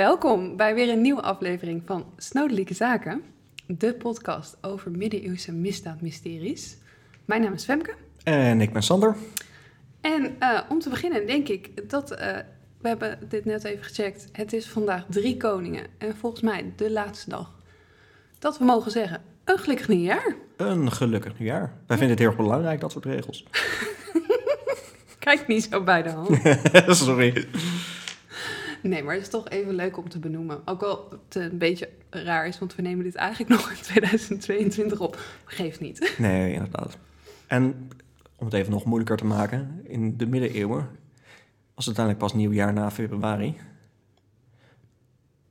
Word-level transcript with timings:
Welkom 0.00 0.56
bij 0.56 0.74
weer 0.74 0.88
een 0.88 1.00
nieuwe 1.00 1.22
aflevering 1.22 1.82
van 1.86 2.04
Snodelijke 2.16 2.74
Zaken, 2.74 3.22
de 3.66 3.94
podcast 3.94 4.56
over 4.60 4.90
middeleeuwse 4.90 5.52
misdaadmysteries. 5.52 6.76
Mijn 7.24 7.42
naam 7.42 7.52
is 7.52 7.64
Femke. 7.64 7.94
En 8.22 8.60
ik 8.60 8.72
ben 8.72 8.82
Sander. 8.82 9.16
En 10.00 10.36
uh, 10.40 10.60
om 10.68 10.78
te 10.78 10.88
beginnen 10.88 11.26
denk 11.26 11.48
ik 11.48 11.90
dat, 11.90 12.12
uh, 12.12 12.18
we 12.80 12.88
hebben 12.88 13.18
dit 13.28 13.44
net 13.44 13.64
even 13.64 13.84
gecheckt, 13.84 14.28
het 14.32 14.52
is 14.52 14.68
vandaag 14.68 15.04
drie 15.08 15.36
koningen 15.36 15.86
en 15.98 16.16
volgens 16.16 16.42
mij 16.42 16.72
de 16.76 16.90
laatste 16.90 17.30
dag. 17.30 17.52
Dat 18.38 18.58
we 18.58 18.64
mogen 18.64 18.90
zeggen, 18.90 19.22
een 19.44 19.58
gelukkig 19.58 19.88
nieuwjaar. 19.88 20.34
Een 20.56 20.92
gelukkig 20.92 21.38
nieuwjaar. 21.38 21.72
Wij 21.86 21.96
vinden 21.96 22.08
het 22.08 22.18
heel 22.18 22.28
erg 22.28 22.36
belangrijk, 22.36 22.80
dat 22.80 22.92
soort 22.92 23.04
regels. 23.04 23.44
Kijk 25.18 25.46
niet 25.46 25.68
zo 25.70 25.82
bij 25.82 26.02
de 26.02 26.10
hand. 26.10 26.38
Sorry. 26.96 27.48
Nee, 28.90 29.02
maar 29.02 29.14
het 29.14 29.22
is 29.22 29.28
toch 29.28 29.48
even 29.48 29.74
leuk 29.74 29.96
om 29.96 30.08
te 30.08 30.18
benoemen. 30.18 30.62
Ook 30.64 30.82
al 30.82 31.08
het 31.10 31.34
een 31.34 31.58
beetje 31.58 31.88
raar 32.10 32.46
is, 32.46 32.58
want 32.58 32.74
we 32.74 32.82
nemen 32.82 33.04
dit 33.04 33.14
eigenlijk 33.14 33.50
nog 33.60 33.70
in 33.70 33.82
2022 33.82 35.00
op. 35.00 35.18
Geeft 35.44 35.80
niet. 35.80 36.14
Nee, 36.18 36.52
inderdaad. 36.52 36.98
En 37.46 37.90
om 38.36 38.44
het 38.44 38.54
even 38.54 38.72
nog 38.72 38.84
moeilijker 38.84 39.16
te 39.16 39.24
maken, 39.24 39.80
in 39.84 40.16
de 40.16 40.26
middeleeuwen 40.26 40.88
was 41.74 41.86
het 41.86 41.98
uiteindelijk 41.98 42.18
pas 42.18 42.34
nieuwjaar 42.34 42.72
na 42.72 42.90
februari. 42.90 43.56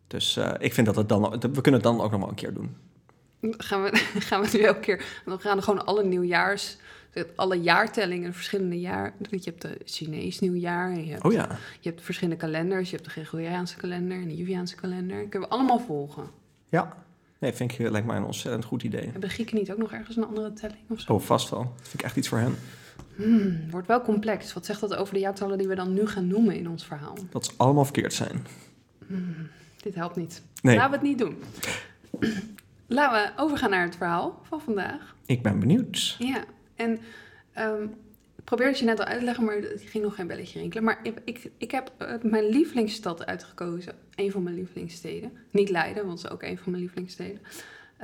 Dus 0.07 0.37
uh, 0.37 0.53
ik 0.59 0.73
vind 0.73 0.87
dat 0.87 0.95
het 0.95 1.09
dan, 1.09 1.29
we 1.39 1.61
kunnen 1.61 1.73
het 1.73 1.83
dan 1.83 2.01
ook 2.01 2.11
nog 2.11 2.19
wel 2.19 2.29
een 2.29 2.35
keer 2.35 2.53
doen. 2.53 2.75
Gaan 3.41 3.83
we, 3.83 3.89
gaan 4.29 4.41
we 4.41 4.57
nu 4.57 4.63
elke 4.63 4.79
keer, 4.79 5.21
dan 5.25 5.39
gaan 5.39 5.57
we 5.57 5.63
gewoon 5.63 5.85
alle 5.85 6.03
nieuwjaars 6.03 6.77
alle 7.35 7.61
jaartellingen, 7.61 8.33
verschillende 8.33 8.79
jaar. 8.79 9.13
Je 9.29 9.39
hebt 9.43 9.61
de 9.61 9.77
Chinees 9.85 10.39
nieuwjaar. 10.39 10.91
En 10.91 11.05
je 11.05 11.11
hebt, 11.11 11.23
oh 11.23 11.31
ja. 11.31 11.57
Je 11.79 11.89
hebt 11.89 12.01
verschillende 12.01 12.39
kalenders. 12.39 12.89
Je 12.89 12.95
hebt 12.95 13.07
de 13.07 13.13
Gregoriaanse 13.13 13.77
kalender 13.77 14.21
en 14.21 14.27
de 14.27 14.35
Juliaanse 14.35 14.75
kalender. 14.75 15.19
Dat 15.19 15.29
kunnen 15.29 15.49
we 15.49 15.55
allemaal 15.55 15.79
volgen. 15.79 16.23
Ja. 16.69 16.97
Nee, 17.39 17.53
vind 17.53 17.71
ik, 17.71 17.89
lijkt 17.89 18.07
mij 18.07 18.17
een 18.17 18.23
ontzettend 18.23 18.65
goed 18.65 18.83
idee. 18.83 19.03
Hebben 19.03 19.21
de 19.21 19.29
Grieken 19.29 19.55
niet 19.55 19.71
ook 19.71 19.77
nog 19.77 19.91
ergens 19.91 20.17
een 20.17 20.25
andere 20.25 20.53
telling 20.53 20.79
of 20.89 20.99
zo? 20.99 21.13
Oh, 21.13 21.21
vast 21.21 21.49
wel. 21.49 21.73
Vind 21.81 21.93
ik 21.93 22.01
echt 22.01 22.15
iets 22.15 22.27
voor 22.27 22.37
hen. 22.37 22.55
Hmm, 23.15 23.69
wordt 23.69 23.87
wel 23.87 24.01
complex. 24.01 24.53
Wat 24.53 24.65
zegt 24.65 24.79
dat 24.79 24.95
over 24.95 25.13
de 25.13 25.19
jaartallen 25.19 25.57
die 25.57 25.67
we 25.67 25.75
dan 25.75 25.93
nu 25.93 26.07
gaan 26.07 26.27
noemen 26.27 26.55
in 26.55 26.69
ons 26.69 26.85
verhaal? 26.85 27.17
Dat 27.29 27.45
ze 27.45 27.51
allemaal 27.57 27.83
verkeerd 27.83 28.13
zijn. 28.13 28.45
Hmm, 29.07 29.49
dit 29.81 29.95
helpt 29.95 30.15
niet. 30.15 30.41
Nee. 30.61 30.75
Laten 30.75 30.91
we 30.91 30.97
het 30.97 31.05
niet 31.05 31.17
doen. 31.17 31.37
Laten 32.87 33.33
we 33.35 33.41
overgaan 33.41 33.69
naar 33.69 33.85
het 33.85 33.95
verhaal 33.95 34.41
van 34.43 34.61
vandaag. 34.61 35.15
Ik 35.25 35.41
ben 35.41 35.59
benieuwd. 35.59 36.15
Ja, 36.19 36.43
en 36.79 36.99
um, 37.57 37.83
ik 38.37 38.43
probeerde 38.43 38.71
het 38.71 38.79
je 38.79 38.85
net 38.85 38.99
al 38.99 39.05
uit 39.05 39.19
te 39.19 39.25
leggen, 39.25 39.43
maar 39.43 39.55
het 39.55 39.81
ging 39.85 40.03
nog 40.03 40.15
geen 40.15 40.27
belletje 40.27 40.59
rinkelen. 40.59 40.83
Maar 40.83 40.99
ik, 41.03 41.17
ik, 41.25 41.51
ik 41.57 41.71
heb 41.71 41.91
uh, 42.01 42.13
mijn 42.21 42.49
lievelingsstad 42.49 43.25
uitgekozen. 43.25 43.93
Een 44.15 44.31
van 44.31 44.43
mijn 44.43 44.55
lievelingssteden. 44.55 45.31
Niet 45.51 45.69
Leiden, 45.69 46.05
want 46.05 46.21
dat 46.21 46.31
is 46.31 46.37
ook 46.37 46.43
een 46.43 46.57
van 46.57 46.71
mijn 46.71 46.83
lievelingssteden. 46.83 47.41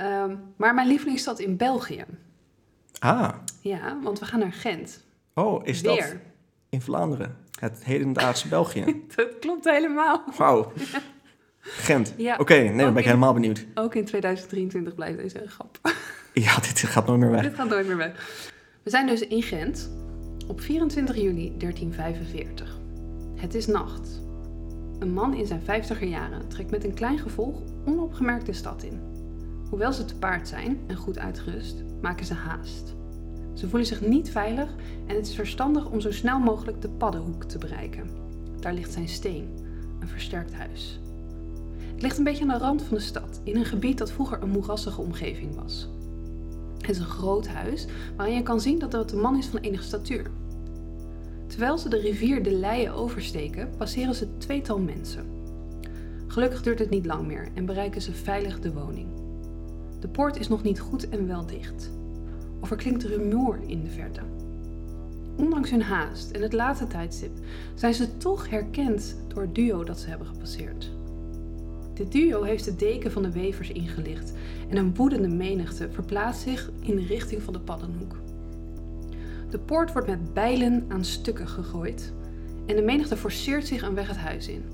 Um, 0.00 0.40
maar 0.56 0.74
mijn 0.74 0.88
lievelingsstad 0.88 1.38
in 1.38 1.56
België. 1.56 2.04
Ah. 2.98 3.32
Ja, 3.60 3.98
want 4.02 4.18
we 4.18 4.24
gaan 4.24 4.38
naar 4.38 4.52
Gent. 4.52 5.04
Oh, 5.34 5.66
is 5.66 5.80
Weer. 5.80 5.96
dat 5.96 6.14
in 6.68 6.80
Vlaanderen? 6.80 7.36
Het 7.60 7.84
hedendaagse 7.84 8.48
België? 8.48 8.84
dat 9.16 9.38
klopt 9.40 9.64
helemaal. 9.64 10.24
Wauw. 10.36 10.72
Gent. 11.60 12.14
Ja, 12.16 12.32
Oké, 12.32 12.42
okay, 12.42 12.58
nee, 12.58 12.68
dan 12.68 12.76
ben 12.76 12.88
ik 12.88 12.98
in, 12.98 13.04
helemaal 13.04 13.32
benieuwd. 13.32 13.66
Ook 13.74 13.94
in 13.94 14.04
2023 14.04 14.94
blijft 14.94 15.18
deze 15.18 15.42
grap. 15.46 15.78
Ja, 16.32 16.54
dit 16.54 16.78
gaat 16.78 17.06
nooit 17.06 17.20
meer 17.20 17.30
weg. 17.30 17.42
dit 17.42 17.54
gaat 17.54 17.68
nooit 17.68 17.86
meer 17.86 17.96
weg. 17.96 18.52
We 18.86 18.92
zijn 18.92 19.06
dus 19.06 19.20
in 19.20 19.42
Gent 19.42 19.90
op 20.46 20.60
24 20.60 21.16
juli 21.16 21.54
1345. 21.58 22.80
Het 23.34 23.54
is 23.54 23.66
nacht. 23.66 24.22
Een 24.98 25.12
man 25.12 25.34
in 25.34 25.46
zijn 25.46 25.60
50er 25.60 26.08
jaren 26.08 26.48
trekt 26.48 26.70
met 26.70 26.84
een 26.84 26.94
klein 26.94 27.18
gevolg 27.18 27.62
onopgemerkt 27.86 28.46
de 28.46 28.52
stad 28.52 28.82
in. 28.82 29.00
Hoewel 29.70 29.92
ze 29.92 30.04
te 30.04 30.16
paard 30.16 30.48
zijn 30.48 30.80
en 30.86 30.96
goed 30.96 31.18
uitgerust, 31.18 31.84
maken 32.02 32.26
ze 32.26 32.34
haast. 32.34 32.94
Ze 33.54 33.68
voelen 33.68 33.88
zich 33.88 34.00
niet 34.00 34.30
veilig 34.30 34.74
en 35.06 35.16
het 35.16 35.26
is 35.26 35.34
verstandig 35.34 35.90
om 35.90 36.00
zo 36.00 36.12
snel 36.12 36.38
mogelijk 36.38 36.82
de 36.82 36.90
paddenhoek 36.90 37.44
te 37.44 37.58
bereiken. 37.58 38.10
Daar 38.60 38.74
ligt 38.74 38.92
zijn 38.92 39.08
steen, 39.08 39.48
een 40.00 40.08
versterkt 40.08 40.54
huis. 40.54 41.00
Het 41.92 42.02
ligt 42.02 42.18
een 42.18 42.24
beetje 42.24 42.42
aan 42.42 42.58
de 42.58 42.64
rand 42.64 42.82
van 42.82 42.96
de 42.96 43.02
stad, 43.02 43.40
in 43.44 43.56
een 43.56 43.64
gebied 43.64 43.98
dat 43.98 44.12
vroeger 44.12 44.42
een 44.42 44.50
moerassige 44.50 45.00
omgeving 45.00 45.54
was. 45.54 45.88
Het 46.86 46.94
is 46.94 47.00
een 47.00 47.08
groot 47.08 47.48
huis 47.48 47.86
waarin 48.16 48.34
je 48.34 48.42
kan 48.42 48.60
zien 48.60 48.78
dat 48.78 48.92
het 48.92 49.12
een 49.12 49.20
man 49.20 49.38
is 49.38 49.46
van 49.46 49.58
enige 49.60 49.82
statuur. 49.82 50.30
Terwijl 51.46 51.78
ze 51.78 51.88
de 51.88 52.00
rivier 52.00 52.42
de 52.42 52.52
Leie 52.52 52.90
oversteken, 52.90 53.70
passeren 53.76 54.14
ze 54.14 54.36
tweetal 54.36 54.78
mensen. 54.78 55.26
Gelukkig 56.26 56.62
duurt 56.62 56.78
het 56.78 56.90
niet 56.90 57.06
lang 57.06 57.26
meer 57.26 57.48
en 57.54 57.66
bereiken 57.66 58.02
ze 58.02 58.12
veilig 58.12 58.60
de 58.60 58.72
woning. 58.72 59.08
De 60.00 60.08
poort 60.08 60.38
is 60.38 60.48
nog 60.48 60.62
niet 60.62 60.80
goed 60.80 61.08
en 61.08 61.26
wel 61.26 61.46
dicht. 61.46 61.90
Of 62.60 62.70
er 62.70 62.76
klinkt 62.76 63.04
rumoer 63.04 63.58
in 63.66 63.82
de 63.82 63.90
verte. 63.90 64.20
Ondanks 65.36 65.70
hun 65.70 65.82
haast 65.82 66.30
en 66.30 66.42
het 66.42 66.52
late 66.52 66.86
tijdstip 66.86 67.38
zijn 67.74 67.94
ze 67.94 68.16
toch 68.16 68.50
herkend 68.50 69.16
door 69.28 69.42
het 69.42 69.54
duo 69.54 69.84
dat 69.84 70.00
ze 70.00 70.08
hebben 70.08 70.26
gepasseerd. 70.26 70.95
Dit 71.96 72.12
duo 72.12 72.42
heeft 72.42 72.64
de 72.64 72.76
deken 72.76 73.12
van 73.12 73.22
de 73.22 73.30
wevers 73.30 73.70
ingelicht 73.70 74.32
en 74.68 74.76
een 74.76 74.94
woedende 74.94 75.28
menigte 75.28 75.88
verplaatst 75.90 76.42
zich 76.42 76.70
in 76.80 76.96
de 76.96 77.06
richting 77.06 77.42
van 77.42 77.52
de 77.52 77.60
paddenhoek. 77.60 78.16
De 79.50 79.58
poort 79.58 79.92
wordt 79.92 80.08
met 80.08 80.34
bijlen 80.34 80.84
aan 80.88 81.04
stukken 81.04 81.48
gegooid 81.48 82.12
en 82.66 82.76
de 82.76 82.82
menigte 82.82 83.16
forceert 83.16 83.66
zich 83.66 83.82
een 83.82 83.94
weg 83.94 84.08
het 84.08 84.16
huis 84.16 84.48
in. 84.48 84.64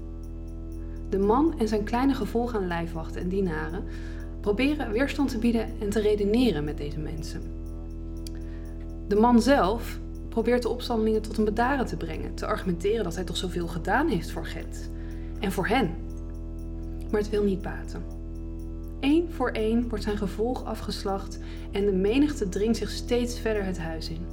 De 1.08 1.18
man 1.18 1.58
en 1.58 1.68
zijn 1.68 1.84
kleine 1.84 2.14
gevolg 2.14 2.54
aan 2.54 2.66
lijfwachten 2.66 3.20
en 3.20 3.28
dienaren 3.28 3.84
proberen 4.40 4.92
weerstand 4.92 5.30
te 5.30 5.38
bieden 5.38 5.66
en 5.80 5.90
te 5.90 6.00
redeneren 6.00 6.64
met 6.64 6.76
deze 6.76 6.98
mensen. 6.98 7.42
De 9.08 9.16
man 9.16 9.42
zelf 9.42 9.98
probeert 10.28 10.62
de 10.62 10.68
opstandelingen 10.68 11.22
tot 11.22 11.38
een 11.38 11.44
bedaren 11.44 11.86
te 11.86 11.96
brengen, 11.96 12.34
te 12.34 12.46
argumenteren 12.46 13.04
dat 13.04 13.14
hij 13.14 13.24
toch 13.24 13.36
zoveel 13.36 13.68
gedaan 13.68 14.08
heeft 14.08 14.30
voor 14.30 14.46
Gent 14.46 14.90
en 15.40 15.52
voor 15.52 15.66
hen. 15.66 16.10
Maar 17.12 17.20
het 17.20 17.30
wil 17.30 17.44
niet 17.44 17.62
baten. 17.62 18.02
Eén 19.00 19.28
voor 19.30 19.50
één 19.50 19.88
wordt 19.88 20.04
zijn 20.04 20.16
gevolg 20.16 20.64
afgeslacht 20.64 21.38
en 21.70 21.84
de 21.84 21.92
menigte 21.92 22.48
dringt 22.48 22.76
zich 22.76 22.90
steeds 22.90 23.40
verder 23.40 23.64
het 23.64 23.78
huis 23.78 24.08
in. 24.08 24.26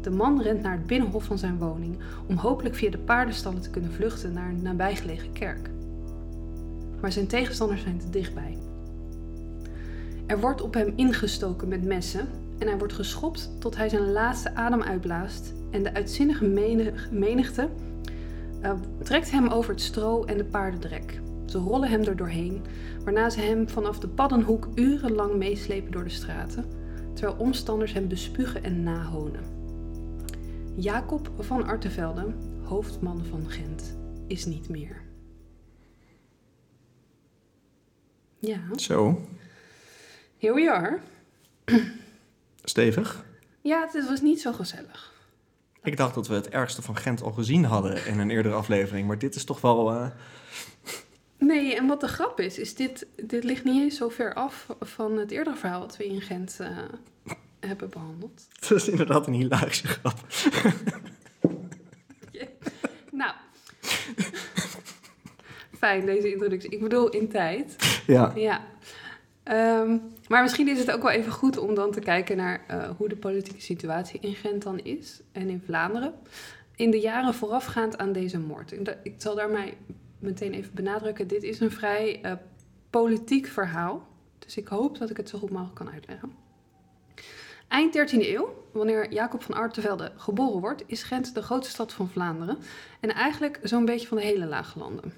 De 0.00 0.10
man 0.10 0.42
rent 0.42 0.62
naar 0.62 0.72
het 0.72 0.86
binnenhof 0.86 1.24
van 1.24 1.38
zijn 1.38 1.58
woning 1.58 1.98
om 2.26 2.36
hopelijk 2.36 2.74
via 2.74 2.90
de 2.90 2.98
paardenstallen 2.98 3.60
te 3.60 3.70
kunnen 3.70 3.92
vluchten 3.92 4.32
naar 4.32 4.48
een 4.48 4.62
nabijgelegen 4.62 5.32
kerk. 5.32 5.70
Maar 7.00 7.12
zijn 7.12 7.26
tegenstanders 7.26 7.82
zijn 7.82 7.98
te 7.98 8.10
dichtbij. 8.10 8.58
Er 10.26 10.40
wordt 10.40 10.62
op 10.62 10.74
hem 10.74 10.92
ingestoken 10.96 11.68
met 11.68 11.84
messen 11.84 12.28
en 12.58 12.66
hij 12.66 12.78
wordt 12.78 12.92
geschopt 12.92 13.50
tot 13.58 13.76
hij 13.76 13.88
zijn 13.88 14.12
laatste 14.12 14.54
adem 14.54 14.82
uitblaast 14.82 15.52
en 15.70 15.82
de 15.82 15.94
uitzinnige 15.94 16.46
menigte 17.10 17.68
uh, 18.62 18.72
trekt 19.02 19.30
hem 19.30 19.48
over 19.48 19.70
het 19.70 19.82
stro 19.82 20.24
en 20.24 20.36
de 20.36 20.44
paardendrek. 20.44 21.20
Ze 21.50 21.58
rollen 21.58 21.88
hem 21.88 22.02
er 22.02 22.16
doorheen, 22.16 22.64
waarna 23.04 23.30
ze 23.30 23.40
hem 23.40 23.68
vanaf 23.68 23.98
de 23.98 24.08
paddenhoek 24.08 24.68
urenlang 24.74 25.36
meeslepen 25.36 25.92
door 25.92 26.04
de 26.04 26.10
straten, 26.10 26.64
terwijl 27.14 27.38
omstanders 27.38 27.92
hem 27.92 28.08
bespugen 28.08 28.62
en 28.62 28.82
nahonen. 28.82 29.44
Jacob 30.76 31.30
van 31.38 31.64
Artevelde, 31.64 32.34
hoofdman 32.62 33.24
van 33.24 33.50
Gent, 33.50 33.96
is 34.26 34.44
niet 34.44 34.68
meer. 34.68 35.02
Ja. 38.38 38.60
Zo. 38.76 39.20
Here 40.38 40.54
we 40.54 40.72
are. 40.72 41.00
Stevig. 42.64 43.24
Ja, 43.60 43.88
het 43.92 44.08
was 44.08 44.20
niet 44.20 44.40
zo 44.40 44.52
gezellig. 44.52 45.12
Ik 45.82 45.96
dacht 45.96 46.14
dat 46.14 46.28
we 46.28 46.34
het 46.34 46.48
ergste 46.48 46.82
van 46.82 46.96
Gent 46.96 47.22
al 47.22 47.32
gezien 47.32 47.64
hadden 47.64 48.06
in 48.06 48.18
een 48.18 48.30
eerdere 48.30 48.54
aflevering, 48.54 49.06
maar 49.06 49.18
dit 49.18 49.34
is 49.34 49.44
toch 49.44 49.60
wel. 49.60 49.92
Uh... 49.92 50.10
Nee, 51.40 51.76
en 51.76 51.86
wat 51.86 52.00
de 52.00 52.08
grap 52.08 52.40
is, 52.40 52.58
is 52.58 52.74
dit, 52.74 53.06
dit 53.22 53.44
ligt 53.44 53.64
niet 53.64 53.82
eens 53.82 53.96
zo 53.96 54.08
ver 54.08 54.34
af 54.34 54.66
van 54.80 55.18
het 55.18 55.30
eerdere 55.30 55.56
verhaal 55.56 55.80
wat 55.80 55.96
we 55.96 56.06
in 56.06 56.20
Gent 56.20 56.58
uh, 56.60 56.68
hebben 57.60 57.90
behandeld. 57.90 58.48
Dat 58.68 58.78
is 58.78 58.88
inderdaad 58.88 59.26
een 59.26 59.32
hilarische 59.32 59.86
grap. 59.86 60.18
Nou, 63.12 63.34
fijn 65.78 66.06
deze 66.06 66.32
introductie. 66.32 66.70
Ik 66.70 66.80
bedoel 66.80 67.08
in 67.08 67.28
tijd. 67.28 67.76
Ja. 68.06 68.32
Ja. 68.34 68.60
Um, 69.80 70.02
maar 70.28 70.42
misschien 70.42 70.68
is 70.68 70.78
het 70.78 70.90
ook 70.90 71.02
wel 71.02 71.10
even 71.10 71.32
goed 71.32 71.58
om 71.58 71.74
dan 71.74 71.90
te 71.90 72.00
kijken 72.00 72.36
naar 72.36 72.64
uh, 72.70 72.90
hoe 72.96 73.08
de 73.08 73.16
politieke 73.16 73.60
situatie 73.60 74.20
in 74.20 74.34
Gent 74.34 74.62
dan 74.62 74.78
is 74.78 75.20
en 75.32 75.48
in 75.48 75.62
Vlaanderen. 75.64 76.14
In 76.76 76.90
de 76.90 77.00
jaren 77.00 77.34
voorafgaand 77.34 77.98
aan 77.98 78.12
deze 78.12 78.38
moord. 78.38 78.72
Ik 79.02 79.14
zal 79.16 79.34
daarmee 79.34 79.74
meteen 80.20 80.52
even 80.52 80.74
benadrukken: 80.74 81.26
dit 81.28 81.42
is 81.42 81.60
een 81.60 81.70
vrij 81.70 82.20
uh, 82.24 82.32
politiek 82.90 83.46
verhaal. 83.46 84.08
Dus 84.38 84.56
ik 84.56 84.68
hoop 84.68 84.98
dat 84.98 85.10
ik 85.10 85.16
het 85.16 85.28
zo 85.28 85.38
goed 85.38 85.50
mogelijk 85.50 85.74
kan 85.74 85.90
uitleggen. 85.90 86.32
Eind 87.68 87.98
13e 87.98 88.18
eeuw, 88.18 88.66
wanneer 88.72 89.12
Jacob 89.12 89.42
van 89.42 89.54
Artevelde 89.54 90.12
geboren 90.16 90.60
wordt, 90.60 90.82
is 90.86 91.02
Gent 91.02 91.34
de 91.34 91.42
grootste 91.42 91.72
stad 91.72 91.92
van 91.92 92.08
Vlaanderen 92.08 92.58
en 93.00 93.10
eigenlijk 93.10 93.60
zo'n 93.62 93.84
beetje 93.84 94.06
van 94.06 94.16
de 94.16 94.22
hele 94.22 94.46
lage 94.46 94.78
landen. 94.78 95.12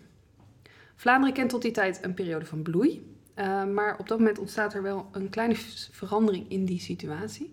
Vlaanderen 0.95 1.35
kent 1.35 1.51
tot 1.51 1.63
die 1.63 1.71
tijd 1.71 2.05
een 2.05 2.15
periode 2.15 2.45
van 2.45 2.63
bloei. 2.63 3.11
Uh, 3.37 3.65
maar 3.65 3.99
op 3.99 4.09
dat 4.09 4.19
moment 4.19 4.39
ontstaat 4.39 4.75
er 4.75 4.83
wel 4.83 5.09
een 5.13 5.31
kleine 5.31 5.55
verandering 5.91 6.51
in 6.51 6.65
die 6.65 6.81
situatie. 6.81 7.51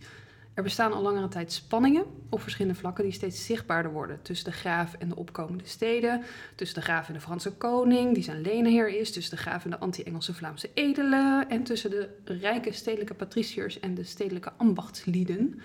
Er 0.59 0.65
bestaan 0.65 0.93
al 0.93 1.01
langere 1.01 1.27
tijd 1.27 1.51
spanningen 1.51 2.05
op 2.29 2.41
verschillende 2.41 2.79
vlakken 2.79 3.03
die 3.03 3.13
steeds 3.13 3.45
zichtbaarder 3.45 3.91
worden. 3.91 4.21
Tussen 4.21 4.51
de 4.51 4.57
graaf 4.57 4.93
en 4.93 5.09
de 5.09 5.15
opkomende 5.15 5.63
steden, 5.67 6.23
tussen 6.55 6.77
de 6.77 6.83
graaf 6.83 7.07
en 7.07 7.13
de 7.13 7.19
Franse 7.19 7.51
koning, 7.51 8.13
die 8.13 8.23
zijn 8.23 8.41
leenheer 8.41 8.87
is, 8.99 9.11
tussen 9.11 9.35
de 9.35 9.41
graaf 9.41 9.63
en 9.63 9.69
de 9.69 9.79
anti-Engelse 9.79 10.33
Vlaamse 10.33 10.69
edelen 10.73 11.49
en 11.49 11.63
tussen 11.63 11.89
de 11.89 12.09
rijke 12.23 12.71
stedelijke 12.71 13.13
patriciërs 13.13 13.79
en 13.79 13.95
de 13.95 14.03
stedelijke 14.03 14.51
ambachtslieden. 14.57 15.61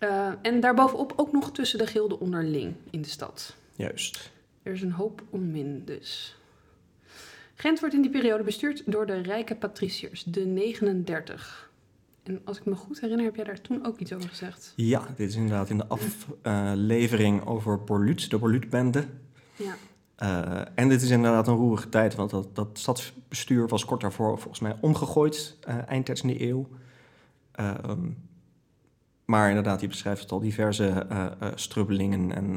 Uh, 0.00 0.32
en 0.42 0.60
daarbovenop 0.60 1.12
ook 1.16 1.32
nog 1.32 1.52
tussen 1.52 1.78
de 1.78 1.86
gilden 1.86 2.20
onderling 2.20 2.74
in 2.90 3.02
de 3.02 3.08
stad. 3.08 3.56
Juist. 3.76 4.30
Er 4.62 4.72
is 4.72 4.82
een 4.82 4.92
hoop 4.92 5.22
onmin 5.30 5.82
dus. 5.84 6.36
Gent 7.54 7.80
wordt 7.80 7.94
in 7.94 8.02
die 8.02 8.10
periode 8.10 8.44
bestuurd 8.44 8.82
door 8.86 9.06
de 9.06 9.20
rijke 9.20 9.54
patriciërs, 9.54 10.24
de 10.24 10.44
39. 10.46 11.67
En 12.28 12.40
als 12.44 12.58
ik 12.58 12.64
me 12.64 12.74
goed 12.74 13.00
herinner, 13.00 13.24
heb 13.24 13.36
jij 13.36 13.44
daar 13.44 13.60
toen 13.60 13.86
ook 13.86 13.98
iets 13.98 14.12
over 14.12 14.28
gezegd? 14.28 14.72
Ja, 14.76 15.06
dit 15.16 15.28
is 15.28 15.34
inderdaad 15.34 15.70
in 15.70 15.78
de 15.78 15.86
aflevering 15.86 17.46
over 17.46 17.84
Borluut, 17.84 18.30
de 18.30 18.38
Borluutbende. 18.38 19.04
Ja. 19.56 19.74
Uh, 20.22 20.60
en 20.74 20.88
dit 20.88 21.02
is 21.02 21.10
inderdaad 21.10 21.48
een 21.48 21.54
roerige 21.54 21.88
tijd, 21.88 22.14
want 22.14 22.30
dat, 22.30 22.56
dat 22.56 22.68
stadsbestuur 22.72 23.68
was 23.68 23.84
kort 23.84 24.00
daarvoor 24.00 24.38
volgens 24.38 24.60
mij 24.60 24.76
omgegooid, 24.80 25.56
uh, 25.68 25.88
eind 25.88 26.08
13e 26.10 26.40
eeuw. 26.40 26.68
Uh, 27.60 27.74
maar 29.24 29.48
inderdaad, 29.48 29.80
je 29.80 29.88
beschrijft 29.88 30.22
het 30.22 30.32
al, 30.32 30.40
diverse 30.40 31.06
strubbelingen 31.54 32.32
en 32.32 32.56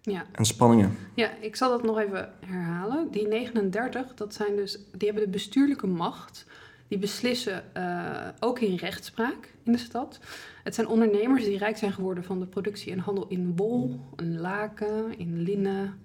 ja. 0.00 0.26
En 0.32 0.44
spanningen. 0.44 0.96
Ja, 1.14 1.30
ik 1.40 1.56
zal 1.56 1.70
dat 1.70 1.82
nog 1.82 1.98
even 1.98 2.32
herhalen. 2.46 3.10
Die 3.10 3.28
39, 3.28 4.14
dat 4.14 4.34
zijn 4.34 4.56
dus, 4.56 4.78
die 4.92 5.08
hebben 5.08 5.24
de 5.24 5.30
bestuurlijke 5.30 5.86
macht. 5.86 6.46
Die 6.94 7.02
beslissen 7.02 7.64
uh, 7.76 8.28
ook 8.40 8.60
in 8.60 8.76
rechtspraak 8.76 9.54
in 9.62 9.72
de 9.72 9.78
stad. 9.78 10.20
Het 10.62 10.74
zijn 10.74 10.86
ondernemers 10.86 11.44
die 11.44 11.58
rijk 11.58 11.76
zijn 11.76 11.92
geworden 11.92 12.24
van 12.24 12.40
de 12.40 12.46
productie 12.46 12.92
en 12.92 12.98
handel 12.98 13.28
in 13.28 13.56
wol, 13.56 14.00
in 14.16 14.40
laken, 14.40 15.18
in 15.18 15.42
linnen. 15.42 15.98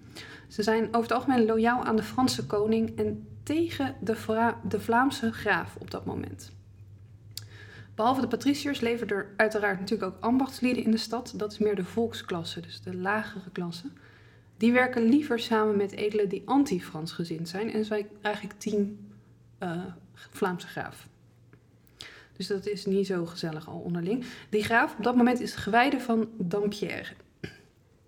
Ze 0.48 0.64
zijn 0.64 0.88
over 0.88 1.02
het 1.02 1.12
algemeen 1.12 1.46
loyaal 1.46 1.84
aan 1.84 1.96
de 1.96 2.04
Franse 2.04 2.46
koning 2.46 2.98
en 2.98 3.28
tegen 3.44 3.96
de, 4.02 4.54
de 4.68 4.80
Vlaamse 4.80 5.32
graaf 5.32 5.76
op 5.80 5.92
dat 5.92 6.06
moment. 6.06 6.52
Behalve 7.96 8.22
de 8.22 8.28
patriciërs 8.28 8.80
leven 8.80 9.08
er 9.08 9.34
uiteraard 9.38 9.80
natuurlijk 9.80 10.16
ook 10.16 10.24
ambachtslieden 10.24 10.84
in 10.84 10.92
de 10.92 10.98
stad. 10.98 11.34
Dat 11.36 11.52
is 11.52 11.58
meer 11.58 11.76
de 11.76 11.84
volksklasse, 11.84 12.62
dus 12.62 12.82
de 12.82 12.96
lagere 12.96 13.52
klasse. 13.52 13.90
Die 14.58 14.72
werken 14.72 15.04
liever 15.04 15.40
samen 15.40 15.78
met 15.78 15.92
edelen 15.92 16.30
die 16.30 16.44
anti-Frans 16.46 17.12
gezind 17.12 17.50
zijn. 17.50 17.74
En 17.74 17.86
zijn 17.86 18.08
eigenlijk 18.22 18.60
team 18.60 18.98
uh, 19.64 19.86
Vlaamse 20.32 20.68
graaf. 20.68 21.08
Dus 22.38 22.48
dat 22.48 22.68
is 22.68 22.86
niet 22.86 23.08
zo 23.08 23.26
gezellig 23.26 23.68
al 23.68 23.80
onderling. 23.80 24.26
Die 24.50 24.64
graaf 24.64 24.96
op 24.98 25.04
dat 25.04 25.16
moment 25.16 25.40
is 25.40 25.52
de 25.52 25.58
gewijde 25.58 26.00
van 26.00 26.30
Dampierre. 26.38 27.14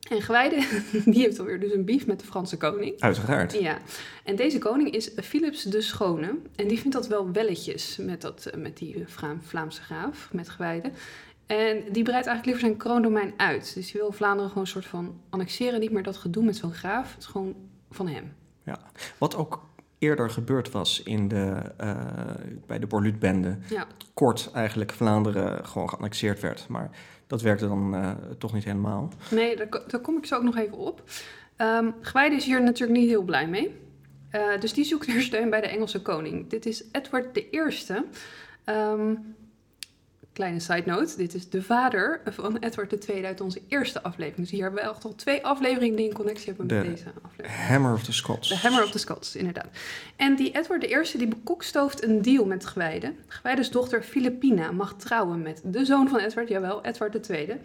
En 0.09 0.21
Gwijde, 0.21 0.55
die 1.11 1.21
heeft 1.21 1.39
alweer 1.39 1.59
dus 1.59 1.73
een 1.73 1.85
bief 1.85 2.05
met 2.05 2.19
de 2.19 2.25
Franse 2.25 2.57
koning. 2.57 2.99
Uiteraard. 2.99 3.53
Ja. 3.53 3.77
En 4.23 4.35
deze 4.35 4.57
koning 4.57 4.91
is 4.91 5.09
Philips 5.15 5.63
de 5.63 5.81
Schone. 5.81 6.35
En 6.55 6.67
die 6.67 6.79
vindt 6.79 6.95
dat 6.95 7.07
wel 7.07 7.31
welletjes 7.31 7.97
met, 7.97 8.21
dat, 8.21 8.51
met 8.57 8.77
die 8.77 9.03
Vlaamse 9.41 9.81
graaf, 9.81 10.29
met 10.31 10.47
Gwijde. 10.47 10.91
En 11.45 11.83
die 11.91 12.03
breidt 12.03 12.27
eigenlijk 12.27 12.45
liever 12.45 12.61
zijn 12.61 12.77
kroondomein 12.77 13.33
uit. 13.37 13.73
Dus 13.73 13.91
hij 13.91 14.01
wil 14.01 14.11
Vlaanderen 14.11 14.47
gewoon 14.47 14.63
een 14.63 14.69
soort 14.69 14.85
van 14.85 15.21
annexeren. 15.29 15.79
Niet 15.79 15.91
meer 15.91 16.03
dat 16.03 16.17
gedoe 16.17 16.43
met 16.43 16.55
zo'n 16.55 16.73
graaf. 16.73 17.13
Het 17.13 17.23
is 17.23 17.29
gewoon 17.29 17.55
van 17.89 18.07
hem. 18.07 18.33
Ja, 18.63 18.79
wat 19.17 19.35
ook 19.35 19.69
eerder 20.01 20.29
gebeurd 20.29 20.71
was 20.71 21.03
in 21.03 21.27
de, 21.27 21.61
uh, 21.81 21.95
bij 22.67 22.79
de 22.79 22.87
Borluutbende. 22.87 23.57
Ja. 23.69 23.87
Kort 24.13 24.49
eigenlijk 24.53 24.91
Vlaanderen 24.91 25.65
gewoon 25.65 25.89
geannexeerd 25.89 26.39
werd. 26.39 26.67
Maar 26.67 26.89
dat 27.27 27.41
werkte 27.41 27.67
dan 27.67 27.95
uh, 27.95 28.11
toch 28.37 28.53
niet 28.53 28.63
helemaal. 28.63 29.09
Nee, 29.31 29.55
daar, 29.55 29.67
daar, 29.87 30.01
kom 30.01 30.17
ik 30.17 30.25
zo 30.25 30.35
ook 30.35 30.43
nog 30.43 30.57
even 30.57 30.77
op. 30.77 31.03
Um, 31.57 31.93
Gwijde 32.01 32.35
is 32.35 32.45
hier 32.45 32.63
natuurlijk 32.63 32.99
niet 32.99 33.09
heel 33.09 33.23
blij 33.23 33.47
mee. 33.47 33.75
Uh, 34.31 34.59
dus 34.59 34.73
die 34.73 34.83
zoekt 34.83 35.05
weer 35.11 35.21
steun 35.21 35.49
bij 35.49 35.61
de 35.61 35.67
Engelse 35.67 36.01
koning. 36.01 36.49
Dit 36.49 36.65
is 36.65 36.83
Edward 36.91 37.37
I. 37.37 37.59
Um, 38.65 39.35
kleine 40.33 40.59
side 40.59 40.83
note, 40.85 41.17
dit 41.17 41.33
is 41.33 41.49
de 41.49 41.61
vader 41.61 42.21
van 42.25 42.57
Edward 42.57 43.09
II 43.09 43.25
uit 43.25 43.41
onze 43.41 43.61
eerste 43.67 44.03
aflevering. 44.03 44.41
Dus 44.41 44.51
hier 44.51 44.61
hebben 44.61 44.83
we 44.83 44.89
echt 44.89 45.05
al 45.05 45.15
twee 45.15 45.45
afleveringen 45.45 45.95
die 45.95 46.07
een 46.07 46.13
connectie 46.13 46.53
hebben 46.53 46.65
met 46.65 46.85
deze 46.85 47.11
aflevering. 47.21 47.67
Hammer 47.67 47.93
of 47.93 48.03
the 48.03 48.13
Scots. 48.13 48.49
De 48.49 48.57
Hammer 48.57 48.83
of 48.83 48.91
the 48.91 48.99
Scots, 48.99 49.35
inderdaad. 49.35 49.69
En 50.15 50.35
die 50.35 50.51
Edward 50.57 50.83
I 50.83 51.17
die 51.17 51.27
bekokstooft 51.27 52.03
een 52.03 52.21
deal 52.21 52.45
met 52.45 52.63
Gwijde. 52.63 53.13
Gwijde's 53.27 53.71
dochter 53.71 54.03
Filipina 54.03 54.71
mag 54.71 54.95
trouwen 54.97 55.41
met 55.41 55.61
de 55.63 55.85
zoon 55.85 56.09
van 56.09 56.19
Edward, 56.19 56.49
jawel, 56.49 56.83
Edward 56.83 57.29
II. 57.29 57.49
Um, 57.49 57.57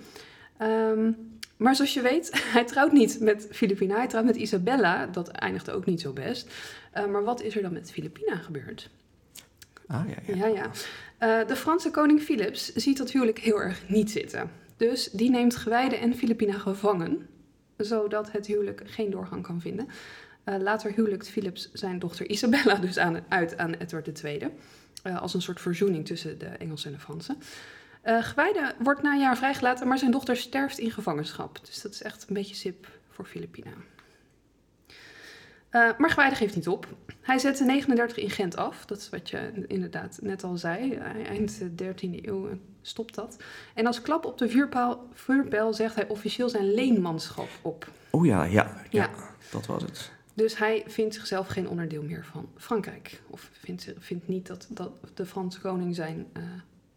ehm, 0.57 1.13
maar 1.57 1.77
zoals 1.77 1.95
je 1.95 2.01
weet, 2.01 2.43
hij 2.55 2.65
trouwt 2.65 2.93
niet 2.93 3.21
met 3.21 3.49
Filipina, 3.51 3.97
hij 3.97 4.07
trouwt 4.07 4.27
met 4.27 4.37
Isabella. 4.37 5.07
Dat 5.07 5.29
eindigde 5.29 5.73
ook 5.73 5.87
niet 5.87 6.01
zo 6.01 6.13
best. 6.13 6.51
Uh, 6.95 7.07
maar 7.07 7.25
wat 7.25 7.43
is 7.43 7.57
er 7.57 7.63
dan 7.63 7.73
met 7.73 7.91
Filipina 7.91 8.37
gebeurd? 8.37 8.91
Ah, 9.87 10.03
ja, 10.09 10.35
ja. 10.35 10.47
ja, 10.47 10.47
ja. 10.47 10.71
Uh, 11.21 11.47
de 11.47 11.57
Franse 11.57 11.91
koning 11.91 12.21
Philips 12.23 12.73
ziet 12.73 12.99
dat 12.99 13.11
huwelijk 13.11 13.39
heel 13.39 13.61
erg 13.61 13.89
niet 13.89 14.11
zitten. 14.11 14.51
Dus 14.77 15.11
die 15.11 15.31
neemt 15.31 15.57
Gewijde 15.57 15.97
en 15.97 16.15
Filipina 16.15 16.59
gevangen, 16.59 17.27
zodat 17.77 18.33
het 18.33 18.47
huwelijk 18.47 18.83
geen 18.85 19.11
doorgang 19.11 19.43
kan 19.43 19.61
vinden. 19.61 19.89
Uh, 20.45 20.57
later 20.59 20.93
huwelijkt 20.93 21.29
Philips 21.29 21.73
zijn 21.73 21.99
dochter 21.99 22.29
Isabella 22.29 22.75
dus 22.87 22.99
aan, 22.99 23.25
uit 23.29 23.59
aan 23.59 23.73
Edward 23.73 24.23
II. 24.25 24.51
Eh, 25.03 25.21
als 25.23 25.35
een 25.35 25.43
soort 25.43 25.61
verzoening 25.61 26.07
tussen 26.07 26.39
de 26.39 26.47
Engelsen 26.47 26.91
en 26.91 26.97
de 26.97 27.03
Fransen. 27.03 27.37
Uh, 28.05 28.69
wordt 28.79 29.03
na 29.03 29.13
een 29.13 29.21
jaar 29.21 29.37
vrijgelaten, 29.37 29.89
maar 29.89 29.99
zijn 29.99 30.11
dochter 30.11 30.37
sterft 30.37 30.79
in 30.79 30.91
gevangenschap. 30.91 31.59
Dus 31.67 31.83
dat 31.83 31.93
is 31.93 32.03
echt 32.03 32.25
een 32.29 32.35
beetje 32.35 32.55
sip 32.55 32.89
voor 33.11 33.25
Filipina. 33.25 33.71
Uh, 35.71 35.91
maar 35.99 36.11
Gwijde 36.11 36.35
geeft 36.35 36.55
niet 36.55 36.69
op. 36.69 36.87
Hij 37.21 37.39
zet 37.39 37.59
de 37.59 37.65
39 37.65 38.17
in 38.17 38.31
Gent 38.31 38.57
af. 38.57 38.85
Dat 38.85 38.99
is 38.99 39.09
wat 39.09 39.31
je 39.31 39.65
inderdaad 39.67 40.19
net 40.23 40.45
al 40.45 40.57
zei. 40.57 40.95
Eind 41.27 41.61
13e 41.63 42.25
eeuw 42.25 42.49
stopt 42.83 43.15
dat. 43.15 43.37
En 43.75 43.87
als 43.87 44.03
klap 44.03 44.25
op 44.25 44.39
de 44.39 44.49
vuurpaal, 44.49 45.09
vuurpijl 45.13 45.75
zegt 45.75 45.95
hij 45.95 46.09
officieel 46.09 46.49
zijn 46.49 46.75
leenmanschap 46.75 47.49
op. 47.63 47.91
Oh 48.11 48.27
ja, 48.27 48.45
ja, 48.45 48.83
ja, 48.91 49.11
dat 49.51 49.67
was 49.67 49.83
het. 49.83 50.11
Dus 50.35 50.59
hij 50.59 50.85
vindt 50.87 51.15
zichzelf 51.15 51.47
geen 51.47 51.69
onderdeel 51.69 52.03
meer 52.03 52.25
van 52.25 52.49
Frankrijk. 52.57 53.23
Of 53.31 53.51
vindt, 53.53 53.93
vindt 53.99 54.29
niet 54.29 54.47
dat, 54.47 54.67
dat 54.71 54.91
de 55.15 55.27
Franse 55.27 55.61
koning 55.61 55.95
zijn 55.95 56.27
uh, 56.37 56.43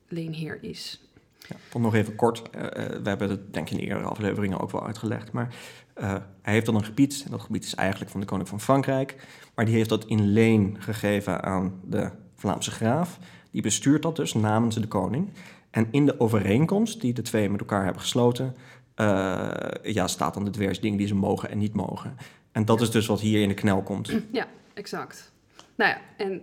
leenheer 0.08 0.64
is. 0.64 1.02
Ja, 1.48 1.56
dan 1.72 1.82
nog 1.82 1.96
even 1.96 2.16
kort. 2.16 2.42
Uh, 2.56 2.62
we 2.64 3.10
hebben 3.10 3.30
het 3.30 3.54
denk 3.54 3.70
ik 3.70 3.80
in 3.80 3.88
eerdere 3.88 4.10
afleveringen 4.10 4.60
ook 4.60 4.72
wel 4.72 4.86
uitgelegd. 4.86 5.32
Maar 5.32 5.56
uh, 6.02 6.16
hij 6.42 6.54
heeft 6.54 6.66
dan 6.66 6.76
een 6.76 6.84
gebied. 6.84 7.22
En 7.26 7.32
dat 7.32 7.42
gebied 7.42 7.64
is 7.64 7.76
eigenlijk 7.76 8.12
van 8.12 8.20
de 8.20 8.26
koning 8.26 8.50
van 8.50 8.62
Frankrijk. 8.62 9.28
Maar 9.56 9.66
die 9.66 9.76
heeft 9.76 9.90
dat 9.90 10.06
in 10.06 10.28
leen 10.28 10.76
gegeven 10.80 11.44
aan 11.44 11.82
de 11.84 12.10
Vlaamse 12.36 12.72
graaf. 12.72 13.20
Die 13.52 13.62
bestuurt 13.62 14.02
dat 14.02 14.16
dus 14.16 14.34
namens 14.34 14.76
de 14.76 14.88
koning. 14.88 15.30
En 15.72 15.88
in 15.92 16.06
de 16.06 16.20
overeenkomst 16.20 17.02
die 17.02 17.14
de 17.14 17.22
twee 17.22 17.50
met 17.50 17.60
elkaar 17.60 17.84
hebben 17.84 18.02
gesloten... 18.02 18.56
Uh, 18.96 19.52
ja, 19.84 20.08
staat 20.08 20.34
dan 20.34 20.46
de 20.46 20.50
diverse 20.50 20.82
dingen 20.82 20.98
die 20.98 21.08
ze 21.08 21.16
mogen 21.16 21.50
en 21.50 21.58
niet 21.58 21.74
mogen. 21.74 22.18
En 22.52 22.66
dat 22.66 22.82
is 22.82 22.92
dus 22.92 23.08
wat 23.08 23.20
hier 23.20 23.42
in 23.42 23.48
de 23.48 23.54
knel 23.54 23.82
komt. 23.82 24.12
Ja, 24.32 24.48
exact. 24.74 25.32
Nou 25.76 25.92
ja, 25.92 26.02
en 26.18 26.42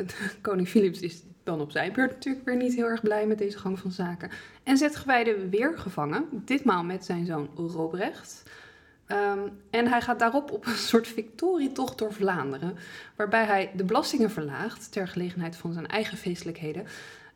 koning 0.40 0.68
Philips 0.68 1.00
is 1.00 1.22
dan 1.44 1.60
op 1.60 1.70
zijn 1.70 1.92
beurt 1.92 2.10
natuurlijk 2.10 2.44
weer 2.44 2.56
niet 2.56 2.74
heel 2.74 2.86
erg 2.86 3.00
blij 3.00 3.26
met 3.26 3.38
deze 3.38 3.58
gang 3.58 3.78
van 3.78 3.90
zaken. 3.90 4.30
En 4.62 4.76
zet 4.76 4.96
Gewijde 4.96 5.48
weer 5.48 5.78
gevangen, 5.78 6.24
ditmaal 6.30 6.84
met 6.84 7.04
zijn 7.04 7.26
zoon 7.26 7.48
Robrecht. 7.56 8.42
Um, 9.12 9.60
en 9.70 9.86
hij 9.86 10.00
gaat 10.00 10.18
daarop 10.18 10.50
op 10.50 10.66
een 10.66 10.76
soort 10.76 11.08
victorietocht 11.08 11.98
door 11.98 12.12
Vlaanderen, 12.12 12.76
waarbij 13.16 13.44
hij 13.44 13.70
de 13.76 13.84
belastingen 13.84 14.30
verlaagt 14.30 14.92
ter 14.92 15.08
gelegenheid 15.08 15.56
van 15.56 15.72
zijn 15.72 15.86
eigen 15.86 16.16
feestelijkheden. 16.18 16.86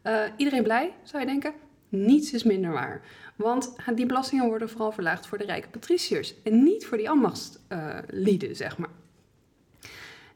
Uh, 0.03 0.21
iedereen 0.37 0.63
blij, 0.63 0.93
zou 1.03 1.23
je 1.23 1.29
denken? 1.29 1.53
Niets 1.89 2.33
is 2.33 2.43
minder 2.43 2.73
waar. 2.73 3.01
Want 3.37 3.75
die 3.95 4.07
belastingen 4.07 4.47
worden 4.47 4.71
vooral 4.71 4.93
verlaagd 4.93 5.27
voor 5.27 5.39
de 5.39 5.45
rijke 5.45 5.69
patriciërs 5.69 6.35
en 6.43 6.63
niet 6.63 6.87
voor 6.87 6.97
die 6.97 7.11
ambachtslieden, 7.11 8.57
zeg 8.57 8.79
maar. 8.79 8.91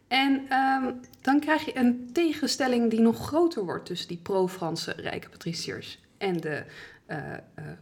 En 0.09 0.53
um, 0.53 1.01
dan 1.21 1.41
krijg 1.41 1.65
je 1.65 1.77
een 1.77 2.11
tegenstelling 2.13 2.91
die 2.91 3.01
nog 3.01 3.27
groter 3.27 3.65
wordt 3.65 3.87
tussen 3.87 4.09
die 4.09 4.21
pro-Franse 4.23 4.93
rijke 4.93 5.29
patriciërs 5.29 6.01
en 6.19 6.37
de 6.37 6.65
uh. 7.09 7.73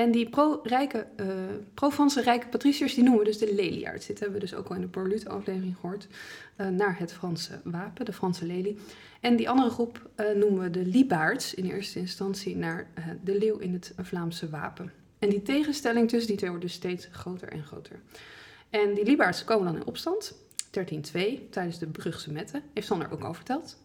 En 0.00 0.10
die 0.10 0.28
uh, 0.36 1.26
pro-Franse 1.74 2.20
rijke 2.22 2.48
patriciërs, 2.48 2.94
die 2.94 3.04
noemen 3.04 3.22
we 3.22 3.26
dus 3.28 3.38
de 3.38 3.54
leliaards. 3.54 4.06
Dit 4.06 4.20
hebben 4.20 4.38
we 4.38 4.46
dus 4.46 4.54
ook 4.54 4.68
al 4.68 4.74
in 4.74 4.80
de 4.80 4.86
Borluut-aflevering 4.86 5.76
gehoord. 5.80 6.06
naar 6.56 6.98
het 6.98 7.12
Franse 7.12 7.60
wapen, 7.64 8.04
de 8.04 8.12
Franse 8.12 8.46
lelie. 8.46 8.78
En 9.20 9.36
die 9.36 9.48
andere 9.48 9.70
groep 9.70 10.10
noemen 10.34 10.62
we 10.62 10.70
de 10.70 10.84
liebaards, 10.84 11.54
in 11.54 11.64
eerste 11.64 11.98
instantie 11.98 12.56
naar 12.56 12.90
de 13.24 13.38
leeuw 13.38 13.58
in 13.58 13.72
het 13.72 13.92
Vlaamse 13.96 14.48
wapen. 14.48 14.92
En 15.18 15.28
die 15.28 15.42
tegenstelling 15.42 16.08
tussen 16.08 16.28
die 16.28 16.36
twee 16.36 16.50
wordt 16.50 16.64
dus 16.64 16.74
steeds 16.74 17.08
groter 17.10 17.48
en 17.48 17.62
groter. 17.62 18.00
En 18.70 18.94
die 18.94 19.04
Liebaards 19.04 19.44
komen 19.44 19.64
dan 19.64 19.76
in 19.76 19.86
opstand. 19.86 20.34
1302, 20.70 21.48
tijdens 21.50 21.78
de 21.78 21.86
Brugse 21.86 22.32
Metten, 22.32 22.62
heeft 22.74 22.86
Sander 22.86 23.12
ook 23.12 23.22
al 23.22 23.34
verteld. 23.34 23.76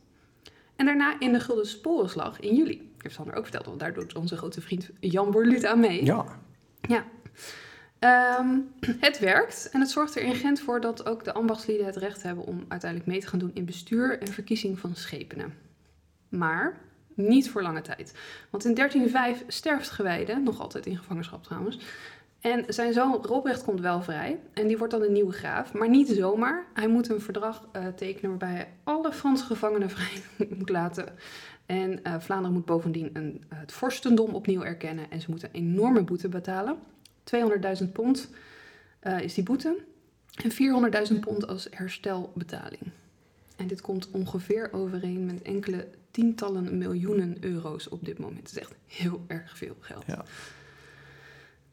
En 0.76 0.86
daarna 0.86 1.20
in 1.20 1.32
de 1.32 1.40
Gulden 1.40 1.68
Sporenslag 1.68 2.40
in 2.40 2.56
juli, 2.56 2.92
heeft 3.06 3.16
Sander 3.16 3.36
ook 3.36 3.44
verteld, 3.44 3.66
want 3.66 3.80
daar 3.80 3.94
doet 3.94 4.16
onze 4.16 4.38
grote 4.38 4.62
vriend 4.62 4.90
Jan 5.00 5.32
Borluut 5.32 5.66
aan 5.66 5.80
mee. 5.80 6.06
Ja. 6.06 6.26
Ja. 6.82 7.04
Ehm, 8.00 8.60
het 9.00 9.20
werkt 9.20 9.70
en 9.72 9.80
het 9.80 9.90
zorgt 9.90 10.16
er 10.16 10.22
in 10.22 10.36
Gent 10.36 10.60
voor 10.60 10.82
dat 10.82 11.06
ook 11.06 11.24
de 11.24 11.34
ambachtslieden 11.34 11.86
het 11.86 11.96
recht 11.96 12.24
hebben 12.24 12.46
om 12.46 12.66
uiteindelijk 12.68 13.12
mee 13.12 13.20
te 13.20 13.28
gaan 13.28 13.40
doen 13.40 13.52
in 13.54 13.66
bestuur 13.66 14.20
en 14.20 14.28
verkiezing 14.28 14.80
van 14.80 14.96
schepenen. 14.96 15.54
Maar 16.30 16.78
niet 17.14 17.50
voor 17.50 17.62
lange 17.62 17.82
tijd. 17.82 18.14
Want 18.50 18.66
in 18.66 18.74
1305 18.74 19.44
sterft 19.48 19.90
Gewijde, 19.90 20.36
nog 20.36 20.60
altijd 20.60 20.86
in 20.86 20.98
gevangenschap 20.98 21.44
trouwens. 21.44 21.80
En 22.40 22.64
zijn 22.68 22.94
zoon 22.94 23.20
Robrecht 23.22 23.64
komt 23.64 23.80
wel 23.80 24.02
vrij 24.02 24.40
en 24.54 24.68
die 24.68 24.78
wordt 24.78 24.94
dan 24.94 25.02
een 25.02 25.12
nieuwe 25.12 25.34
graaf. 25.34 25.74
Maar 25.74 25.90
niet 25.90 26.08
zomaar. 26.08 26.66
Hij 26.74 26.88
moet 26.88 27.10
een 27.10 27.22
verdrag 27.22 27.68
eh, 27.72 27.88
tekenen 27.88 28.30
waarbij 28.30 28.50
hij 28.50 28.68
alle 28.84 29.12
Franse 29.12 29.46
gevangenen 29.46 29.90
vrij 29.98 30.48
moet 30.58 30.70
laten. 30.70 31.06
En 31.66 32.04
eh, 32.04 32.20
Vlaanderen 32.20 32.54
moet 32.54 32.66
bovendien 32.66 33.10
een, 33.14 33.44
het 33.48 33.72
vorstendom 33.72 34.34
opnieuw 34.34 34.64
erkennen 34.64 35.12
en 35.12 35.22
ze 35.22 35.30
moeten 35.30 35.50
een 35.52 35.62
enorme 35.62 36.04
boete 36.04 36.30
betalen. 36.30 36.78
200.000 37.84 37.92
pond 37.94 38.30
eh, 39.00 39.20
is 39.20 39.34
die 39.34 39.44
boete. 39.44 39.78
En 40.44 40.52
400.000 41.14 41.20
pond 41.20 41.48
als 41.48 41.68
herstelbetaling. 41.72 42.82
En 43.56 43.68
dit 43.68 43.82
komt 43.82 44.12
ongeveer 44.12 44.74
overeen 44.74 45.26
met 45.26 45.42
enkele 45.42 45.88
tientallen 46.12 46.78
miljoenen 46.78 47.38
euro's 47.40 47.90
op 47.90 48.06
dit 48.06 48.20
moment. 48.20 48.40
Het 48.40 48.52
is 48.52 48.58
echt 48.58 48.74
heel 48.88 49.24
erg 49.28 49.58
veel 49.58 49.76
geld. 49.80 50.04
Ja. 50.08 50.26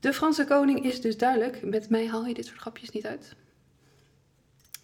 De 0.00 0.12
Franse 0.12 0.44
koning 0.44 0.84
is 0.84 1.00
dus 1.00 1.18
duidelijk. 1.18 1.62
Met 1.62 1.88
mij 1.88 2.06
haal 2.08 2.26
je 2.26 2.34
dit 2.34 2.46
soort 2.46 2.60
grapjes 2.60 2.90
niet 2.90 3.06
uit. 3.06 3.34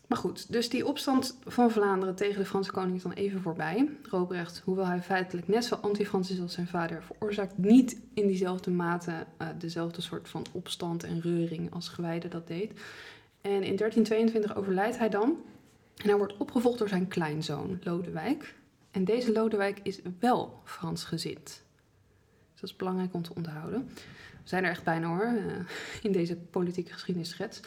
Maar 0.09 0.19
goed, 0.19 0.53
dus 0.53 0.69
die 0.69 0.87
opstand 0.87 1.39
van 1.45 1.71
Vlaanderen 1.71 2.15
tegen 2.15 2.39
de 2.41 2.47
Franse 2.47 2.73
koning 2.73 2.97
is 2.97 3.03
dan 3.03 3.13
even 3.13 3.41
voorbij. 3.41 3.89
Robrecht, 4.03 4.63
hoewel 4.65 4.87
hij 4.87 5.03
feitelijk 5.03 5.49
net 5.49 5.65
zo 5.65 5.75
anti-Frans 5.75 6.31
is 6.31 6.41
als 6.41 6.53
zijn 6.53 6.67
vader, 6.67 7.03
veroorzaakt 7.03 7.59
niet 7.59 8.01
in 8.15 8.27
diezelfde 8.27 8.71
mate 8.71 9.13
uh, 9.13 9.49
dezelfde 9.59 10.01
soort 10.01 10.29
van 10.29 10.47
opstand 10.53 11.05
en 11.05 11.21
reuring 11.21 11.73
als 11.73 11.89
Gewijde 11.89 12.29
dat 12.29 12.47
deed. 12.47 12.73
En 13.41 13.63
in 13.63 13.77
1322 13.77 14.57
overlijdt 14.57 14.99
hij 14.99 15.09
dan. 15.09 15.37
En 15.97 16.09
hij 16.09 16.17
wordt 16.17 16.37
opgevolgd 16.37 16.79
door 16.79 16.89
zijn 16.89 17.09
kleinzoon 17.09 17.79
Lodewijk. 17.83 18.55
En 18.91 19.05
deze 19.05 19.33
Lodewijk 19.33 19.81
is 19.83 20.01
wel 20.19 20.61
Fransgezind. 20.65 21.45
Dus 22.53 22.61
dat 22.61 22.71
is 22.71 22.77
belangrijk 22.77 23.15
om 23.15 23.23
te 23.23 23.35
onthouden. 23.35 23.89
We 24.43 24.55
zijn 24.55 24.65
er 24.65 24.71
echt 24.71 24.85
bijna 24.85 25.09
hoor, 25.09 25.33
uh, 25.37 25.53
in 26.03 26.13
deze 26.13 26.37
politieke 26.37 26.93
geschiedenisschets. 26.93 27.61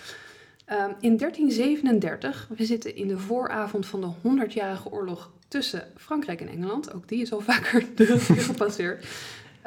Um, 0.72 0.96
in 1.00 1.18
1337, 1.18 2.48
we 2.58 2.66
zitten 2.66 2.96
in 2.96 3.08
de 3.08 3.18
vooravond 3.18 3.86
van 3.86 4.02
de 4.02 4.46
100-jarige 4.48 4.92
oorlog 4.92 5.32
tussen 5.48 5.88
Frankrijk 5.98 6.42
en 6.42 6.48
Engeland. 6.48 6.94
Ook 6.94 7.08
die 7.08 7.22
is 7.22 7.32
al 7.32 7.42
vaker 7.52 7.86
de 7.96 8.20
gepasseerd. 8.20 9.06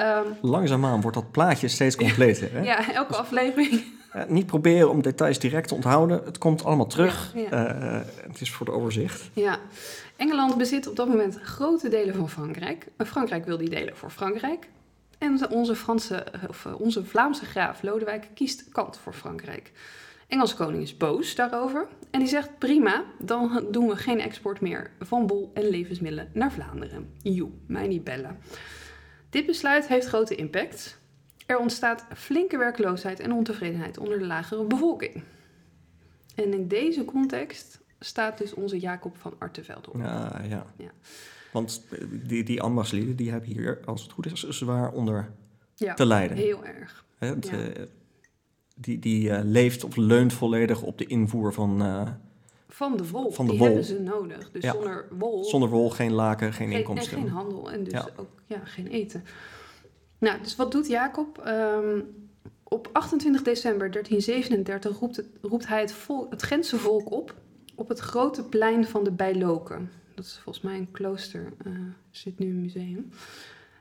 Um, 0.01 0.25
Langzaamaan 0.41 1.01
wordt 1.01 1.17
dat 1.17 1.31
plaatje 1.31 1.69
steeds 1.69 1.97
completer. 1.97 2.53
Hè? 2.53 2.61
ja, 2.63 2.93
elke 2.93 3.17
aflevering. 3.17 3.85
Niet 4.29 4.47
proberen 4.47 4.91
om 4.91 5.03
details 5.03 5.39
direct 5.39 5.69
te 5.69 5.75
onthouden. 5.75 6.23
Het 6.25 6.39
komt 6.39 6.65
allemaal 6.65 6.87
terug. 6.87 7.33
Ja, 7.35 7.41
ja. 7.51 7.83
Uh, 7.83 8.01
het 8.27 8.41
is 8.41 8.51
voor 8.53 8.67
de 8.67 8.73
overzicht. 8.73 9.31
Ja. 9.33 9.59
Engeland 10.17 10.57
bezit 10.57 10.89
op 10.89 10.97
dat 10.97 11.09
moment 11.09 11.39
grote 11.43 11.89
delen 11.89 12.15
van 12.15 12.31
Frankrijk. 12.31 12.87
Frankrijk 12.99 13.45
wil 13.45 13.57
die 13.57 13.69
delen 13.69 13.97
voor 13.97 14.11
Frankrijk. 14.11 14.69
En 15.19 15.51
onze, 15.51 15.77
Franse, 15.77 16.27
of 16.49 16.67
onze 16.67 17.05
Vlaamse 17.05 17.45
graaf 17.45 17.83
Lodewijk 17.83 18.29
kiest 18.35 18.69
kant 18.73 18.99
voor 19.03 19.13
Frankrijk. 19.13 19.73
Engelse 20.29 20.57
koning 20.57 20.83
is 20.83 20.97
boos 20.97 21.35
daarover 21.35 21.89
en 22.11 22.19
die 22.19 22.29
zegt 22.29 22.59
prima, 22.59 23.05
dan 23.19 23.67
doen 23.71 23.89
we 23.89 23.97
geen 23.97 24.21
export 24.21 24.61
meer 24.61 24.91
van 25.01 25.27
bol 25.27 25.51
en 25.55 25.69
levensmiddelen 25.69 26.31
naar 26.33 26.53
Vlaanderen. 26.53 27.11
Joe, 27.23 27.51
mij 27.67 27.87
niet 27.87 28.05
bellen. 28.05 28.39
Dit 29.31 29.47
besluit 29.47 29.89
heeft 29.89 30.07
grote 30.07 30.35
impact. 30.35 30.99
Er 31.47 31.59
ontstaat 31.59 32.07
flinke 32.15 32.59
werkloosheid 32.59 33.21
en 33.21 33.33
ontevredenheid 33.33 33.99
onder 33.99 34.19
de 34.19 34.27
lagere 34.27 34.65
bevolking. 34.65 35.23
En 36.35 36.53
in 36.53 36.69
deze 36.69 37.05
context 37.05 37.81
staat 38.01 38.39
dus 38.39 38.55
onze 38.55 38.79
Jacob 38.79 39.17
van 39.17 39.35
Artevelde 39.39 39.93
op. 39.93 40.01
Ja, 40.01 40.43
ja. 40.49 40.67
ja. 40.77 40.91
Want 41.53 41.83
die, 42.11 42.45
die 42.45 42.63
ambachtslieden 42.63 43.17
die 43.17 43.31
hebben 43.31 43.51
hier, 43.51 43.81
als 43.85 44.03
het 44.03 44.13
goed 44.13 44.33
is, 44.33 44.49
zwaar 44.49 44.93
onder 44.93 45.31
ja, 45.75 45.95
te 45.95 46.07
lijden. 46.07 46.37
heel 46.37 46.65
erg. 46.65 47.05
Het, 47.19 47.49
ja. 47.49 47.59
uh, 47.59 47.87
die, 48.75 48.99
die 48.99 49.29
uh, 49.29 49.41
leeft 49.43 49.85
of 49.85 49.97
leunt 49.97 50.33
volledig 50.33 50.83
op 50.83 50.99
de 50.99 51.07
invoer 51.07 51.53
van... 51.53 51.83
Uh, 51.83 52.03
van 52.69 52.97
de 52.97 53.09
wol. 53.09 53.31
Van 53.31 53.45
de 53.45 53.51
die 53.51 53.61
wol. 53.61 53.69
hebben 53.69 53.87
ze 53.87 54.01
nodig. 54.01 54.51
Dus 54.51 54.63
Ja. 54.63 54.73
zonder 54.73 55.07
wol... 55.19 55.45
Zonder 55.45 55.69
wol 55.69 55.91
geen 55.91 56.13
laken, 56.13 56.53
geen, 56.53 56.69
geen, 56.69 56.79
inkomsten. 56.79 57.17
En 57.17 57.23
geen 57.23 57.33
handel 57.33 57.71
en 57.71 57.85
dus 57.85 57.93
Ja. 57.93 58.09
ook 58.17 58.41
ja, 58.47 58.61
geen 58.65 58.87
eten. 58.87 59.25
Nou, 60.19 60.43
dus 60.43 60.57
wat 60.57 60.73
doet 60.73 60.87
Jacob? 60.87 61.39
Ehm, 61.39 62.01
op 62.63 62.89
28 62.93 63.43
december 63.43 63.91
1337 63.91 64.99
roept, 64.99 65.17
het, 65.17 65.27
roept 65.43 65.67
hij 65.67 65.81
het, 65.81 65.95
het 66.31 66.43
Gentse 66.43 66.77
volk 66.79 67.13
op... 67.13 67.35
op 67.75 67.89
het 67.89 67.99
grote 67.99 68.45
plein 68.45 68.85
van 68.87 69.05
de 69.05 69.13
Bijloken. 69.13 69.91
Dat 70.15 70.25
is 70.25 70.41
volgens 70.43 70.65
mij 70.65 70.77
een 70.79 70.91
klooster. 70.91 71.53
eh 71.65 71.73
zit 72.11 72.39
nu 72.39 72.47
een 72.47 72.61
museum. 72.61 73.11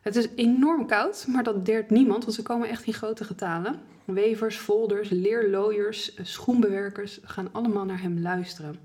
Het 0.01 0.15
is 0.15 0.27
enorm 0.35 0.85
koud, 0.87 1.25
maar 1.27 1.43
dat 1.43 1.65
deert 1.65 1.89
niemand, 1.89 2.23
want 2.23 2.35
ze 2.35 2.41
komen 2.41 2.69
echt 2.69 2.83
in 2.85 2.93
grote 2.93 3.23
getalen. 3.23 3.79
Wevers, 4.05 4.55
folders, 4.57 5.09
leerlooiers, 5.09 6.17
schoenbewerkers 6.21 7.19
gaan 7.23 7.49
allemaal 7.51 7.85
naar 7.85 8.01
hem 8.01 8.19
luisteren. 8.19 8.75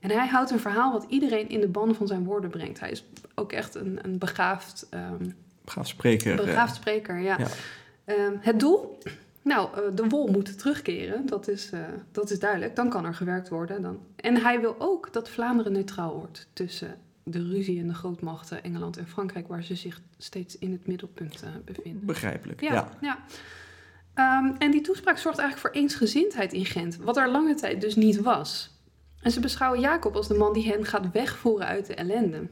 En 0.00 0.10
hij 0.10 0.28
houdt 0.28 0.50
een 0.50 0.60
verhaal 0.60 0.92
wat 0.92 1.06
iedereen 1.08 1.48
in 1.48 1.60
de 1.60 1.68
ban 1.68 1.94
van 1.94 2.06
zijn 2.06 2.24
woorden 2.24 2.50
brengt. 2.50 2.80
Hij 2.80 2.90
is 2.90 3.04
ook 3.34 3.52
echt 3.52 3.74
een, 3.74 3.98
een 4.02 4.18
begaafd, 4.18 4.86
Gaaf 5.64 5.88
spreker. 5.88 6.38
eh, 6.38 6.44
begaafd 6.44 6.74
spreker. 6.74 7.18
Ja. 7.18 7.38
ja. 7.38 7.46
Ehm, 8.04 8.36
het 8.40 8.60
doel? 8.60 8.98
Nou, 9.42 9.68
eh, 9.74 9.80
de 9.94 10.06
wol 10.08 10.26
moet 10.26 10.58
terugkeren, 10.58 11.26
dat 11.26 11.48
is, 11.48 11.70
eh, 11.70 11.80
dat 12.12 12.30
is 12.30 12.38
duidelijk. 12.38 12.76
Dan 12.76 12.88
kan 12.88 13.04
er 13.04 13.14
gewerkt 13.14 13.48
worden. 13.48 13.82
Dan. 13.82 13.98
En 14.16 14.36
hij 14.36 14.60
wil 14.60 14.74
ook 14.78 15.12
dat 15.12 15.28
Vlaanderen 15.28 15.72
neutraal 15.72 16.14
wordt 16.14 16.48
tussen 16.52 16.96
de 17.22 17.42
ruzie 17.42 17.80
en 17.80 17.86
de 17.86 17.94
grootmachten 17.94 18.62
Engeland 18.62 18.96
en 18.96 19.06
Frankrijk, 19.08 19.48
waar 19.48 19.62
ze 19.62 19.74
zich 19.74 20.00
steeds 20.18 20.58
in 20.58 20.72
het 20.72 20.86
middelpunt 20.86 21.42
bevinden. 21.64 22.06
Begrijpelijk, 22.06 22.60
Ja, 22.60 22.72
ja. 22.72 22.88
ja. 23.00 23.18
Ehm, 24.14 24.52
en 24.58 24.70
die 24.70 24.80
toespraak 24.80 25.18
zorgt 25.18 25.38
eigenlijk 25.38 25.68
voor 25.68 25.82
eensgezindheid 25.82 26.52
in 26.52 26.64
Gent, 26.64 26.96
wat 26.96 27.16
er 27.16 27.30
lange 27.30 27.54
tijd 27.54 27.80
dus 27.80 27.94
niet 27.94 28.20
was. 28.20 28.70
En 29.22 29.30
ze 29.30 29.40
beschouwen 29.40 29.80
Jacob 29.80 30.16
als 30.16 30.28
de 30.28 30.34
man 30.34 30.52
die 30.52 30.68
hen 30.68 30.84
gaat 30.84 31.12
wegvoeren 31.12 31.66
uit 31.66 31.86
de 31.86 31.94
ellende. 31.94 32.46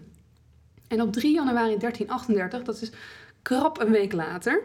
En 0.88 1.00
op 1.00 1.12
3 1.12 1.35
januari 1.35 1.76
1338, 1.76 2.62
dat 2.62 2.83
is 2.83 2.92
krap 3.42 3.81
een 3.81 3.90
week 3.90 4.12
later, 4.12 4.62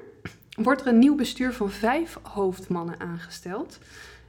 wordt 0.58 0.82
er 0.82 0.88
een 0.88 1.00
nieuw 1.00 1.16
bestuur 1.16 1.54
van 1.54 1.70
vijf 1.70 2.20
hoofdmannen 2.22 3.00
aangesteld. 3.00 3.80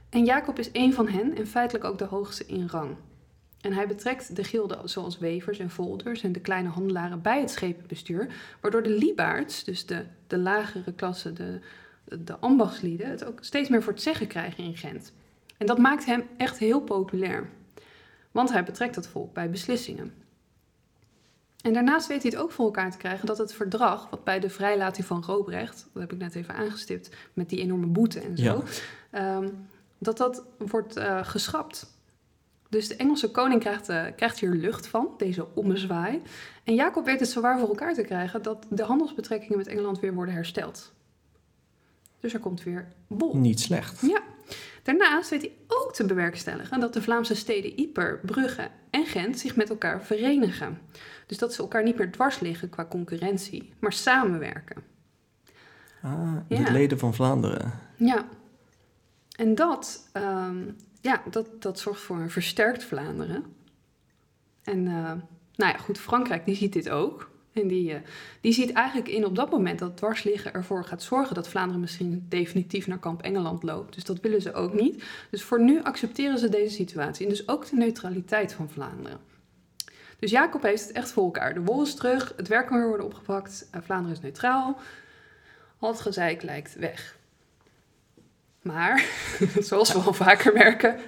En 0.09 0.25
Jacob 0.25 0.59
is 0.59 0.71
één 0.71 0.93
van 0.93 1.07
hen 1.07 1.35
en 1.35 1.47
feitelijk 1.47 1.85
ook 1.85 1.97
de 1.97 2.05
hoogste 2.05 2.45
in 2.45 2.67
rang. 2.67 2.95
En 3.61 3.73
hij 3.73 3.87
betrekt 3.87 4.35
de 4.35 4.43
gilden 4.43 4.89
zoals 4.89 5.17
wevers 5.17 5.59
en 5.59 5.69
folders 5.69 6.23
en 6.23 6.31
de 6.31 6.39
kleine 6.39 6.69
handelaren 6.69 7.21
bij 7.21 7.39
het 7.39 7.51
schepenbestuur, 7.51 8.27
waardoor 8.61 8.83
de 8.83 8.97
liebaards, 8.97 9.63
dus 9.63 9.85
de, 9.85 10.05
de 10.27 10.37
lagere 10.37 10.93
klasse, 10.93 11.33
de, 11.33 11.59
de 12.19 12.37
ambachtslieden, 12.37 13.09
het 13.09 13.25
ook 13.25 13.37
steeds 13.41 13.69
meer 13.69 13.83
voor 13.83 13.93
het 13.93 14.01
zeggen 14.01 14.27
krijgen 14.27 14.63
in 14.63 14.77
Gent. 14.77 15.13
En 15.57 15.65
dat 15.65 15.77
maakt 15.77 16.05
hem 16.05 16.23
echt 16.37 16.57
heel 16.57 16.81
populair, 16.81 17.49
want 18.31 18.51
hij 18.51 18.63
betrekt 18.63 18.95
dat 18.95 19.07
volk 19.07 19.33
bij 19.33 19.49
beslissingen. 19.49 20.13
En 21.61 21.73
daarnaast 21.73 22.07
weet 22.07 22.21
hij 22.21 22.31
het 22.31 22.41
ook 22.41 22.51
voor 22.51 22.65
elkaar 22.65 22.91
te 22.91 22.97
krijgen 22.97 23.25
dat 23.25 23.37
het 23.37 23.53
verdrag, 23.53 24.09
wat 24.09 24.23
bij 24.23 24.39
de 24.39 24.49
vrijlating 24.49 25.05
van 25.05 25.23
Robrecht, 25.23 25.87
dat 25.93 26.01
heb 26.01 26.11
ik 26.11 26.19
net 26.19 26.35
even 26.35 26.55
aangestipt, 26.55 27.15
met 27.33 27.49
die 27.49 27.59
enorme 27.59 27.87
boete 27.87 28.19
en 28.19 28.37
zo, 28.37 28.63
ehm, 29.11 29.49
dat 29.97 30.17
dat 30.17 30.45
wordt 30.57 30.95
eh, 30.95 31.19
geschrapt. 31.23 31.97
Dus 32.69 32.87
de 32.87 32.95
Engelse 32.95 33.31
koning 33.31 33.61
krijgt, 33.61 33.89
eh, 33.89 34.05
krijgt 34.15 34.39
hier 34.39 34.53
lucht 34.53 34.87
van, 34.87 35.13
deze 35.17 35.55
ommezwaai. 35.55 36.21
En 36.63 36.75
Jacob 36.75 37.05
weet 37.05 37.19
het 37.19 37.29
zowaar 37.29 37.59
voor 37.59 37.67
elkaar 37.67 37.93
te 37.93 38.01
krijgen 38.01 38.41
dat 38.41 38.65
de 38.69 38.83
handelsbetrekkingen 38.83 39.57
met 39.57 39.67
Engeland 39.67 39.99
weer 39.99 40.13
worden 40.13 40.33
hersteld. 40.33 40.93
Dus 42.19 42.33
er 42.33 42.39
komt 42.39 42.63
weer 42.63 42.87
bol. 43.07 43.37
Niet 43.37 43.59
slecht. 43.59 44.01
Ja. 44.01 44.21
Daarnaast 44.83 45.29
weet 45.29 45.41
hij 45.41 45.51
ook 45.67 45.93
te 45.93 46.05
bewerkstelligen 46.05 46.79
dat 46.79 46.93
de 46.93 47.01
Vlaamse 47.01 47.35
steden 47.35 47.79
Ieper, 47.79 48.19
Brugge 48.25 48.67
en 48.89 49.05
Gent 49.05 49.39
zich 49.39 49.55
met 49.55 49.69
elkaar 49.69 50.03
verenigen. 50.03 50.79
Dus 51.25 51.37
dat 51.37 51.53
ze 51.53 51.61
elkaar 51.61 51.83
niet 51.83 51.97
meer 51.97 52.11
dwars 52.11 52.39
liggen 52.39 52.69
qua 52.69 52.85
concurrentie, 52.85 53.73
maar 53.79 53.93
samenwerken. 53.93 54.83
Ah, 56.01 56.35
Ja. 56.47 56.57
het 56.57 56.69
leden 56.69 56.99
van 56.99 57.13
Vlaanderen. 57.13 57.73
Ja. 57.97 58.27
En 59.35 59.55
dat, 59.55 60.09
ehm, 60.11 60.57
ja, 61.01 61.21
dat, 61.29 61.61
dat 61.61 61.79
zorgt 61.79 62.01
voor 62.01 62.17
een 62.17 62.29
versterkt 62.31 62.83
Vlaanderen. 62.83 63.45
En 64.63 64.87
eh, 64.87 64.93
nou 65.55 65.71
ja, 65.71 65.77
goed, 65.77 65.97
Frankrijk 65.97 66.45
die 66.45 66.55
ziet 66.55 66.73
dit 66.73 66.89
ook. 66.89 67.29
En 67.53 67.67
die, 67.67 67.93
eh, 67.93 67.99
die 68.41 68.53
ziet 68.53 68.71
eigenlijk 68.71 69.07
in 69.07 69.25
op 69.25 69.35
dat 69.35 69.51
moment 69.51 69.79
dat 69.79 69.97
dwarsliggen 69.97 70.53
ervoor 70.53 70.83
gaat 70.85 71.03
zorgen 71.03 71.35
dat 71.35 71.49
Vlaanderen 71.49 71.81
misschien 71.81 72.25
definitief 72.29 72.87
naar 72.87 72.99
kamp 72.99 73.21
Engeland 73.21 73.63
loopt. 73.63 73.93
Dus 73.93 74.03
dat 74.03 74.19
willen 74.19 74.41
ze 74.41 74.53
ook 74.53 74.73
niet. 74.73 75.03
Dus 75.29 75.43
voor 75.43 75.61
nu 75.61 75.83
accepteren 75.83 76.39
ze 76.39 76.49
deze 76.49 76.75
situatie 76.75 77.25
en 77.25 77.31
dus 77.31 77.47
ook 77.47 77.69
de 77.69 77.75
neutraliteit 77.75 78.53
van 78.53 78.69
Vlaanderen. 78.69 79.17
Dus 80.19 80.31
Jacob 80.31 80.61
heeft 80.61 80.87
het 80.87 80.91
echt 80.91 81.11
voor 81.11 81.23
elkaar. 81.23 81.53
De 81.53 81.61
wol 81.61 81.81
is 81.81 81.95
terug, 81.95 82.33
het 82.35 82.47
werk 82.47 82.67
kan 82.67 82.77
weer 82.77 82.87
worden 82.87 83.05
opgepakt, 83.05 83.67
eh, 83.71 83.81
Vlaanderen 83.83 84.15
is 84.17 84.21
neutraal. 84.23 84.79
Al 85.79 85.89
het 85.91 86.01
gezeik 86.01 86.43
lijkt 86.43 86.75
weg. 86.75 87.17
Maar, 88.61 89.05
zoals 89.59 89.93
we 89.93 89.99
al 89.99 90.13
vaker 90.13 90.53
merken, 90.53 90.99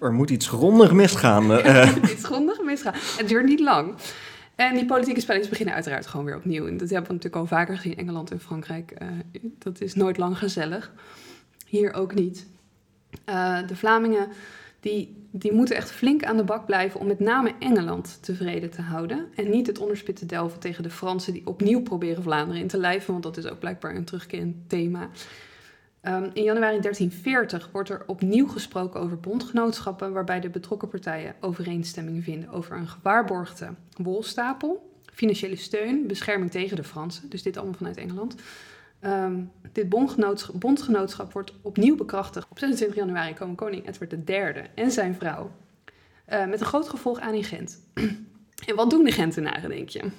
Er 0.00 0.12
moet 0.12 0.30
iets 0.30 0.46
grondig 0.48 0.92
misgaan. 0.92 1.52
eh, 1.52 1.82
eh. 1.82 1.94
het 1.94 2.10
is 2.10 2.24
grondig 2.24 2.62
misgaan. 2.62 2.94
Het 2.96 3.28
duurt 3.28 3.44
niet 3.46 3.60
lang. 3.60 3.94
En 4.60 4.74
die 4.74 4.84
politieke 4.84 5.20
spelletjes 5.20 5.50
beginnen 5.50 5.74
uiteraard 5.74 6.06
gewoon 6.06 6.26
weer 6.26 6.36
opnieuw. 6.36 6.66
En 6.66 6.76
dat 6.76 6.90
hebben 6.90 7.06
we 7.06 7.14
natuurlijk 7.14 7.42
al 7.42 7.46
vaker 7.46 7.76
gezien, 7.76 7.96
Engeland 7.96 8.30
en 8.30 8.40
Frankrijk. 8.40 8.90
eh, 8.90 9.08
dat 9.58 9.80
is 9.80 9.94
nooit 9.94 10.16
lang 10.16 10.38
gezellig. 10.38 10.92
Hier 11.66 11.92
ook 11.92 12.14
niet. 12.14 12.46
Eh, 13.24 13.66
de 13.66 13.76
Vlamingen 13.76 14.28
die, 14.80 15.26
die 15.30 15.52
moeten 15.52 15.76
echt 15.76 15.90
flink 15.90 16.24
aan 16.24 16.36
de 16.36 16.44
bak 16.44 16.66
blijven 16.66 17.00
om 17.00 17.06
met 17.06 17.20
name 17.20 17.54
Engeland 17.58 18.18
tevreden 18.22 18.70
te 18.70 18.82
houden. 18.82 19.26
En 19.34 19.50
niet 19.50 19.66
het 19.66 19.78
onderspit 19.78 20.16
te 20.16 20.26
delven 20.26 20.60
tegen 20.60 20.82
de 20.82 20.90
Fransen 20.90 21.32
die 21.32 21.46
opnieuw 21.46 21.82
proberen 21.82 22.22
Vlaanderen 22.22 22.60
in 22.60 22.68
te 22.68 22.78
lijven. 22.78 23.12
Want 23.12 23.24
dat 23.24 23.36
is 23.36 23.46
ook 23.46 23.58
blijkbaar 23.58 23.94
een 23.94 24.04
terugkerend 24.04 24.68
thema. 24.68 25.08
Ehm, 26.00 26.30
in 26.32 26.42
januari 26.42 26.80
1340 26.80 27.68
wordt 27.72 27.88
er 27.88 28.02
opnieuw 28.06 28.48
gesproken 28.48 29.00
over 29.00 29.20
bondgenootschappen, 29.20 30.12
waarbij 30.12 30.40
de 30.40 30.50
betrokken 30.50 30.88
partijen 30.88 31.34
overeenstemming 31.40 32.24
vinden 32.24 32.50
over 32.50 32.76
een 32.76 32.88
gewaarborgde 32.88 33.74
wolstapel, 33.96 34.90
financiële 35.12 35.56
steun, 35.56 36.06
bescherming 36.06 36.50
tegen 36.50 36.76
de 36.76 36.84
Fransen, 36.84 37.30
dus 37.30 37.42
dit 37.42 37.56
allemaal 37.56 37.74
vanuit 37.74 37.96
Engeland. 37.96 38.34
Ehm, 39.00 39.42
dit 39.72 39.88
bondgenootschap, 39.88 40.60
bondgenootschap 40.60 41.32
wordt 41.32 41.52
opnieuw 41.62 41.96
bekrachtigd. 41.96 42.46
Op 42.50 42.58
26 42.58 42.96
januari 42.96 43.34
komen 43.34 43.54
koning 43.54 43.88
Edward 43.88 44.28
III 44.28 44.64
en 44.74 44.90
zijn 44.90 45.14
vrouw 45.14 45.50
eh, 46.24 46.46
met 46.46 46.60
een 46.60 46.66
groot 46.66 46.88
gevolg 46.88 47.20
aan 47.20 47.34
in 47.34 47.44
Gent. 47.44 47.80
en 48.66 48.74
wat 48.74 48.90
doen 48.90 49.04
de 49.04 49.12
Gentenaren, 49.12 49.70
denk 49.70 49.88
je? 49.88 50.10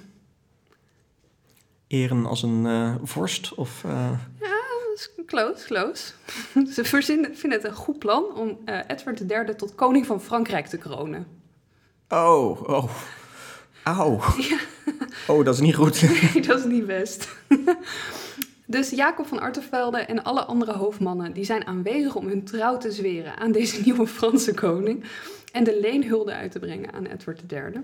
Eren 1.86 2.26
als 2.26 2.42
een 2.42 2.66
eh, 2.66 2.94
vorst 3.02 3.54
of... 3.54 3.84
eh, 3.84 4.10
Close, 5.26 5.66
close. 5.66 6.12
Ze 6.74 6.84
verzinnen, 6.84 7.36
vinden 7.36 7.58
het 7.60 7.68
een 7.68 7.76
goed 7.76 7.98
plan 7.98 8.24
om 8.34 8.58
eh, 8.64 8.78
Edward 8.86 9.20
III 9.30 9.54
tot 9.56 9.74
koning 9.74 10.06
van 10.06 10.22
Frankrijk 10.22 10.66
te 10.66 10.78
kronen. 10.78 11.26
Oh, 12.08 12.68
oh. 12.68 12.90
Auw. 13.82 14.20
Oh, 15.28 15.44
dat 15.44 15.54
is 15.54 15.60
niet 15.60 15.74
goed. 15.74 16.02
Nee, 16.34 16.42
dat 16.42 16.58
is 16.58 16.64
niet 16.64 16.86
best. 16.86 17.28
Dus 18.66 18.90
Jacob 18.90 19.26
van 19.26 19.40
Artevelde 19.40 19.98
en 19.98 20.22
alle 20.22 20.44
andere 20.44 20.72
hoofdmannen 20.72 21.32
die 21.32 21.44
zijn 21.44 21.66
aanwezig 21.66 22.14
om 22.14 22.26
hun 22.26 22.44
trouw 22.44 22.78
te 22.78 22.92
zweren 22.92 23.36
aan 23.36 23.52
deze 23.52 23.80
nieuwe 23.84 24.06
Franse 24.06 24.54
koning 24.54 25.04
en 25.52 25.64
de 25.64 25.80
leenhulde 25.80 26.32
uit 26.32 26.52
te 26.52 26.58
brengen 26.58 26.92
aan 26.92 27.06
Edward 27.06 27.52
III. 27.52 27.82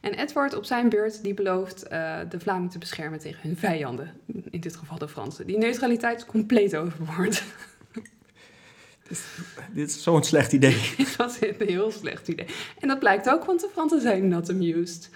En 0.00 0.14
Edward 0.14 0.54
op 0.54 0.64
zijn 0.64 0.88
beurt 0.88 1.22
die 1.22 1.34
belooft 1.34 1.82
eh, 1.82 2.18
de 2.28 2.40
Vlamingen 2.40 2.70
te 2.70 2.78
beschermen 2.78 3.18
tegen 3.18 3.40
hun 3.42 3.56
vijanden, 3.56 4.12
in 4.50 4.60
dit 4.60 4.76
geval 4.76 4.98
de 4.98 5.08
Fransen. 5.08 5.46
Die 5.46 5.58
neutraliteit 5.58 6.18
is 6.18 6.26
compleet 6.26 6.76
overboord. 6.76 7.42
Dit 9.74 9.88
is 9.88 10.02
zo'n 10.02 10.24
slecht 10.24 10.52
idee. 10.52 10.92
Dit 10.96 11.16
was 11.16 11.40
een 11.40 11.54
heel 11.58 11.90
slecht 11.90 12.28
idee. 12.28 12.46
En 12.78 12.88
dat 12.88 12.98
blijkt 12.98 13.30
ook, 13.30 13.44
want 13.44 13.60
de 13.60 13.68
Fransen 13.72 14.00
zijn 14.00 14.28
not 14.28 14.50
amused. 14.50 15.10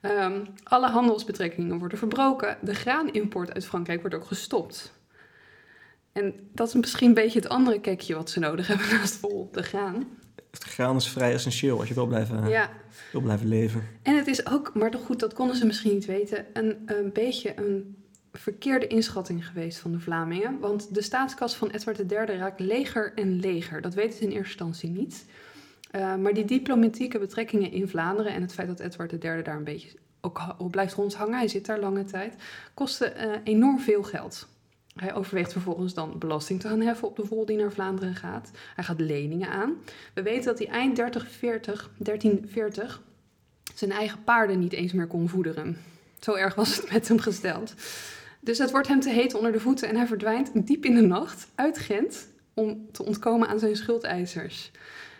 Ehm, 0.00 0.44
alle 0.62 0.88
handelsbetrekkingen 0.88 1.78
worden 1.78 1.98
verbroken. 1.98 2.58
De 2.60 2.74
graanimport 2.74 3.54
uit 3.54 3.66
Frankrijk 3.66 4.00
wordt 4.00 4.16
ook 4.16 4.26
gestopt. 4.26 4.92
En 6.12 6.34
dat 6.52 6.68
is 6.68 6.74
misschien 6.74 7.08
een 7.08 7.14
beetje 7.14 7.38
het 7.38 7.48
andere 7.48 7.80
kekje 7.80 8.14
wat 8.14 8.30
ze 8.30 8.40
nodig 8.40 8.66
hebben 8.66 8.86
naast 8.90 9.16
vol 9.16 9.48
de 9.52 9.62
graan. 9.62 10.08
Het 10.50 10.64
graan 10.64 10.96
is 10.96 11.08
vrij 11.08 11.32
essentieel 11.32 11.78
als 11.78 11.88
je 11.88 11.94
wil 11.94 12.06
blijven, 12.06 12.48
Ja, 12.48 12.70
wil 13.12 13.20
blijven 13.20 13.48
leven. 13.48 13.82
en 14.02 14.16
het 14.16 14.26
is 14.26 14.46
ook, 14.46 14.74
maar 14.74 14.90
toch 14.90 15.04
goed, 15.04 15.20
dat 15.20 15.34
konden 15.34 15.56
ze 15.56 15.66
misschien 15.66 15.92
niet 15.94 16.04
weten, 16.04 16.44
een, 16.52 16.82
een 16.86 17.10
beetje 17.12 17.52
een 17.56 17.96
verkeerde 18.32 18.86
inschatting 18.86 19.46
geweest 19.46 19.78
van 19.78 19.92
de 19.92 20.00
Vlamingen. 20.00 20.58
Want 20.60 20.94
de 20.94 21.02
staatskas 21.02 21.54
van 21.54 21.70
Edward 21.70 22.12
III 22.12 22.38
raakt 22.38 22.60
leger 22.60 23.12
en 23.14 23.40
leger. 23.40 23.80
Dat 23.80 23.94
weten 23.94 24.18
ze 24.18 24.22
in 24.22 24.30
eerste 24.30 24.48
instantie 24.48 24.90
niet. 24.90 25.24
Uh, 25.92 26.16
maar 26.16 26.34
die 26.34 26.44
diplomatieke 26.44 27.18
betrekkingen 27.18 27.72
in 27.72 27.88
Vlaanderen 27.88 28.32
en 28.32 28.42
het 28.42 28.52
feit 28.52 28.68
dat 28.68 28.80
Edward 28.80 29.24
III 29.24 29.42
daar 29.42 29.56
een 29.56 29.64
beetje 29.64 29.88
ook 30.20 30.70
blijft 30.70 30.94
rondhangen, 30.94 31.38
hij 31.38 31.48
zit 31.48 31.66
daar 31.66 31.80
lange 31.80 32.04
tijd, 32.04 32.34
kosten 32.74 33.12
uh, 33.16 33.32
enorm 33.44 33.80
veel 33.80 34.02
geld. 34.02 34.48
Hij 34.96 35.14
overweegt 35.14 35.52
vervolgens 35.52 35.94
dan 35.94 36.18
belasting 36.18 36.60
te 36.60 36.68
gaan 36.68 36.80
heffen 36.80 37.08
op 37.08 37.16
de 37.16 37.24
vol 37.24 37.46
die 37.46 37.56
naar 37.56 37.72
Vlaanderen 37.72 38.14
gaat. 38.14 38.50
Hij 38.74 38.84
gaat 38.84 39.00
leningen 39.00 39.48
aan. 39.48 39.72
We 40.14 40.22
weten 40.22 40.44
dat 40.44 40.58
hij 40.58 40.68
eind 40.68 40.94
3040, 40.94 41.90
1340 41.98 43.02
zijn 43.74 43.90
eigen 43.92 44.24
paarden 44.24 44.58
niet 44.58 44.72
eens 44.72 44.92
meer 44.92 45.06
kon 45.06 45.28
voederen. 45.28 45.76
Zo 46.20 46.34
erg 46.34 46.54
was 46.54 46.76
het 46.76 46.92
met 46.92 47.08
hem 47.08 47.18
gesteld. 47.18 47.74
Dus 48.40 48.58
het 48.58 48.70
wordt 48.70 48.88
hem 48.88 49.00
te 49.00 49.10
heet 49.10 49.34
onder 49.34 49.52
de 49.52 49.60
voeten 49.60 49.88
en 49.88 49.96
hij 49.96 50.06
verdwijnt 50.06 50.66
diep 50.66 50.84
in 50.84 50.94
de 50.94 51.00
nacht 51.00 51.46
uit 51.54 51.78
Gent 51.78 52.28
om 52.54 52.86
te 52.92 53.04
ontkomen 53.04 53.48
aan 53.48 53.58
zijn 53.58 53.76
schuldeisers. 53.76 54.70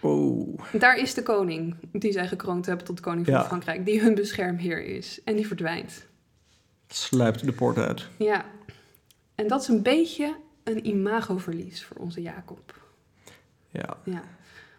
Oh, 0.00 0.58
Daar 0.78 0.96
is 0.98 1.14
de 1.14 1.22
koning 1.22 1.74
die 1.92 2.12
zij 2.12 2.28
gekroond 2.28 2.66
hebben 2.66 2.84
tot 2.86 3.00
koning 3.00 3.26
van 3.26 3.34
Ja. 3.34 3.44
Frankrijk, 3.44 3.84
die 3.86 4.00
hun 4.00 4.14
beschermheer 4.14 4.84
is. 4.84 5.20
En 5.24 5.36
die 5.36 5.46
verdwijnt. 5.46 6.06
sluipt 6.88 7.44
de 7.44 7.52
poort 7.52 7.78
uit. 7.78 8.06
Ja, 8.18 8.44
en 9.36 9.46
dat 9.48 9.60
is 9.62 9.68
een 9.68 9.82
beetje 9.82 10.36
een 10.64 10.86
imagoverlies 10.86 11.84
voor 11.84 11.96
onze 11.96 12.22
Jacob. 12.22 12.74
Ja, 13.70 13.96
Ja. 14.04 14.22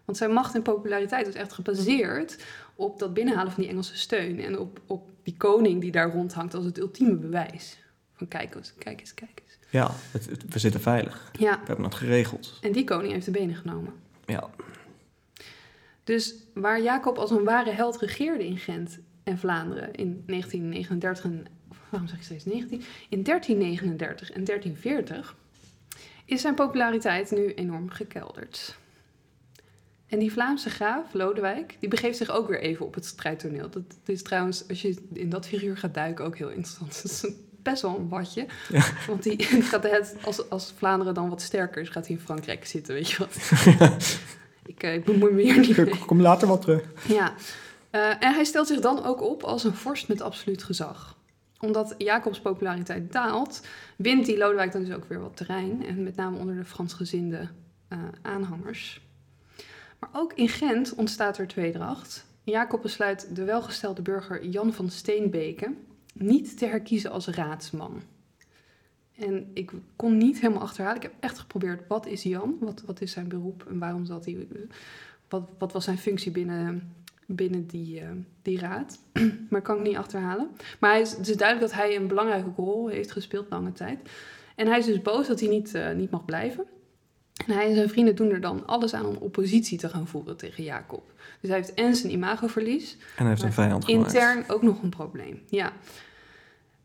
Want 0.05 0.17
zijn 0.19 0.31
macht 0.33 0.55
en 0.55 0.61
populariteit 0.61 1.27
is 1.27 1.33
echt 1.33 1.53
gebaseerd 1.53 2.43
op 2.75 2.99
dat 2.99 3.13
binnenhalen 3.13 3.51
van 3.51 3.61
die 3.61 3.71
Engelse 3.71 3.97
steun. 3.97 4.39
En 4.39 4.59
op, 4.59 4.79
op 4.85 5.09
die 5.23 5.35
koning 5.37 5.81
die 5.81 5.91
daar 5.91 6.11
rondhangt 6.11 6.53
als 6.53 6.65
het 6.65 6.77
ultieme 6.77 7.15
bewijs. 7.15 7.79
Van 8.13 8.27
kijk 8.27 8.55
eens, 8.55 8.73
kijk 8.77 8.99
eens, 8.99 9.13
kijk 9.13 9.41
eens. 9.45 9.57
ja 9.69 9.91
het, 10.11 10.25
het- 10.29 10.43
we 10.49 10.59
zitten 10.59 10.81
veilig. 10.81 11.29
Ja, 11.39 11.59
We 11.59 11.65
hebben 11.65 11.85
het 11.85 11.95
geregeld. 11.95 12.57
en 12.61 12.71
die 12.71 12.83
koning 12.83 13.13
heeft 13.13 13.25
de 13.25 13.31
benen 13.31 13.55
genomen. 13.55 13.93
Ja, 14.25 14.49
Dus 16.03 16.35
waar 16.53 16.81
Jacob 16.81 17.17
als 17.17 17.31
een 17.31 17.43
ware 17.43 17.71
held 17.71 17.97
regeerde 17.97 18.45
in 18.45 18.57
Gent 18.57 18.99
en 19.23 19.37
Vlaanderen 19.37 19.93
in 19.93 20.23
1939, 20.27 21.23
en, 21.23 21.45
waarom 21.89 22.09
zeg 22.09 22.17
ik 22.17 22.23
steeds 22.23 22.45
19? 22.45 22.83
In 23.09 23.23
1339 23.23 24.31
en 24.31 24.43
1340 24.43 25.35
is 26.25 26.41
zijn 26.41 26.55
populariteit 26.55 27.31
nu 27.31 27.53
enorm 27.53 27.89
gekelderd. 27.89 28.75
En 30.07 30.19
die 30.19 30.31
Vlaamse 30.31 30.69
graaf, 30.69 31.13
Lodewijk, 31.13 31.77
die 31.79 31.89
begeeft 31.89 32.17
zich 32.17 32.29
ook 32.29 32.47
weer 32.47 32.59
even 32.59 32.85
op 32.85 32.93
het 32.93 33.05
strijdtoneel. 33.05 33.69
Dat 33.69 33.83
is 34.05 34.23
trouwens, 34.23 34.67
als 34.67 34.81
je 34.81 34.95
in 35.13 35.29
dat 35.29 35.47
figuur 35.47 35.77
gaat 35.77 35.93
duiken, 35.93 36.25
ook 36.25 36.37
heel 36.37 36.49
interessant. 36.49 37.01
Dat 37.01 37.11
is 37.11 37.27
best 37.63 37.81
wel 37.81 37.97
een 37.97 38.09
watje. 38.09 38.45
Ja. 38.69 38.85
Want 39.07 39.23
die 39.23 39.43
gaat 39.71 39.83
het, 39.83 40.15
als, 40.21 40.49
als 40.49 40.73
Vlaanderen 40.77 41.13
dan 41.13 41.29
wat 41.29 41.41
sterker 41.41 41.81
is, 41.81 41.89
gaat 41.89 42.07
hij 42.07 42.15
in 42.15 42.21
Frankrijk 42.21 42.65
zitten, 42.65 42.93
weet 42.93 43.09
je 43.09 43.17
wat. 43.17 43.35
ik, 44.65 44.83
eh, 44.83 44.93
ik 44.93 45.03
bemoei 45.05 45.33
me 45.33 45.41
hier 45.41 45.59
niet 45.59 45.77
mee. 45.77 45.85
ik 45.85 45.99
kom 45.99 46.21
later 46.21 46.47
wel 46.47 46.59
terug. 46.59 46.83
Ja, 47.07 47.33
Eh, 47.89 48.09
en 48.09 48.33
hij 48.33 48.43
stelt 48.43 48.67
zich 48.67 48.79
dan 48.79 49.03
ook 49.05 49.21
op 49.21 49.43
als 49.43 49.63
een 49.63 49.73
vorst 49.73 50.07
met 50.07 50.21
absoluut 50.21 50.63
gezag. 50.63 51.16
Omdat 51.59 51.95
Jacobs 51.97 52.41
populariteit 52.41 53.11
daalt, 53.11 53.67
wint 53.95 54.25
die 54.25 54.37
Lodewijk 54.37 54.71
dan 54.71 54.83
dus 54.83 54.95
ook 54.95 55.05
weer 55.05 55.19
wat 55.19 55.37
terrein. 55.37 55.85
En 55.85 56.03
met 56.03 56.15
name 56.15 56.37
onder 56.37 56.55
de 56.55 56.65
Fransgezinde 56.65 57.49
eh, 57.87 57.99
aanhangers. 58.21 59.01
Maar 59.99 60.09
ook 60.13 60.33
in 60.33 60.49
Gent 60.49 60.95
ontstaat 60.95 61.37
er 61.37 61.47
tweedracht. 61.47 62.25
Jacob 62.43 62.81
besluit 62.81 63.35
de 63.35 63.43
welgestelde 63.43 64.01
burger 64.01 64.45
Jan 64.45 64.73
van 64.73 64.89
Steenbeke 64.89 65.73
niet 66.13 66.57
te 66.57 66.65
herkiezen 66.65 67.11
als 67.11 67.27
raadsman. 67.27 68.01
En 69.15 69.51
ik 69.53 69.71
kon 69.95 70.17
niet 70.17 70.39
helemaal 70.39 70.61
achterhalen. 70.61 70.97
Ik 70.97 71.03
heb 71.03 71.13
echt 71.19 71.39
geprobeerd, 71.39 71.87
wat 71.87 72.05
is 72.05 72.23
Jan? 72.23 72.57
Wat, 72.59 72.83
wat 72.85 73.01
is 73.01 73.11
zijn 73.11 73.27
beroep 73.27 73.65
en 73.69 73.79
waarom 73.79 74.05
zat 74.05 74.25
hij... 74.25 74.47
Wat, 75.29 75.49
wat 75.57 75.71
was 75.71 75.83
zijn 75.83 75.97
functie 75.97 76.31
binnen, 76.31 76.93
binnen 77.27 77.67
die, 77.67 77.99
eh, 77.99 78.07
die 78.41 78.59
raad? 78.59 78.99
maar 79.49 79.61
kan 79.61 79.77
ik 79.77 79.83
niet 79.83 79.97
achterhalen. 79.97 80.49
Maar 80.79 80.91
hij 80.91 81.01
is, 81.01 81.11
het 81.11 81.27
is 81.27 81.37
duidelijk 81.37 81.71
dat 81.71 81.79
hij 81.79 81.95
een 81.95 82.07
belangrijke 82.07 82.49
rol 82.55 82.87
heeft 82.87 83.11
gespeeld 83.11 83.49
lange 83.49 83.73
tijd. 83.73 83.99
En 84.55 84.67
hij 84.67 84.77
is 84.77 84.85
dus 84.85 85.01
boos 85.01 85.27
dat 85.27 85.39
hij 85.39 85.49
niet, 85.49 85.73
eh, 85.73 85.91
niet 85.91 86.11
mag 86.11 86.25
blijven. 86.25 86.65
En 87.47 87.53
hij 87.53 87.67
en 87.67 87.75
zijn 87.75 87.89
vrienden 87.89 88.15
doen 88.15 88.29
er 88.29 88.41
dan 88.41 88.65
alles 88.65 88.93
aan 88.93 89.05
om 89.05 89.15
oppositie 89.15 89.77
te 89.77 89.89
gaan 89.89 90.07
voeren 90.07 90.37
tegen 90.37 90.63
Jacob. 90.63 91.11
Dus 91.41 91.49
hij 91.49 91.59
heeft 91.59 91.73
en 91.73 91.95
zijn 91.95 92.11
imagoverlies, 92.11 92.91
En 92.93 92.99
hij 93.15 93.27
heeft 93.27 93.41
een 93.41 93.53
vijand 93.53 93.85
gemaakt. 93.85 94.13
intern 94.13 94.43
ook 94.47 94.61
nog 94.61 94.83
een 94.83 94.89
probleem. 94.89 95.41
Ja. 95.49 95.71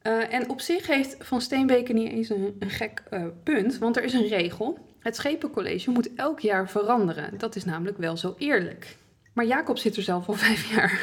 Eh, 0.02 0.34
en 0.34 0.48
op 0.48 0.60
zich 0.60 0.86
heeft 0.86 1.16
Van 1.18 1.40
Steenbeke 1.40 1.92
niet 1.92 2.12
eens 2.12 2.28
een, 2.28 2.56
een 2.58 2.70
gek 2.70 3.02
punt, 3.42 3.78
want 3.78 3.96
er 3.96 4.04
is 4.04 4.12
een 4.12 4.26
regel. 4.28 4.78
Het 4.98 5.16
schepencollege 5.16 5.90
moet 5.90 6.14
elk 6.14 6.40
jaar 6.40 6.68
veranderen. 6.68 7.38
Dat 7.38 7.56
is 7.56 7.64
namelijk 7.64 7.98
wel 7.98 8.16
zo 8.16 8.34
eerlijk. 8.38 8.96
Maar 9.32 9.46
Jacob 9.46 9.78
zit 9.78 9.96
er 9.96 10.02
zelf 10.02 10.28
al 10.28 10.34
vijf 10.46 10.70
jaar. 10.74 11.00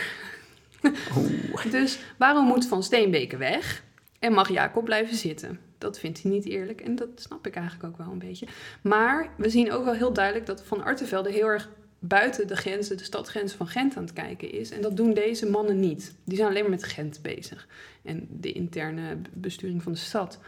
Dus 1.72 2.00
waarom 2.18 2.46
moet 2.46 2.68
Van 2.68 2.84
Steenbeke 2.84 3.38
weg 3.38 3.84
en 4.20 4.34
mag 4.34 4.50
Jacob 4.50 4.86
blijven 4.86 5.16
zitten? 5.16 5.60
Dat 5.78 6.00
vindt 6.00 6.22
hij 6.22 6.32
niet 6.32 6.46
eerlijk 6.46 6.82
en 6.82 6.96
dat 6.96 7.10
snap 7.16 7.48
ik 7.48 7.56
eigenlijk 7.56 7.86
ook 7.86 7.98
wel 7.98 8.12
een 8.12 8.20
beetje. 8.20 8.48
Maar 8.82 9.30
we 9.38 9.50
zien 9.50 9.72
ook 9.72 9.84
wel 9.84 9.94
heel 9.94 10.14
duidelijk 10.14 10.46
dat 10.46 10.64
Van 10.64 10.84
Artevelde 10.84 11.32
heel 11.32 11.48
erg 11.48 11.70
buiten 12.00 12.48
de 12.48 12.56
grenzen, 12.56 12.98
de 12.98 13.04
stadgrenzen 13.04 13.58
van 13.58 13.68
Gent 13.68 13.98
aan 13.98 14.04
het 14.04 14.14
kijken 14.14 14.52
is. 14.52 14.72
En 14.72 14.82
dat 14.82 14.98
doen 14.98 15.14
deze 15.14 15.50
mannen 15.50 15.80
niet. 15.80 16.16
Die 16.24 16.38
zijn 16.38 16.50
alleen 16.50 16.62
maar 16.62 16.72
met 16.72 16.84
Gent 16.84 17.22
bezig 17.22 17.68
en 18.04 18.28
de 18.30 18.52
interne 18.52 19.18
besturing 19.34 19.84
van 19.84 19.92
de 19.92 19.98
stad. 19.98 20.40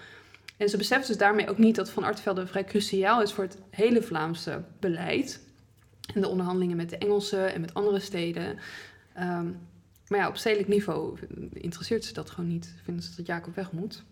En 0.57 0.69
ze 0.69 0.77
beseffen 0.77 1.07
dus 1.07 1.17
daarmee 1.17 1.49
ook 1.49 1.57
niet 1.57 1.75
dat 1.75 1.89
Van 1.89 2.03
Artevelde 2.03 2.47
vrij 2.47 2.63
cruciaal 2.63 3.21
is 3.21 3.31
voor 3.31 3.43
het 3.43 3.57
hele 3.69 4.01
Vlaamse 4.01 4.63
beleid. 4.79 5.41
En 6.13 6.21
de 6.21 6.27
onderhandelingen 6.27 6.77
met 6.77 6.89
de 6.89 6.97
Engelsen 6.97 7.53
en 7.53 7.61
met 7.61 7.73
andere 7.73 7.99
steden. 7.99 8.57
Ehm, 9.13 9.45
maar 10.07 10.19
ja, 10.19 10.27
op 10.27 10.37
stedelijk 10.37 10.67
niveau 10.69 11.17
interesseert 11.53 12.05
ze 12.05 12.13
dat 12.13 12.29
gewoon 12.29 12.49
niet. 12.49 12.73
Vinden 12.83 13.03
ze 13.03 13.15
dat 13.15 13.25
Jacob 13.25 13.55
weg 13.55 13.71
moet. 13.71 14.03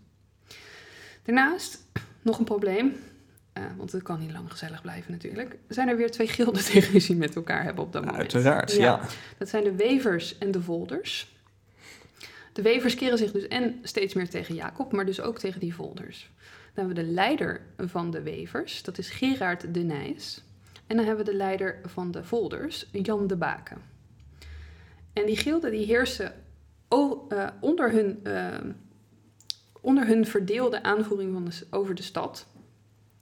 Daarnaast 1.24 1.80
nog 2.22 2.40
een 2.40 2.46
probleem. 2.46 2.96
eh, 3.54 3.64
want 3.78 3.92
het 3.92 4.04
kan 4.04 4.20
niet 4.20 4.32
lang 4.32 4.52
gezellig 4.52 4.82
blijven 4.82 5.12
natuurlijk. 5.12 5.58
Zijn 5.68 5.88
er 5.88 5.98
weer 5.98 6.12
twee 6.12 6.28
gilden 6.28 6.66
tegen 6.72 6.92
ruzie 6.92 7.16
met 7.16 7.36
elkaar 7.36 7.64
hebben 7.64 7.84
op 7.84 7.94
dat 7.94 8.06
moment. 8.06 8.20
Uiteraard, 8.34 8.72
ja. 8.76 9.02
Dat 9.38 9.50
zijn 9.50 9.64
de 9.64 9.76
Wevers 9.76 10.38
en 10.38 10.52
de 10.52 10.62
Volders. 10.62 11.38
De 12.54 12.62
Wevers 12.62 12.96
keren 12.96 13.18
zich 13.18 13.32
dus 13.32 13.48
en 13.48 13.80
steeds 13.84 14.14
meer 14.14 14.30
tegen 14.30 14.56
Jacob, 14.56 14.92
maar 14.92 15.06
dus 15.06 15.22
ook 15.22 15.40
tegen 15.40 15.60
die 15.60 15.76
Volders. 15.76 16.30
Dan 16.74 16.86
hebben 16.86 16.96
we 16.96 17.02
de 17.10 17.14
leider 17.14 17.62
van 17.78 18.12
de 18.12 18.22
Wevers, 18.22 18.84
dat 18.84 18.98
is 18.98 19.10
Gerard 19.10 19.74
de 19.74 19.80
Nijs. 19.80 20.44
En 20.90 20.96
dan 20.96 21.06
hebben 21.06 21.26
we 21.26 21.32
de 21.32 21.38
leider 21.38 21.80
van 21.86 22.12
de 22.12 22.24
Volders, 22.24 22.90
Jan 22.92 23.28
de 23.28 23.36
Baken. 23.36 23.82
En 25.14 25.26
die 25.26 25.38
gilden 25.38 25.72
die 25.72 25.86
heersen 25.86 26.34
eh, 26.88 27.48
onder, 27.60 27.92
hun, 27.92 28.20
eh, 28.24 28.58
onder 29.82 30.08
hun 30.08 30.26
verdeelde 30.26 30.84
aanvoering 30.84 31.34
van 31.34 31.46
de, 31.46 31.68
over 31.70 31.96
de 31.96 32.02
stad. 32.02 32.48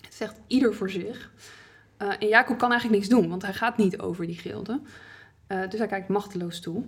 Het 0.02 0.14
zegt 0.14 0.40
ieder 0.48 0.74
voor 0.74 0.90
zich. 0.90 1.32
Eh, 1.98 2.14
en 2.20 2.28
Jacob 2.28 2.58
kan 2.58 2.72
eigenlijk 2.72 3.02
niks 3.02 3.20
doen, 3.20 3.30
want 3.30 3.42
hij 3.42 3.54
gaat 3.54 3.78
niet 3.78 4.00
over 4.00 4.26
die 4.26 4.38
gilden. 4.38 4.86
Dus 5.48 5.80
hij 5.80 5.88
kijkt 5.88 6.08
machteloos 6.08 6.60
toe. 6.60 6.84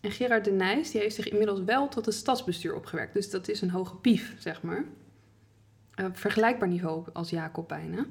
En 0.00 0.10
Gerard 0.10 0.44
de 0.44 0.50
Nijs 0.50 0.90
die 0.90 1.00
heeft 1.00 1.14
zich 1.14 1.28
inmiddels 1.28 1.60
wel 1.64 1.88
tot 1.88 2.06
het 2.06 2.14
stadsbestuur 2.14 2.74
opgewerkt. 2.74 3.14
Dus 3.14 3.30
dat 3.30 3.48
is 3.48 3.60
een 3.60 3.70
hoge 3.70 3.96
pief, 3.96 4.34
zeg 4.38 4.62
maar. 4.62 4.84
Vergelijkbaar 6.12 6.68
niveau 6.68 7.04
als 7.12 7.30
Jacob 7.30 7.68
bijna. 7.68 8.06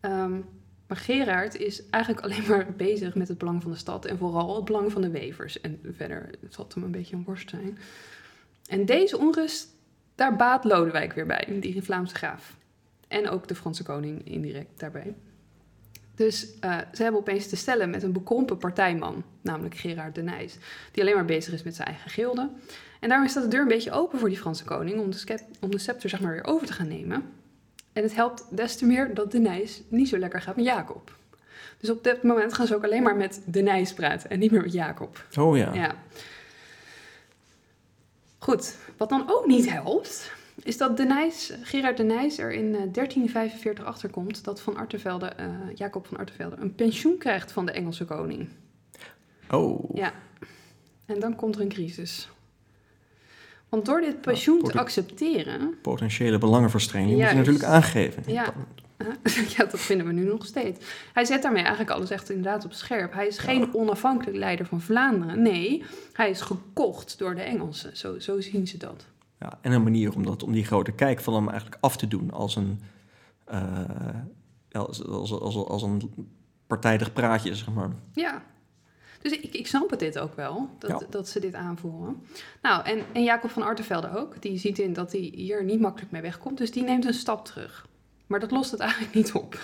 Ehm, 0.00 0.40
maar 0.86 0.96
Gerard 0.96 1.56
is 1.56 1.88
eigenlijk 1.90 2.24
alleen 2.26 2.46
maar 2.48 2.66
bezig 2.76 3.14
met 3.14 3.28
het 3.28 3.38
belang 3.38 3.62
van 3.62 3.70
de 3.70 3.76
stad 3.76 4.04
en 4.04 4.18
vooral 4.18 4.56
het 4.56 4.64
belang 4.64 4.92
van 4.92 5.02
de 5.02 5.10
wevers. 5.10 5.60
En 5.60 5.80
verder 5.96 6.30
zal 6.48 6.64
het 6.64 6.74
hem 6.74 6.82
een 6.82 6.90
beetje 6.90 7.16
een 7.16 7.24
worst 7.24 7.50
zijn. 7.50 7.78
En 8.66 8.86
deze 8.86 9.18
onrust, 9.18 9.68
daar 10.14 10.36
baat 10.36 10.64
Lodewijk 10.64 11.12
weer 11.12 11.26
bij, 11.26 11.58
die 11.60 11.82
Vlaamse 11.82 12.14
graaf. 12.14 12.56
En 13.08 13.28
ook 13.28 13.48
de 13.48 13.54
Franse 13.54 13.82
koning 13.82 14.26
indirect 14.26 14.80
daarbij. 14.80 15.14
Dus 16.14 16.58
eh, 16.60 16.78
ze 16.92 17.02
hebben 17.02 17.20
opeens 17.20 17.48
te 17.48 17.56
stellen 17.56 17.90
met 17.90 18.02
een 18.02 18.12
bekrompen 18.12 18.58
partijman, 18.58 19.24
namelijk 19.40 19.76
Gerard 19.76 20.14
de 20.14 20.22
Nijs, 20.22 20.56
die 20.92 21.02
alleen 21.02 21.14
maar 21.14 21.24
bezig 21.24 21.52
is 21.52 21.62
met 21.62 21.74
zijn 21.74 21.88
eigen 21.88 22.10
gilde. 22.10 22.50
En 23.00 23.08
daarmee 23.08 23.28
staat 23.28 23.42
de 23.42 23.48
deur 23.48 23.60
een 23.60 23.68
beetje 23.68 23.92
open 23.92 24.18
voor 24.18 24.28
die 24.28 24.38
Franse 24.38 24.64
koning 24.64 25.00
om 25.00 25.10
de, 25.10 25.38
om 25.60 25.70
de 25.70 25.78
scepter 25.78 26.08
zeg 26.08 26.20
maar 26.20 26.32
weer 26.32 26.44
over 26.44 26.66
te 26.66 26.72
gaan 26.72 26.88
nemen. 26.88 27.22
En 27.92 28.02
het 28.02 28.14
helpt 28.14 28.44
des 28.50 28.76
te 28.76 28.86
meer 28.86 29.14
dat 29.14 29.32
de 29.32 29.38
Nijs 29.38 29.82
niet 29.88 30.08
zo 30.08 30.18
lekker 30.18 30.40
gaat 30.40 30.56
met 30.56 30.64
Jacob. 30.64 31.16
Dus 31.78 31.90
op 31.90 32.04
dit 32.04 32.22
moment 32.22 32.54
gaan 32.54 32.66
ze 32.66 32.74
ook 32.74 32.84
alleen 32.84 33.02
maar 33.02 33.16
met 33.16 33.42
de 33.44 33.60
Nijs 33.60 33.92
praten 33.92 34.30
en 34.30 34.38
niet 34.38 34.50
meer 34.50 34.62
met 34.62 34.72
Jacob. 34.72 35.24
Oh 35.38 35.56
ja. 35.56 35.74
Ja. 35.74 35.94
Goed, 38.38 38.76
wat 38.96 39.08
dan 39.08 39.30
ook 39.30 39.46
niet 39.46 39.70
helpt, 39.70 40.32
is 40.62 40.76
dat 40.76 40.96
de 40.96 41.04
Nijs, 41.04 41.52
Gerard 41.62 41.96
de 41.96 42.02
Nijs 42.02 42.38
er 42.38 42.52
in 42.52 42.64
eh, 42.64 42.80
1345 42.92 43.84
achterkomt 43.84 44.44
dat 44.44 44.60
van 44.60 44.76
Artevelde, 44.76 45.26
eh, 45.26 45.46
Jacob 45.74 46.06
van 46.06 46.16
Artevelde 46.16 46.56
een 46.58 46.74
pensioen 46.74 47.18
krijgt 47.18 47.52
van 47.52 47.66
de 47.66 47.72
Engelse 47.72 48.04
koning. 48.04 48.48
Oh. 49.50 49.90
Ja. 49.94 50.12
En 51.06 51.20
dan 51.20 51.36
komt 51.36 51.54
er 51.54 51.60
een 51.60 51.68
crisis. 51.68 52.28
Want 53.72 53.86
door 53.86 54.00
dit 54.00 54.20
pensioen 54.20 54.62
te 54.62 54.78
accepteren, 54.78 55.74
Potentiële 55.82 56.38
belangenverstrengeling 56.38 57.20
moet 57.20 57.30
je 57.30 57.36
natuurlijk 57.36 57.64
aangeven. 57.64 58.22
Ja. 58.26 58.54
ja, 59.56 59.64
dat 59.64 59.80
vinden 59.80 60.06
we 60.06 60.12
nu 60.12 60.24
nog 60.24 60.46
steeds. 60.46 60.84
Hij 61.12 61.24
zet 61.24 61.42
daarmee 61.42 61.62
eigenlijk 61.62 61.90
alles 61.90 62.10
echt 62.10 62.30
inderdaad 62.30 62.64
op 62.64 62.72
scherp. 62.72 63.12
Hij 63.12 63.26
is 63.26 63.38
geen 63.38 63.74
onafhankelijk 63.74 64.36
leider 64.36 64.66
van 64.66 64.80
Vlaanderen. 64.80 65.42
Nee, 65.42 65.84
hij 66.12 66.30
is 66.30 66.40
gekocht 66.40 67.18
door 67.18 67.34
de 67.34 67.40
Engelsen. 67.40 67.96
Zo, 67.96 68.18
zo 68.18 68.40
zien 68.40 68.66
ze 68.66 68.76
dat. 68.76 69.06
Ja, 69.38 69.58
en 69.60 69.72
een 69.72 69.82
manier 69.82 70.14
om, 70.14 70.24
dat, 70.24 70.42
om 70.42 70.52
die 70.52 70.64
grote 70.64 70.92
kijk 70.92 71.20
van 71.20 71.34
hem 71.34 71.48
eigenlijk 71.48 71.78
af 71.80 71.96
te 71.96 72.08
doen 72.08 72.30
als 72.30 72.56
een, 72.56 72.80
eh, 73.44 73.80
als, 74.72 75.06
als, 75.06 75.32
als, 75.32 75.54
als 75.54 75.82
een 75.82 76.12
partijdig 76.66 77.12
praatje, 77.12 77.54
zeg 77.54 77.72
maar. 77.72 77.90
Ja. 78.12 78.42
Dus 79.22 79.32
ik, 79.32 79.54
ik 79.54 79.66
snap 79.66 79.90
het 79.90 79.98
dit 79.98 80.18
ook 80.18 80.36
wel, 80.36 80.68
dat, 80.78 80.90
Ja. 80.90 81.00
dat 81.10 81.28
ze 81.28 81.40
dit 81.40 81.54
aanvoeren. 81.54 82.22
Nou, 82.62 82.84
en, 82.84 83.02
en 83.12 83.22
Jacob 83.22 83.50
van 83.50 83.62
Artevelde 83.62 84.16
ook. 84.16 84.42
Die 84.42 84.58
ziet 84.58 84.78
in 84.78 84.92
dat 84.92 85.12
hij 85.12 85.20
hier 85.34 85.64
niet 85.64 85.80
makkelijk 85.80 86.12
mee 86.12 86.22
wegkomt. 86.22 86.58
Dus 86.58 86.70
die 86.70 86.82
neemt 86.82 87.04
een 87.04 87.14
stap 87.14 87.44
terug. 87.44 87.86
Maar 88.26 88.40
dat 88.40 88.50
lost 88.50 88.70
het 88.70 88.80
eigenlijk 88.80 89.14
niet 89.14 89.32
op. 89.32 89.58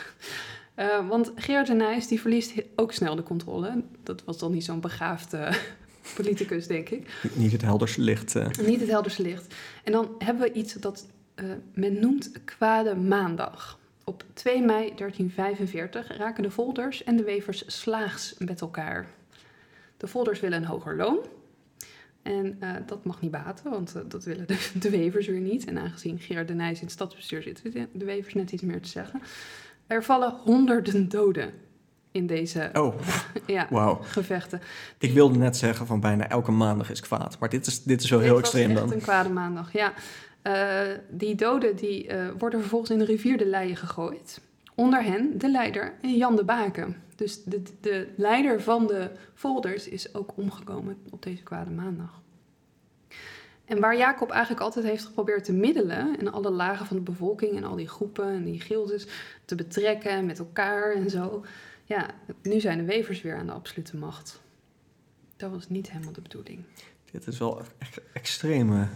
Eh, 0.75 1.09
want 1.09 1.33
Gerard 1.35 1.67
de 1.67 1.73
Nijs 1.75 2.07
die 2.07 2.21
verliest 2.21 2.53
ook 2.77 2.93
snel 2.93 3.17
de 3.17 3.23
controle. 3.23 3.83
Dat 4.03 4.25
was 4.25 4.39
dan 4.39 4.53
niet 4.53 4.65
zo'n 4.65 4.81
begaafde 4.81 5.53
politicus, 6.17 6.67
denk 6.67 6.89
ik. 6.89 7.19
Niet- 7.23 7.37
Niet 7.37 7.53
het 7.53 7.63
helderste 7.63 8.01
licht. 8.01 8.37
eh. 8.37 8.47
Niet 8.67 8.81
het 8.81 8.89
helderste 8.91 9.23
licht. 9.23 9.55
En 9.85 9.93
dan 9.93 10.15
hebben 10.19 10.43
we 10.43 10.53
iets 10.53 10.75
dat 10.75 11.07
eh, 11.35 11.45
men 11.75 12.01
noemt 12.01 12.31
kwade 12.45 12.95
maandag. 12.95 13.79
Op 14.05 14.25
2 14.33 14.63
mei 14.63 14.93
1345 14.95 16.17
raken 16.17 16.43
de 16.43 16.51
Volders 16.51 17.05
en 17.05 17.17
de 17.17 17.23
Wevers 17.25 17.63
slaags 17.67 18.35
met 18.39 18.61
elkaar. 18.61 19.07
De 19.99 20.07
Volders 20.07 20.41
willen 20.41 20.59
een 20.59 20.69
hoger 20.69 20.97
loon. 20.97 21.19
En 22.23 22.57
eh, 22.61 22.71
dat 22.87 23.05
mag 23.05 23.21
niet 23.21 23.31
baten, 23.31 23.71
want 23.71 23.95
eh, 23.95 24.03
dat 24.09 24.25
willen 24.25 24.47
de, 24.47 24.59
de 24.81 24.91
Wevers 24.91 25.27
weer 25.27 25.41
niet. 25.41 25.65
En 25.65 25.79
aangezien 25.79 26.19
Gerard 26.19 26.49
de 26.49 26.55
Nijs 26.55 26.79
in 26.79 26.85
het 26.85 26.93
stadsbestuur 26.93 27.43
zit, 27.43 27.63
weten 27.63 27.89
de 27.93 28.05
Wevers 28.05 28.35
net 28.35 28.53
iets 28.53 28.63
meer 28.63 28.81
te 28.81 28.89
zeggen. 28.89 29.23
Er 29.87 30.05
vallen 30.05 30.31
honderden 30.31 31.09
doden 31.09 31.53
in 32.13 32.27
deze 32.27 32.71
Oh, 32.73 32.95
ja, 33.47 33.67
wauw. 33.71 34.01
gevechten. 34.03 34.61
Ik 34.99 35.13
wilde 35.13 35.39
net 35.39 35.57
zeggen 35.57 35.87
van 35.87 36.01
bijna 36.01 36.29
elke 36.29 36.51
maandag 36.51 36.91
is 36.91 37.01
kwaad. 37.01 37.39
Maar 37.39 37.49
dit 37.49 37.67
is, 37.67 37.83
dit 37.83 38.03
is 38.03 38.11
wel 38.11 38.21
heel 38.21 38.39
extreem 38.39 38.71
echt 38.71 38.79
dan. 38.79 38.93
een 38.93 39.01
kwade 39.01 39.29
maandag, 39.29 39.73
ja. 39.73 39.93
Eh, 40.43 40.99
die 41.11 41.35
doden 41.35 41.77
die, 41.77 42.11
worden 42.39 42.61
vervolgens 42.61 42.91
in 42.91 42.99
de 42.99 43.05
rivier 43.05 43.39
de 43.39 43.47
Leie 43.47 43.77
gegooid. 43.77 44.41
Onder 44.79 45.03
hen 45.03 45.39
de 45.39 45.51
leider 45.51 45.95
Jan 46.03 46.37
de 46.37 46.45
Baken. 46.45 46.97
Dus 47.17 47.45
de, 47.45 47.63
de 47.81 48.09
leider 48.17 48.63
van 48.63 48.87
de 48.87 49.11
folders 49.35 49.89
is 49.89 50.15
ook 50.15 50.37
omgekomen 50.37 50.99
op 51.11 51.23
deze 51.23 51.43
kwade 51.43 51.71
maandag. 51.71 52.23
En 53.65 53.81
waar 53.81 53.97
Jacob 53.97 54.31
eigenlijk 54.31 54.63
altijd 54.63 54.85
heeft 54.85 55.05
geprobeerd 55.05 55.45
te 55.45 55.53
middelen... 55.53 56.19
en 56.19 56.33
alle 56.33 56.51
lagen 56.51 56.87
van 56.87 56.97
de 56.97 57.03
bevolking 57.03 57.57
en 57.57 57.65
al 57.65 57.77
die 57.77 57.89
groepen 57.89 58.29
en 58.29 58.45
die 58.45 58.61
gildes 58.61 59.07
te 59.45 59.55
betrekken 59.55 60.27
met 60.27 60.39
elkaar 60.39 60.95
en 60.95 61.11
zo... 61.11 61.45
ja, 61.85 62.07
nu 62.43 62.61
zijn 62.61 62.79
de 62.79 62.85
wevers 62.85 63.23
weer 63.23 63.37
aan 63.37 63.47
de 63.47 63.53
absolute 63.53 63.97
macht. 63.97 64.41
Dat 65.37 65.51
was 65.51 65.69
niet 65.69 65.91
helemaal 65.91 66.13
de 66.13 66.21
bedoeling. 66.21 66.65
Dit 67.11 67.27
is 67.27 67.39
wel 67.39 67.63
echt 67.79 68.01
extreme, 68.13 68.89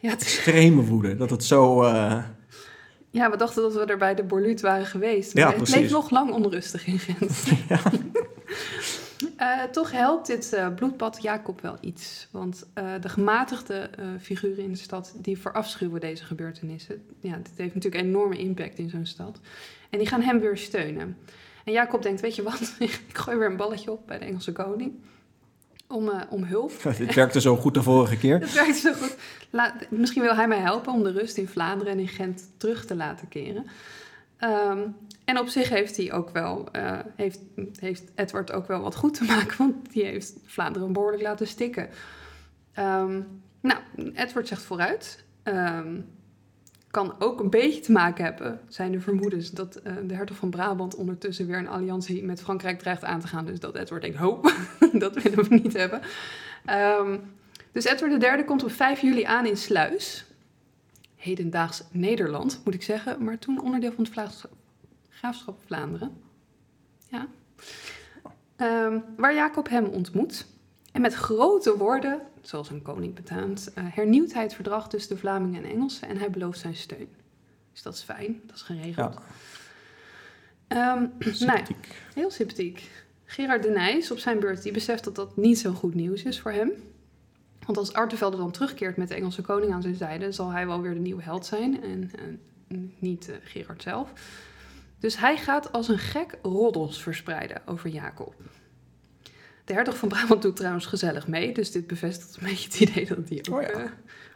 Ja, 0.00 0.10
het 0.10 0.22
extreme 0.22 0.82
woede. 0.82 1.16
Dat 1.16 1.30
het 1.30 1.44
zo... 1.44 1.82
eh, 1.82 2.24
Ja, 3.10 3.30
we 3.30 3.36
dachten 3.36 3.62
dat 3.62 3.74
we 3.74 3.84
er 3.84 3.98
bij 3.98 4.14
de 4.14 4.22
Borluut 4.22 4.60
waren 4.60 4.86
geweest. 4.86 5.34
Maar 5.34 5.42
Ja, 5.42 5.52
het 5.54 5.70
bleef 5.70 5.90
nog 5.90 6.10
lang 6.10 6.32
onrustig 6.32 6.86
in 6.86 6.98
Gent. 6.98 7.44
ja. 7.68 7.80
Eh, 9.36 9.62
toch 9.62 9.90
helpt 9.90 10.26
dit 10.26 10.52
eh, 10.52 10.74
bloedbad 10.74 11.22
Jacob 11.22 11.60
wel 11.60 11.76
iets. 11.80 12.28
Want 12.30 12.66
eh, 12.74 12.92
de 13.00 13.08
gematigde 13.08 13.90
figuren 14.20 14.64
in 14.64 14.72
de 14.72 14.78
stad, 14.78 15.14
die 15.16 15.38
verafschuwen 15.38 16.00
deze 16.00 16.24
gebeurtenissen. 16.24 17.02
Ja, 17.20 17.36
dit 17.36 17.52
heeft 17.56 17.74
natuurlijk 17.74 18.04
enorme 18.04 18.38
impact 18.38 18.78
in 18.78 18.90
zo'n 18.90 19.06
stad. 19.06 19.40
En 19.90 19.98
die 19.98 20.08
gaan 20.08 20.22
hem 20.22 20.40
weer 20.40 20.56
steunen. 20.56 21.16
En 21.64 21.72
Jacob 21.72 22.02
denkt, 22.02 22.20
weet 22.20 22.36
je 22.36 22.42
wat, 22.42 22.74
ik 22.78 23.00
gooi 23.12 23.36
weer 23.36 23.50
een 23.50 23.56
balletje 23.56 23.90
op 23.90 24.06
bij 24.06 24.18
de 24.18 24.24
Engelse 24.24 24.52
koning. 24.52 24.92
Om, 25.90 26.08
eh, 26.08 26.20
om 26.28 26.44
hulp. 26.44 26.72
Dit 26.98 27.14
werkte 27.14 27.40
zo 27.40 27.56
goed 27.56 27.74
de 27.74 27.82
vorige 27.82 28.16
keer. 28.16 28.40
Dat 28.50 28.52
werkt 28.52 28.76
zo 28.76 28.92
goed. 28.92 29.16
La- 29.50 29.74
misschien 29.88 30.22
wil 30.22 30.34
hij 30.34 30.48
mij 30.48 30.58
helpen 30.58 30.92
om 30.92 31.02
de 31.02 31.10
rust 31.10 31.36
in 31.36 31.48
Vlaanderen 31.48 31.92
en 31.92 31.98
in 31.98 32.08
Gent 32.08 32.50
terug 32.56 32.84
te 32.86 32.94
laten 32.94 33.28
keren. 33.28 33.66
Ehm, 34.36 34.78
en 35.24 35.38
op 35.38 35.48
zich 35.48 35.68
heeft 35.68 35.96
hij 35.96 36.12
ook 36.12 36.30
wel, 36.30 36.68
eh, 36.72 36.98
heeft, 37.16 37.38
heeft 37.78 38.02
Edward 38.14 38.52
ook 38.52 38.66
wel 38.68 38.80
wat 38.80 38.94
goed 38.94 39.14
te 39.14 39.24
maken, 39.24 39.58
want 39.58 39.92
die 39.92 40.04
heeft 40.04 40.32
Vlaanderen 40.44 40.92
behoorlijk 40.92 41.22
laten 41.22 41.46
stikken. 41.46 41.88
Ehm, 42.72 43.20
nou, 43.60 43.78
Edward 44.14 44.48
zegt 44.48 44.62
vooruit. 44.62 45.24
Ehm, 45.42 46.00
kan 46.90 47.14
ook 47.18 47.40
een 47.40 47.50
beetje 47.50 47.80
te 47.80 47.92
maken 47.92 48.24
hebben, 48.24 48.60
zijn 48.68 48.92
de 48.92 49.00
vermoedens, 49.00 49.50
dat 49.50 49.76
eh, 49.76 49.92
de 50.06 50.14
hertog 50.14 50.36
van 50.36 50.50
Brabant 50.50 50.94
ondertussen 50.94 51.46
weer 51.46 51.58
een 51.58 51.68
alliantie 51.68 52.24
met 52.24 52.42
Frankrijk 52.42 52.78
dreigt 52.78 53.04
aan 53.04 53.20
te 53.20 53.26
gaan. 53.26 53.46
Dus 53.46 53.60
dat 53.60 53.74
Edward 53.74 54.02
denkt, 54.02 54.16
ho, 54.16 54.40
dat 54.92 55.22
willen 55.22 55.48
we 55.48 55.54
niet 55.54 55.72
hebben. 55.72 56.00
Ehm, 56.64 57.18
dus 57.72 57.84
Edward 57.84 58.22
III 58.22 58.44
komt 58.44 58.64
op 58.64 58.72
5 58.72 59.00
juli 59.00 59.22
aan 59.22 59.46
in 59.46 59.56
Sluis. 59.56 60.24
Hedendaags 61.16 61.82
Nederland, 61.90 62.60
moet 62.64 62.74
ik 62.74 62.82
zeggen. 62.82 63.24
Maar 63.24 63.38
toen 63.38 63.62
onderdeel 63.62 63.92
van 63.92 64.06
het 64.10 64.46
graafschap 65.10 65.58
Vlaanderen. 65.66 66.16
Ja. 67.08 67.26
Ehm, 68.56 68.98
waar 69.16 69.34
Jacob 69.34 69.68
hem 69.68 69.84
ontmoet. 69.84 70.46
En 70.92 71.00
met 71.00 71.14
grote 71.14 71.76
woorden, 71.76 72.20
zoals 72.42 72.70
een 72.70 72.82
koning 72.82 73.14
betaamt, 73.14 73.72
eh, 73.74 73.84
hernieuwt 73.88 74.32
hij 74.32 74.42
het 74.42 74.54
verdrag 74.54 74.88
tussen 74.88 75.14
de 75.14 75.20
Vlamingen 75.20 75.64
en 75.64 75.70
Engelsen 75.70 76.08
en 76.08 76.16
hij 76.16 76.30
belooft 76.30 76.58
zijn 76.58 76.74
steun. 76.74 77.08
Dus 77.72 77.82
dat 77.82 77.94
is 77.94 78.02
fijn, 78.02 78.40
dat 78.46 78.56
is 78.56 78.62
geregeld. 78.62 79.14
Ja. 79.14 79.22
Ehm, 80.66 81.06
nou 81.44 81.62
heel 82.14 82.30
sympathiek. 82.30 82.90
Gerard 83.24 83.62
de 83.62 83.70
Nijs 83.70 84.10
op 84.10 84.18
zijn 84.18 84.40
beurt, 84.40 84.62
die 84.62 84.72
beseft 84.72 85.04
dat 85.04 85.14
dat 85.14 85.36
niet 85.36 85.58
zo 85.58 85.72
goed 85.72 85.94
nieuws 85.94 86.22
is 86.22 86.40
voor 86.40 86.52
hem. 86.52 86.70
Want 87.66 87.78
als 87.78 87.92
Artevelde 87.92 88.36
dan 88.36 88.50
terugkeert 88.50 88.96
met 88.96 89.08
de 89.08 89.14
Engelse 89.14 89.42
koning 89.42 89.72
aan 89.72 89.82
zijn 89.82 89.94
zijde, 89.94 90.32
zal 90.32 90.50
hij 90.50 90.66
wel 90.66 90.80
weer 90.80 90.94
de 90.94 91.00
nieuwe 91.00 91.22
held 91.22 91.46
zijn 91.46 91.82
en, 91.82 92.10
en 92.18 92.40
niet 92.98 93.28
eh, 93.28 93.36
Gerard 93.42 93.82
zelf. 93.82 94.12
Dus 94.98 95.18
hij 95.18 95.36
gaat 95.36 95.72
als 95.72 95.88
een 95.88 95.98
gek 95.98 96.38
roddels 96.42 97.02
verspreiden 97.02 97.62
over 97.66 97.90
Jacob. 97.90 98.34
De 99.70 99.76
hertog 99.76 99.96
van 99.96 100.08
Brabant 100.08 100.42
doet 100.42 100.56
trouwens 100.56 100.86
gezellig 100.86 101.26
mee, 101.26 101.52
dus 101.52 101.70
dit 101.70 101.86
bevestigt 101.86 102.36
een 102.36 102.48
beetje 102.48 102.68
het 102.68 102.80
idee 102.80 103.06
dat 103.06 103.28
hij 103.28 103.42
ook 103.50 103.56
Oh 103.56 103.62
ja. 103.62 103.68
eh, 103.68 103.90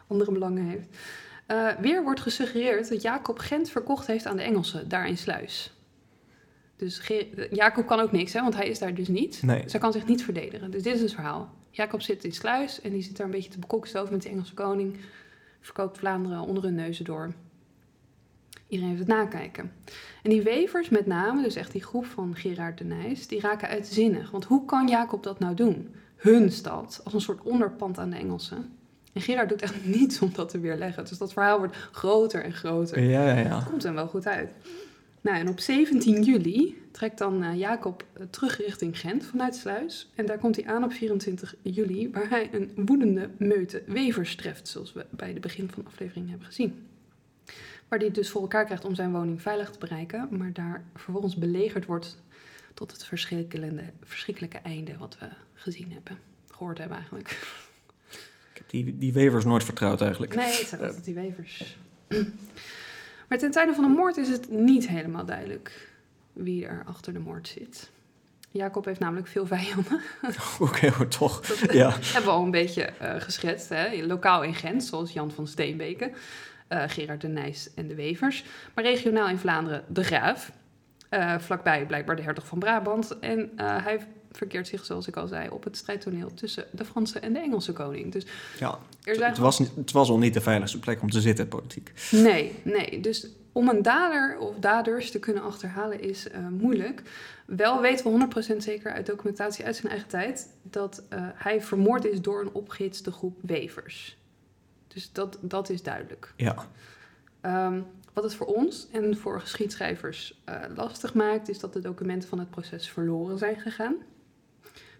andere 0.07 0.33
belangen 0.33 0.64
heeft. 0.64 0.88
Eh, 1.47 1.68
weer 1.81 2.03
wordt 2.03 2.20
gesuggereerd 2.20 2.88
dat 2.88 3.03
Jacob 3.03 3.38
Gent 3.38 3.70
verkocht 3.70 4.07
heeft 4.07 4.27
aan 4.27 4.37
de 4.37 4.42
Engelsen, 4.42 4.88
daar 4.88 5.09
in 5.09 5.16
Sluis. 5.16 5.73
Dus 6.77 7.01
Jacob 7.51 7.87
kan 7.87 8.01
ook 8.01 8.12
niks, 8.12 8.33
hè, 8.33 8.40
want 8.40 8.55
hij 8.55 8.68
is 8.68 8.79
daar 8.79 8.94
dus 8.94 9.09
niet. 9.09 9.42
Nee. 9.42 9.62
Dus 9.62 9.73
hij 9.73 9.81
kan 9.81 9.92
zich 9.92 10.07
niet 10.07 10.25
verdedigen. 10.25 10.70
Dus 10.70 10.83
dit 10.83 10.94
is 10.94 11.01
het 11.01 11.12
verhaal. 11.14 11.55
Jacob 11.70 12.03
zit 12.03 12.25
in 12.25 12.33
Sluis 12.33 12.81
en 12.81 12.90
die 12.90 13.03
zit 13.03 13.16
daar 13.16 13.27
een 13.27 13.33
beetje 13.33 13.51
te 13.51 13.59
bekokstoven 13.59 14.12
met 14.12 14.23
de 14.23 14.29
Engelse 14.29 14.55
koning. 14.55 14.97
Verkoopt 15.61 15.99
Vlaanderen 15.99 16.40
onder 16.40 16.62
hun 16.62 16.75
neuzen 16.75 17.05
door. 17.05 17.33
Iedereen 18.75 18.97
heeft 18.97 19.09
het 19.09 19.19
nakijken. 19.19 19.73
En 20.23 20.31
die 20.31 20.43
wevers 20.43 20.89
met 20.89 21.07
name, 21.07 21.43
dus 21.43 21.55
echt 21.55 21.73
die 21.73 21.83
groep 21.83 22.07
van 22.07 22.37
Gerard 22.37 22.79
de 22.79 22.85
Nijs, 22.85 23.27
die 23.27 23.41
raken 23.41 23.69
uitzinnig. 23.69 24.31
Want 24.31 24.45
hoe 24.45 24.65
kan 24.65 24.89
Jacob 24.89 25.23
dat 25.23 25.39
nou 25.39 25.55
doen? 25.55 25.95
Hun 26.17 26.53
stad, 26.53 27.01
als 27.05 27.15
een 27.15 27.21
soort 27.21 27.43
onderpand 27.43 27.99
aan 27.99 28.11
de 28.11 28.17
Engelsen. 28.17 28.73
En 29.13 29.21
Gerard 29.21 29.49
doet 29.49 29.63
echt 29.63 29.87
niets 29.97 30.21
om 30.21 30.31
dat 30.35 30.49
te 30.49 30.61
weerleggen. 30.61 31.05
Dus 31.05 31.19
dat 31.19 31.33
verhaal 31.33 31.59
wordt 31.59 31.77
groter 31.77 32.45
en 32.45 32.53
groter. 32.53 33.03
Ja, 33.03 33.29
ja, 33.29 33.39
ja. 33.39 33.67
Komt 33.71 33.83
hem 33.83 33.95
wel 33.95 34.07
goed 34.07 34.27
uit. 34.27 34.51
Nou, 35.21 35.39
en 35.39 35.49
op 35.49 35.61
17 35.61 36.23
juli 36.23 36.83
trekt 36.91 37.19
dan 37.19 37.43
eh, 37.43 37.59
Jacob 37.59 38.05
eh, 38.13 38.27
terug 38.31 38.57
richting 38.57 38.99
Gent 38.99 39.25
vanuit 39.25 39.55
Sluis. 39.55 40.11
En 40.15 40.27
daar 40.27 40.39
komt 40.39 40.57
hij 40.57 40.67
aan 40.67 40.85
op 40.85 40.93
24 40.93 41.55
juli, 41.63 42.11
waar 42.11 42.29
hij 42.29 42.49
een 42.53 42.73
woedende 42.77 43.31
meute 43.37 43.83
wevers 43.87 44.37
treft, 44.37 44.69
zoals 44.69 44.93
we 44.93 45.07
bij 45.11 45.35
de 45.35 45.41
begin 45.41 45.69
van 45.71 45.83
de 45.83 45.89
aflevering 45.89 46.29
hebben 46.29 46.47
gezien. 46.47 46.87
Waar 47.88 47.99
hij 47.99 48.07
het 48.09 48.16
dus 48.16 48.31
voor 48.31 48.40
elkaar 48.40 48.64
krijgt 48.64 48.85
om 48.85 48.94
zijn 48.94 49.12
woning 49.12 49.42
veilig 49.42 49.70
te 49.70 49.79
bereiken, 49.79 50.29
maar 50.31 50.53
daar 50.53 50.85
vervolgens 50.94 51.37
belegerd 51.37 51.87
wordt 51.87 52.23
tot 52.75 52.92
het 52.92 53.05
verschrikkelijke, 53.05 53.83
verschrikkelijke 54.05 54.59
einde 54.59 54.97
wat 54.99 55.16
we 55.20 55.27
gezien 55.55 55.92
hebben. 55.92 56.18
Gehoord 56.51 56.79
hebben 56.79 56.97
eigenlijk. 56.97 57.29
Ik 58.53 58.61
heb 58.61 58.68
die, 58.70 58.99
die 58.99 59.12
wevers 59.12 59.44
nooit 59.44 59.64
vertrouwd 59.64 60.01
eigenlijk. 60.01 60.35
Nee, 60.35 60.47
het 60.59 60.66
zijn 60.68 60.81
altijd 60.83 61.05
die 61.05 61.14
wevers. 61.14 61.77
Maar 63.29 63.38
ten 63.38 63.51
tijde 63.51 63.75
van 63.75 63.85
de 63.85 63.90
moord 63.90 64.16
is 64.16 64.29
het 64.29 64.51
niet 64.51 64.88
helemaal 64.88 65.25
duidelijk 65.25 65.92
wie 66.33 66.66
er 66.66 66.83
achter 66.87 67.12
de 67.12 67.18
moord 67.18 67.49
zit. 67.49 67.90
Jacob 68.51 68.85
heeft 68.85 69.01
namelijk 69.01 69.27
veel 69.27 69.47
vijanden. 69.47 70.01
Oké, 70.59 70.90
hoor, 70.90 71.09
toch. 71.09 71.40
Dat 71.47 71.73
Ja. 71.73 71.90
hebben 71.90 72.25
we 72.25 72.31
al 72.31 72.44
een 72.44 72.51
beetje 72.51 72.83
eh, 72.83 73.20
geschetst. 73.20 73.68
Hè? 73.68 74.03
Lokaal 74.07 74.42
in 74.42 74.55
Gent, 74.55 74.85
zoals 74.85 75.12
Jan 75.12 75.31
van 75.31 75.47
Steenbeke, 75.47 76.11
eh, 76.68 76.83
Gerard 76.87 77.20
de 77.20 77.29
Nijs 77.29 77.74
en 77.74 77.88
de 77.88 77.94
Wevers. 77.94 78.44
Maar 78.74 78.85
regionaal 78.85 79.29
in 79.29 79.38
Vlaanderen 79.38 79.85
de 79.88 80.05
Graaf. 80.05 80.53
Eh, 81.09 81.38
vlakbij 81.38 81.87
blijkbaar 81.87 82.16
de 82.16 82.22
hertog 82.22 82.46
van 82.46 82.59
Brabant. 82.59 83.18
En 83.18 83.50
eh, 83.57 83.85
hij 83.85 84.07
verkeert 84.33 84.68
zich, 84.68 84.85
zoals 84.85 85.09
ik 85.09 85.16
al 85.16 85.27
zei, 85.27 85.48
op 85.48 85.64
het 85.64 85.77
strijdtoneel 85.77 86.35
tussen 86.35 86.64
de 86.70 86.85
Franse 86.85 87.18
en 87.18 87.33
de 87.33 87.38
Engelse 87.38 87.72
koning. 87.72 88.12
Dus 88.12 88.27
ja. 88.59 88.79
er 89.05 89.14
zijn 89.14 89.31
Het, 89.31 89.38
was, 89.38 89.59
het 89.59 89.92
was 89.92 90.09
al 90.09 90.18
niet 90.18 90.35
de 90.35 90.40
veiligste 90.40 90.79
plek 90.79 91.03
om 91.03 91.11
te 91.11 91.20
zitten, 91.20 91.48
politiek. 91.48 91.92
Nee, 92.11 92.53
nee. 92.62 93.00
Dus 93.00 93.27
om 93.53 93.68
een 93.68 93.83
dader 93.83 94.38
of 94.38 94.55
daders 94.59 95.11
te 95.11 95.18
kunnen 95.18 95.42
achterhalen 95.42 96.00
is 96.00 96.27
moeilijk. 96.50 97.03
Wel 97.46 97.81
weten 97.81 98.18
we 98.18 98.53
100% 98.55 98.57
zeker 98.57 98.92
uit 98.92 99.07
documentatie 99.07 99.64
uit 99.64 99.77
zijn 99.77 99.92
eigen 99.92 100.09
tijd 100.09 100.48
dat 100.62 101.03
hij 101.35 101.62
vermoord 101.62 102.05
is 102.05 102.20
door 102.20 102.40
een 102.40 102.53
opgehitste 102.53 103.12
groep 103.12 103.38
wevers. 103.42 104.16
Dus 104.95 105.13
dat, 105.13 105.39
dat 105.41 105.69
is 105.71 105.83
duidelijk. 105.83 106.33
Ja. 106.37 106.67
Ehm, 107.41 107.81
wat 108.13 108.25
het 108.25 108.35
voor 108.35 108.47
ons 108.47 108.89
en 108.93 109.17
voor 109.17 109.41
geschiedschrijvers 109.41 110.41
eh, 110.45 110.61
lastig 110.75 111.15
maakt, 111.15 111.49
is 111.49 111.59
dat 111.59 111.73
de 111.73 111.81
documenten 111.81 112.29
van 112.29 112.39
het 112.39 112.51
proces 112.51 112.91
verloren 112.91 113.39
zijn 113.39 113.61
gegaan. 113.61 113.95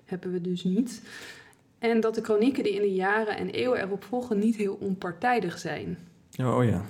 Hebben 0.05 0.33
we 0.33 0.41
dus 0.41 0.65
niet. 0.65 1.03
En 1.79 2.01
dat 2.01 2.15
de 2.15 2.21
kronieken 2.21 2.63
die 2.63 2.75
in 2.75 2.81
de 2.81 2.95
jaren 2.95 3.37
en 3.37 3.51
eeuwen 3.51 3.81
erop 3.81 4.05
volgen 4.05 4.39
niet 4.39 4.57
heel 4.57 4.75
onpartijdig 4.75 5.59
zijn. 5.59 5.99
Oh 6.39 6.65
ja. 6.65 6.85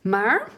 Maar 0.00 0.50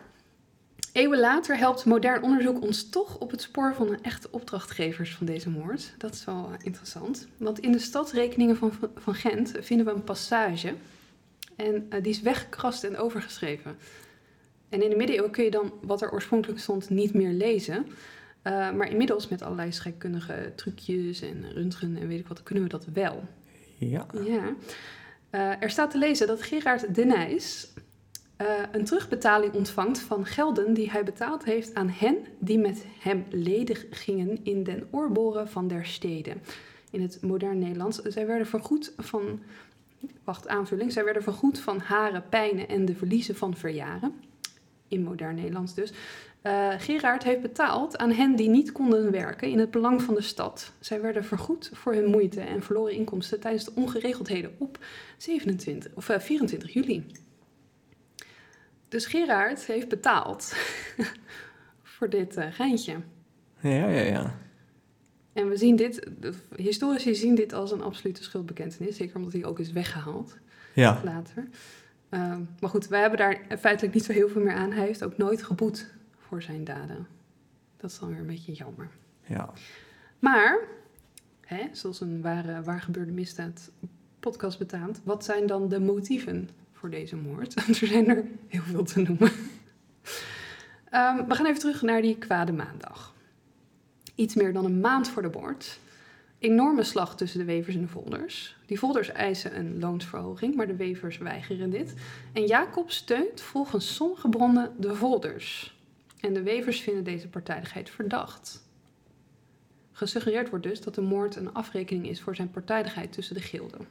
eeuwen 0.97 1.19
later 1.19 1.59
helpt 1.59 1.85
modern 1.85 2.23
onderzoek 2.23 2.63
ons 2.63 2.89
toch 2.89 3.19
op 3.19 3.31
het 3.31 3.43
spoor 3.43 3.75
van 3.75 3.87
de 3.87 3.99
echte 4.03 4.29
opdrachtgevers 4.31 5.15
van 5.15 5.27
deze 5.27 5.51
moord. 5.51 5.95
Dat 5.99 6.15
is 6.15 6.25
wel 6.25 6.51
eh, 6.53 6.59
interessant. 6.65 7.27
Want 7.37 7.59
in 7.59 7.73
de 7.73 7.79
stadsrekeningen 7.79 8.57
van, 8.57 8.73
van 8.97 9.15
Gent 9.15 9.53
vinden 9.61 9.87
we 9.87 9.93
een 9.93 10.05
passage. 10.05 10.75
En 11.57 11.87
eh, 11.89 12.03
die 12.03 12.13
is 12.13 12.21
weggekrast 12.21 12.85
en 12.85 12.97
overgeschreven. 12.97 13.77
En 14.69 14.83
in 14.83 14.91
de 14.91 14.97
middeleeuwen 14.97 15.31
kun 15.31 15.45
je 15.45 15.51
dan 15.51 15.73
wat 15.81 16.03
er 16.03 16.13
oorspronkelijk 16.13 16.61
stond 16.61 16.91
niet 16.91 17.15
meer 17.15 17.33
lezen. 17.33 17.87
Eh, 18.43 18.73
maar 18.73 18.91
inmiddels 18.91 19.29
met 19.29 19.43
allerlei 19.43 19.73
scheikundige 19.73 20.53
trucjes 20.55 21.21
en 21.21 21.53
röntgen 21.53 21.97
en 21.97 22.09
weet 22.09 22.21
ik 22.21 22.27
wat, 22.27 22.43
kunnen 22.43 22.65
we 22.65 22.71
dat 22.71 22.87
wel. 22.93 23.25
Ja. 23.77 24.07
Ja. 24.25 24.55
Er 25.61 25.71
staat 25.71 25.91
te 25.91 25.99
lezen 25.99 26.27
dat 26.27 26.43
Gerard 26.43 26.95
de 26.95 27.05
Eh, 28.37 28.46
een 28.72 28.85
terugbetaling 28.85 29.55
ontvangt 29.55 29.99
van 29.99 30.27
gelden 30.27 30.75
die 30.75 30.90
hij 30.90 31.05
betaald 31.05 31.44
heeft 31.44 31.75
aan 31.75 31.88
hen 31.88 32.16
die 32.38 32.59
met 32.59 32.85
hem 33.01 33.25
ledig 33.31 33.87
gingen 33.90 34.38
in 34.42 34.62
den 34.62 34.88
oorboren 34.90 35.49
van 35.49 35.68
der 35.68 35.87
steden. 35.87 36.42
In 36.90 37.03
het 37.03 37.18
modern 37.22 37.59
Nederlands. 37.59 38.03
Zij 38.03 38.27
werden 38.27 38.46
vergoed 38.46 38.92
van, 38.96 39.40
wacht 40.25 40.49
aanvulling, 40.49 40.92
zij 40.92 41.05
werden 41.05 41.22
vergoed 41.22 41.59
van 41.59 41.79
haren, 41.79 42.29
pijnen 42.29 42.68
en 42.68 42.85
de 42.85 42.94
verliezen 42.94 43.37
van 43.37 43.57
verjaren. 43.57 44.14
In 44.88 45.03
modern 45.03 45.35
Nederlands 45.35 45.75
dus. 45.75 45.92
Eh, 46.42 46.68
Gerard 46.79 47.22
heeft 47.22 47.40
betaald 47.40 47.99
aan 47.99 48.12
hen 48.12 48.37
die 48.37 48.49
niet 48.49 48.72
konden 48.72 49.11
werken 49.11 49.49
in 49.49 49.59
het 49.59 49.70
belang 49.70 50.03
van 50.03 50.14
de 50.14 50.22
stad. 50.22 50.72
Zij 50.81 51.01
werden 51.01 51.25
vergoed 51.25 51.70
voor 51.72 51.94
hun 51.94 52.11
moeite 52.11 52.40
en 52.40 52.62
verloren 52.62 52.92
inkomsten 52.92 53.40
tijdens 53.40 53.64
de 53.64 53.72
ongeregeldheden 53.75 54.55
op 54.59 54.79
27, 55.16 55.92
of, 55.94 56.09
eh, 56.09 56.18
24 56.18 56.72
juli. 56.72 57.07
Dus 58.88 59.07
Gerard 59.07 59.64
heeft 59.66 59.88
betaald 59.88 60.55
voor 61.83 62.09
dit 62.09 62.37
eh, 62.37 62.46
geintje. 62.53 62.96
Ja, 63.61 63.88
ja, 63.88 64.01
ja. 64.01 64.35
En 65.33 65.49
we 65.49 65.57
zien 65.57 65.77
dit, 65.77 66.07
historici 66.57 67.14
zien 67.14 67.35
dit 67.35 67.53
als 67.53 67.72
een 67.72 67.83
absolute 67.83 68.22
schuldbekentenis. 68.22 68.96
Zeker 68.96 69.16
omdat 69.16 69.33
hij 69.33 69.44
ook 69.44 69.59
is 69.59 69.72
weggehaald 69.72 70.37
Ja. 70.75 71.01
later. 71.05 71.49
Ehm, 72.09 72.40
maar 72.61 72.70
goed, 72.70 72.88
wij 72.88 73.01
hebben 73.01 73.18
daar 73.18 73.59
feitelijk 73.59 73.94
niet 73.94 74.05
zo 74.05 74.12
heel 74.12 74.29
veel 74.29 74.42
meer 74.42 74.55
aan. 74.55 74.72
Hij 74.72 74.87
heeft 74.87 75.05
ook 75.05 75.16
nooit 75.16 75.42
geboet 75.42 75.94
voor 76.18 76.42
zijn 76.42 76.64
daden. 76.64 77.07
Dat 77.77 77.90
is 77.90 77.99
dan 77.99 78.09
weer 78.09 78.18
een 78.18 78.27
beetje 78.27 78.53
jammer. 78.53 78.88
Ja. 79.27 79.53
Maar, 80.18 80.59
hè, 81.40 81.62
zoals 81.72 82.01
een 82.01 82.22
ware, 82.22 82.62
waar 82.62 82.81
gebeurde 82.81 83.12
misdaad 83.12 83.70
podcast 84.20 84.59
betaamt, 84.59 85.01
wat 85.05 85.25
zijn 85.25 85.46
dan 85.46 85.68
de 85.68 85.81
motieven 85.81 86.49
voor 86.79 86.91
deze 86.91 87.17
moord? 87.17 87.55
er 87.69 87.87
zijn 87.87 88.09
er 88.09 88.25
heel 88.49 88.62
veel 88.62 88.85
te 88.85 89.01
noemen. 89.01 89.31
Ehm, 90.91 91.27
we 91.27 91.35
gaan 91.35 91.47
even 91.47 91.61
terug 91.61 91.83
naar 91.83 92.03
die 92.03 92.17
kwade 92.17 92.53
maandag. 92.53 93.15
Iets 94.15 94.35
meer 94.35 94.53
dan 94.53 94.65
een 94.65 94.81
maand 94.81 95.09
voor 95.09 95.23
de 95.23 95.31
moord. 95.39 95.79
Enorme 96.39 96.83
slag 96.83 97.17
tussen 97.17 97.39
de 97.39 97.45
wevers 97.45 97.75
en 97.75 97.81
de 97.81 97.89
volders. 97.89 98.57
Die 98.67 98.79
volders 98.79 99.12
eisen 99.12 99.59
een 99.59 99.79
loonsverhoging, 99.79 100.55
maar 100.55 100.67
de 100.67 100.77
wevers 100.77 101.19
weigeren 101.19 101.71
dit. 101.71 101.95
En 102.33 102.47
Jacob 102.47 102.91
steunt 102.91 103.41
volgens 103.41 103.95
sommige 103.95 104.29
bronnen 104.29 104.73
de 104.79 104.95
volders. 104.95 105.77
En 106.21 106.35
de 106.35 106.43
wevers 106.43 106.81
vinden 106.81 107.05
deze 107.05 107.29
partijdigheid 107.29 107.91
verdacht. 107.91 108.65
Gesuggereerd 109.93 110.51
wordt 110.51 110.65
dus 110.65 110.81
dat 110.81 110.95
de 110.95 111.01
moord 111.01 111.37
een 111.37 111.55
afrekening 111.55 112.09
is 112.09 112.21
voor 112.21 112.37
zijn 112.37 112.51
partijdigheid 112.51 113.12
tussen 113.12 113.35
de 113.35 113.41
gilden. 113.41 113.87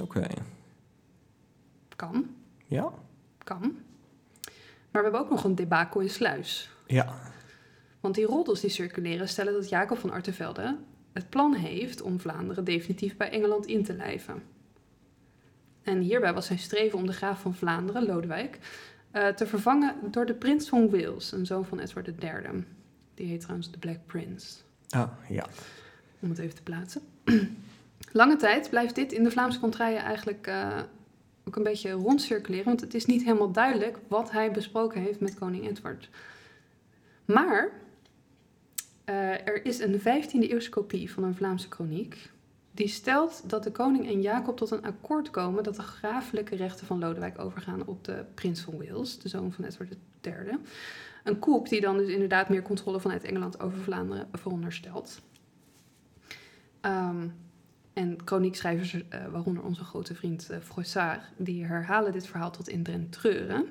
Oké. 0.00 0.26
Kan, 2.00 2.34
Ja. 2.66 2.92
kan. 3.44 3.60
Maar 4.90 5.02
we 5.02 5.08
hebben 5.08 5.20
ook 5.20 5.30
nog 5.30 5.44
een 5.44 5.54
debakel 5.54 6.00
in 6.00 6.10
Sluis. 6.10 6.70
Ja. 6.86 7.14
Want 8.00 8.14
die 8.14 8.24
roddels 8.26 8.60
die 8.60 8.70
circuleren 8.70 9.28
stellen 9.28 9.52
dat 9.52 9.68
Jacob 9.68 9.98
van 9.98 10.10
Artevelde 10.10 10.76
het 11.12 11.28
plan 11.30 11.54
heeft 11.54 12.02
om 12.02 12.20
Vlaanderen 12.20 12.64
definitief 12.64 13.16
bij 13.16 13.30
Engeland 13.30 13.66
in 13.66 13.84
te 13.84 13.94
lijven. 13.94 14.42
En 15.82 16.00
hierbij 16.00 16.34
was 16.34 16.46
zijn 16.46 16.58
streven 16.58 16.98
om 16.98 17.06
de 17.06 17.12
graaf 17.12 17.40
van 17.40 17.54
Vlaanderen, 17.54 18.06
Lodewijk, 18.06 18.58
uh, 19.12 19.28
te 19.28 19.46
vervangen 19.46 19.94
door 20.10 20.26
de 20.26 20.34
prins 20.34 20.68
van 20.68 20.90
Wales, 20.90 21.32
een 21.32 21.46
zoon 21.46 21.64
van 21.64 21.78
Edward 21.78 22.08
III. 22.22 22.64
Die 23.14 23.26
heet 23.26 23.40
trouwens 23.40 23.70
de 23.70 23.78
Black 23.78 23.98
Prince. 24.06 24.58
Ah, 24.88 25.10
ja. 25.28 25.46
Om 26.20 26.28
het 26.30 26.38
even 26.38 26.54
te 26.54 26.62
plaatsen. 26.62 27.02
Lange 28.12 28.36
tijd 28.36 28.70
blijft 28.70 28.94
dit 28.94 29.12
in 29.12 29.22
de 29.24 29.30
Vlaamse 29.30 29.60
contraien 29.60 30.02
eigenlijk 30.02 30.46
uh, 30.46 30.78
ook 31.44 31.56
een 31.56 31.62
beetje 31.62 31.90
rondcirculeren, 31.90 32.64
want 32.64 32.80
het 32.80 32.94
is 32.94 33.06
niet 33.06 33.24
helemaal 33.24 33.52
duidelijk 33.52 33.98
wat 34.08 34.30
hij 34.30 34.50
besproken 34.50 35.00
heeft 35.00 35.20
met 35.20 35.34
koning 35.34 35.68
Edward. 35.68 36.08
Maar 37.24 37.70
uh, 39.10 39.48
er 39.48 39.64
is 39.64 39.78
een 39.78 40.00
15e 40.00 40.50
eeuwse 40.50 40.70
kopie 40.70 41.12
van 41.12 41.24
een 41.24 41.34
Vlaamse 41.34 41.68
kroniek. 41.68 42.30
Die 42.72 42.88
stelt 42.88 43.42
dat 43.46 43.62
de 43.62 43.70
koning 43.70 44.08
en 44.08 44.20
Jacob 44.20 44.56
tot 44.56 44.70
een 44.70 44.84
akkoord 44.84 45.30
komen 45.30 45.62
dat 45.62 45.76
de 45.76 45.82
grafelijke 45.82 46.56
rechten 46.56 46.86
van 46.86 46.98
Lodewijk 46.98 47.38
overgaan 47.38 47.86
op 47.86 48.04
de 48.04 48.24
prins 48.34 48.60
van 48.60 48.76
Wales, 48.78 49.18
de 49.18 49.28
zoon 49.28 49.52
van 49.52 49.64
Edward 49.64 49.96
III. 50.20 50.58
Een 51.24 51.38
koep 51.38 51.68
die 51.68 51.80
dan 51.80 51.96
dus 51.96 52.08
inderdaad 52.08 52.48
meer 52.48 52.62
controle 52.62 53.00
vanuit 53.00 53.24
Engeland 53.24 53.60
over 53.60 53.78
Vlaanderen 53.78 54.28
veronderstelt. 54.32 55.20
Um, 56.80 57.34
en 57.92 58.24
kroniekschrijvers, 58.24 58.94
uh, 58.94 59.02
waaronder 59.32 59.62
onze 59.62 59.84
grote 59.84 60.14
vriend 60.14 60.48
uh, 60.50 60.56
Froissart, 60.62 61.20
die 61.36 61.64
herhalen 61.64 62.12
dit 62.12 62.26
verhaal 62.26 62.50
tot 62.50 62.68
in 62.68 62.82
den 62.82 63.08
treuren. 63.10 63.66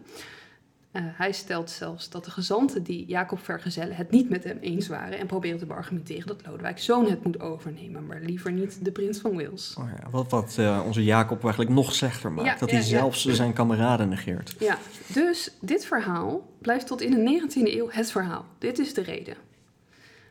Uh, 0.94 1.02
hij 1.06 1.32
stelt 1.32 1.70
zelfs 1.70 2.10
dat 2.10 2.26
de 2.26 2.32
gezanten 2.32 2.84
die 2.84 3.06
Jacob 3.06 3.40
vergezellen 3.40 3.96
het 3.96 4.12
niet 4.12 4.30
met 4.30 4.44
hem 4.44 4.58
eens 4.58 4.88
waren 4.88 5.20
en 5.20 5.28
proberen 5.28 5.58
te 5.58 5.74
argumenteren 5.74 6.28
dat 6.28 6.46
Lodewijk 6.46 6.80
zoon 6.80 7.10
het 7.10 7.24
moet 7.24 7.40
overnemen, 7.40 8.06
maar 8.06 8.22
liever 8.22 8.52
niet 8.52 8.86
de 8.86 8.92
prins 8.92 9.20
van 9.20 9.36
Wales. 9.36 9.76
Oh 9.80 9.90
ja, 9.98 10.10
wat 10.10 10.30
wat 10.30 10.56
uh, 10.60 10.82
onze 10.86 11.04
Jacob 11.04 11.42
eigenlijk 11.44 11.74
nog 11.74 11.94
slechter 11.94 12.32
maakt, 12.32 12.48
ja, 12.48 12.56
dat 12.58 12.70
ja, 12.70 12.76
hij 12.76 12.86
zelfs 12.86 13.26
zijn 13.26 13.54
kameraden 13.54 14.10
negeert. 14.10 14.56
Ja, 14.60 14.78
dus 15.14 15.52
dit 15.62 15.86
verhaal 15.86 16.50
blijft 16.62 16.88
tot 16.88 17.02
in 17.02 17.12
de 17.12 17.42
19e 17.42 17.62
eeuw 17.64 17.88
het 17.90 18.12
verhaal. 18.12 18.46
Dit 18.58 18.80
is 18.80 18.94
de 18.94 19.02
reden. 19.02 19.36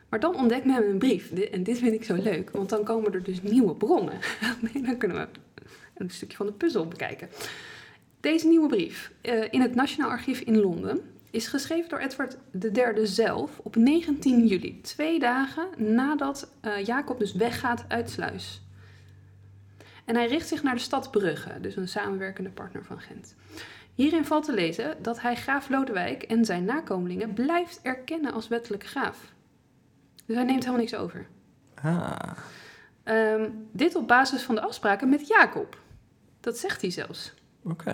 Maar 0.09 0.19
dan 0.19 0.35
ontdekt 0.35 0.65
men 0.65 0.89
een 0.89 0.97
brief, 0.97 1.31
en 1.31 1.63
dit 1.63 1.77
vind 1.77 1.93
ik 1.93 2.03
zo 2.03 2.15
leuk, 2.15 2.49
want 2.49 2.69
dan 2.69 2.83
komen 2.83 3.13
er 3.13 3.23
dus 3.23 3.41
nieuwe 3.41 3.75
bronnen. 3.75 4.19
dan 4.85 4.97
kunnen 4.97 5.17
we 5.17 5.27
een 5.93 6.09
stukje 6.09 6.37
van 6.37 6.45
de 6.45 6.51
puzzel 6.51 6.87
bekijken. 6.87 7.29
Deze 8.19 8.47
nieuwe 8.47 8.67
brief 8.67 9.11
uh, 9.21 9.45
in 9.49 9.61
het 9.61 9.75
Nationaal 9.75 10.09
Archief 10.09 10.39
in 10.39 10.59
Londen 10.59 11.01
is 11.31 11.47
geschreven 11.47 11.89
door 11.89 11.99
Edward 11.99 12.37
III 12.61 13.05
zelf 13.07 13.59
op 13.59 13.75
19 13.75 14.47
juli, 14.47 14.81
twee 14.81 15.19
dagen 15.19 15.67
nadat 15.77 16.51
uh, 16.65 16.85
Jacob 16.85 17.19
dus 17.19 17.33
weggaat 17.33 17.85
uit 17.87 18.09
Sluis. 18.09 18.61
En 20.05 20.15
hij 20.15 20.27
richt 20.27 20.47
zich 20.47 20.63
naar 20.63 20.75
de 20.75 20.81
stad 20.81 21.11
Brugge, 21.11 21.59
dus 21.61 21.75
een 21.75 21.87
samenwerkende 21.87 22.49
partner 22.49 22.83
van 22.83 22.99
Gent. 22.99 23.35
Hierin 23.95 24.25
valt 24.25 24.45
te 24.45 24.53
lezen 24.53 24.97
dat 25.01 25.21
hij 25.21 25.35
graaf 25.35 25.69
Lodewijk 25.69 26.23
en 26.23 26.45
zijn 26.45 26.65
nakomelingen 26.65 27.33
blijft 27.33 27.79
erkennen 27.83 28.33
als 28.33 28.47
wettelijke 28.47 28.87
graaf. 28.87 29.33
Dus 30.29 30.37
hij 30.37 30.47
neemt 30.47 30.63
helemaal 30.63 30.85
niks 30.85 30.95
over. 30.95 31.27
Ah. 31.81 32.19
Um, 33.03 33.67
dit 33.71 33.95
op 33.95 34.07
basis 34.07 34.41
van 34.41 34.55
de 34.55 34.61
afspraken 34.61 35.09
met 35.09 35.27
Jacob. 35.27 35.77
Dat 36.39 36.57
zegt 36.57 36.81
hij 36.81 36.89
zelfs. 36.89 37.33
Oké. 37.63 37.93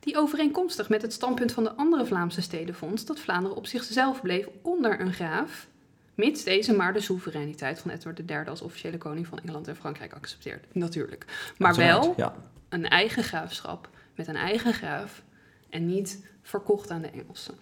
Die 0.00 0.16
overeenkomstig 0.16 0.88
met 0.88 1.02
het 1.02 1.12
standpunt 1.12 1.52
van 1.52 1.64
de 1.64 1.74
andere 1.74 2.06
Vlaamse 2.06 2.42
steden 2.42 2.74
vond 2.74 3.06
dat 3.06 3.18
Vlaanderen 3.18 3.56
op 3.56 3.66
zichzelf 3.66 4.22
bleef 4.22 4.48
onder 4.62 5.00
een 5.00 5.12
graaf, 5.12 5.68
mits 6.14 6.44
deze 6.44 6.74
maar 6.74 6.92
de 6.92 7.00
soevereiniteit 7.00 7.78
van 7.78 7.90
Edward 7.90 8.30
III 8.30 8.46
als 8.46 8.62
officiële 8.62 8.98
koning 8.98 9.26
van 9.26 9.38
Engeland 9.38 9.68
en 9.68 9.76
Frankrijk 9.76 10.12
accepteert. 10.12 10.74
Natuurlijk. 10.74 11.52
Maar 11.58 11.74
wel 11.74 12.14
ja. 12.16 12.34
een 12.68 12.88
eigen 12.88 13.24
graafschap 13.24 13.88
met 14.14 14.26
een 14.26 14.36
eigen 14.36 14.74
graaf 14.74 15.22
en 15.70 15.86
niet 15.86 16.24
verkocht 16.42 16.90
aan 16.90 17.02
de 17.02 17.10
Engelsen. 17.10 17.54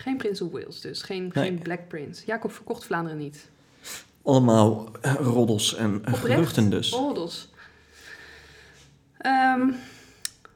Geen 0.00 0.16
prins 0.16 0.40
of 0.40 0.50
Wales 0.52 0.80
dus, 0.80 1.02
geen, 1.02 1.22
Nee. 1.34 1.44
geen 1.44 1.58
Black 1.58 1.88
Prince. 1.88 2.26
Jacob 2.26 2.52
verkocht 2.52 2.84
Vlaanderen 2.84 3.18
niet. 3.18 3.48
Allemaal 4.22 4.88
eh, 5.00 5.14
roddels 5.14 5.74
en 5.74 6.04
eh, 6.04 6.14
geruchten 6.14 6.70
dus. 6.70 6.90
Roddels. 6.90 7.48
Ehm, 9.18 9.70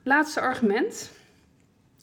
laatste 0.03 0.41
argument. 0.41 1.11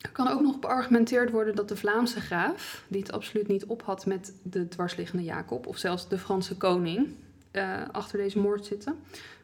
Er 0.01 0.09
kan 0.11 0.27
ook 0.27 0.41
nog 0.41 0.59
beargumenteerd 0.59 1.31
worden 1.31 1.55
dat 1.55 1.67
de 1.69 1.75
Vlaamse 1.75 2.19
graaf, 2.21 2.83
die 2.87 3.01
het 3.01 3.11
absoluut 3.11 3.47
niet 3.47 3.65
op 3.65 3.81
had 3.83 4.05
met 4.05 4.33
de 4.43 4.67
dwarsliggende 4.67 5.23
Jacob, 5.23 5.67
of 5.67 5.77
zelfs 5.77 6.07
de 6.07 6.17
Franse 6.17 6.57
koning, 6.57 7.07
eh, 7.51 7.81
achter 7.91 8.17
deze 8.17 8.39
moord 8.39 8.65
zitten. 8.65 8.95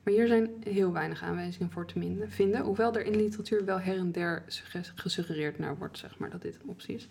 Maar 0.04 0.14
hier 0.14 0.28
zijn 0.28 0.50
heel 0.64 0.92
weinig 0.92 1.24
aanwijzingen 1.24 1.72
voor 1.72 1.86
te 1.86 2.26
vinden, 2.30 2.62
hoewel 2.62 2.94
er 2.96 3.06
in 3.06 3.12
de 3.12 3.18
literatuur 3.18 3.66
wel 3.66 3.80
her 3.80 3.98
en 3.98 4.12
der 4.12 4.44
sugge- 4.48 4.82
gesuggereerd 4.96 5.60
naar 5.60 5.78
wordt, 5.78 5.98
zeg 5.98 6.18
maar, 6.18 6.30
dat 6.30 6.42
dit 6.42 6.56
een 6.64 6.70
optie 6.70 6.96
is. 6.96 7.08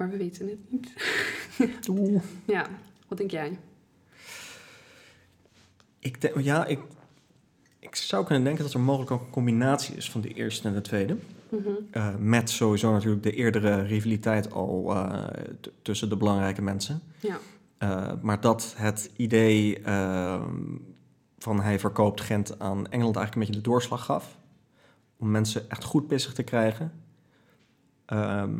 Maar 0.00 0.10
we 0.10 0.16
weten 0.16 0.48
het 0.48 0.58
niet. 0.70 0.92
Oeh. 1.88 2.22
ja, 2.44 2.66
wat 3.08 3.18
denk 3.18 3.30
jij? 3.30 3.58
Ik 5.98 6.20
denk, 6.20 6.40
ja, 6.40 6.66
ik, 6.66 6.80
ik 7.78 7.96
zou 7.96 8.24
kunnen 8.24 8.44
denken 8.44 8.64
dat 8.64 8.72
er 8.72 8.80
mogelijk 8.80 9.10
ook 9.10 9.20
een 9.20 9.30
combinatie 9.30 9.96
is 9.96 10.10
van 10.10 10.20
de 10.20 10.28
eerste 10.28 10.68
en 10.68 10.74
de 10.74 10.80
tweede. 10.80 11.16
Mhm. 11.48 11.68
Eh, 11.90 12.16
met 12.16 12.50
sowieso 12.50 12.92
natuurlijk 12.92 13.22
de 13.22 13.32
eerdere 13.32 13.82
rivaliteit 13.82 14.52
al 14.52 14.94
eh, 14.94 15.26
tussen 15.82 16.08
de 16.08 16.16
belangrijke 16.16 16.62
mensen. 16.62 17.02
Ja. 17.20 17.38
Eh, 17.78 18.12
maar 18.22 18.40
dat 18.40 18.74
het 18.76 19.10
idee 19.16 19.80
eh, 19.80 20.44
van 21.38 21.60
hij 21.60 21.78
verkoopt 21.78 22.20
Gent 22.20 22.58
aan 22.58 22.88
Engeland 22.88 23.16
eigenlijk 23.16 23.34
een 23.34 23.40
beetje 23.40 23.62
de 23.62 23.70
doorslag 23.70 24.04
gaf. 24.04 24.38
Om 25.16 25.30
mensen 25.30 25.70
echt 25.70 25.84
goed 25.84 26.06
pissig 26.06 26.32
te 26.32 26.42
krijgen. 26.42 26.92
Ehm, 28.06 28.58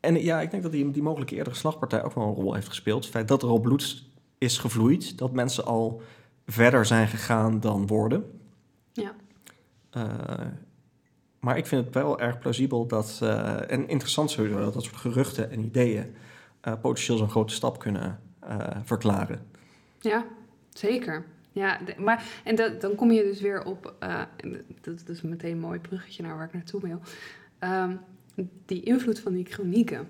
en 0.00 0.22
ja, 0.22 0.40
ik 0.40 0.50
denk 0.50 0.62
dat 0.62 0.72
die, 0.72 0.90
die 0.90 1.02
mogelijke 1.02 1.34
eerdere 1.34 1.56
slagpartij 1.56 2.04
ook 2.04 2.14
wel 2.14 2.24
een 2.26 2.34
rol 2.34 2.54
heeft 2.54 2.68
gespeeld. 2.68 3.02
Het 3.04 3.12
feit 3.12 3.28
dat 3.28 3.42
er 3.42 3.48
al 3.48 3.60
bloed 3.60 4.04
is 4.38 4.58
gevloeid. 4.58 5.18
Dat 5.18 5.32
mensen 5.32 5.64
al 5.64 6.02
verder 6.46 6.86
zijn 6.86 7.08
gegaan 7.08 7.60
dan 7.60 7.86
woorden. 7.86 8.40
Ja. 8.92 9.12
Eh, 9.90 10.46
maar 11.40 11.56
ik 11.56 11.66
vind 11.66 11.84
het 11.84 11.94
wel 11.94 12.20
erg 12.20 12.38
plausibel 12.38 12.86
dat, 12.86 13.18
eh, 13.22 13.70
en 13.70 13.88
interessant 13.88 14.30
sowieso, 14.30 14.58
dat 14.58 14.74
dat 14.74 14.82
soort 14.82 14.96
geruchten 14.96 15.50
en 15.50 15.64
ideeën 15.64 16.14
eh, 16.60 16.72
potentieel 16.80 17.18
zo'n 17.18 17.30
grote 17.30 17.54
stap 17.54 17.78
kunnen 17.78 18.20
verklaren. 18.84 19.46
Ja, 20.00 20.24
zeker. 20.72 21.24
Ja, 21.52 21.78
de- 21.84 21.94
maar 21.98 22.40
en 22.44 22.54
dat, 22.56 22.80
dan 22.80 22.94
kom 22.94 23.10
je 23.10 23.22
dus 23.22 23.40
weer 23.40 23.62
op, 23.64 23.94
dat, 24.80 24.98
dat 25.06 25.08
is 25.08 25.22
meteen 25.22 25.52
een 25.52 25.58
mooi 25.60 25.78
bruggetje 25.78 26.22
naar 26.22 26.36
waar 26.36 26.46
ik 26.46 26.52
naartoe 26.52 26.80
wil. 26.80 27.00
Ehm, 27.58 27.96
die 28.66 28.82
invloed 28.82 29.20
van 29.20 29.32
die 29.32 29.44
chronieken. 29.46 30.08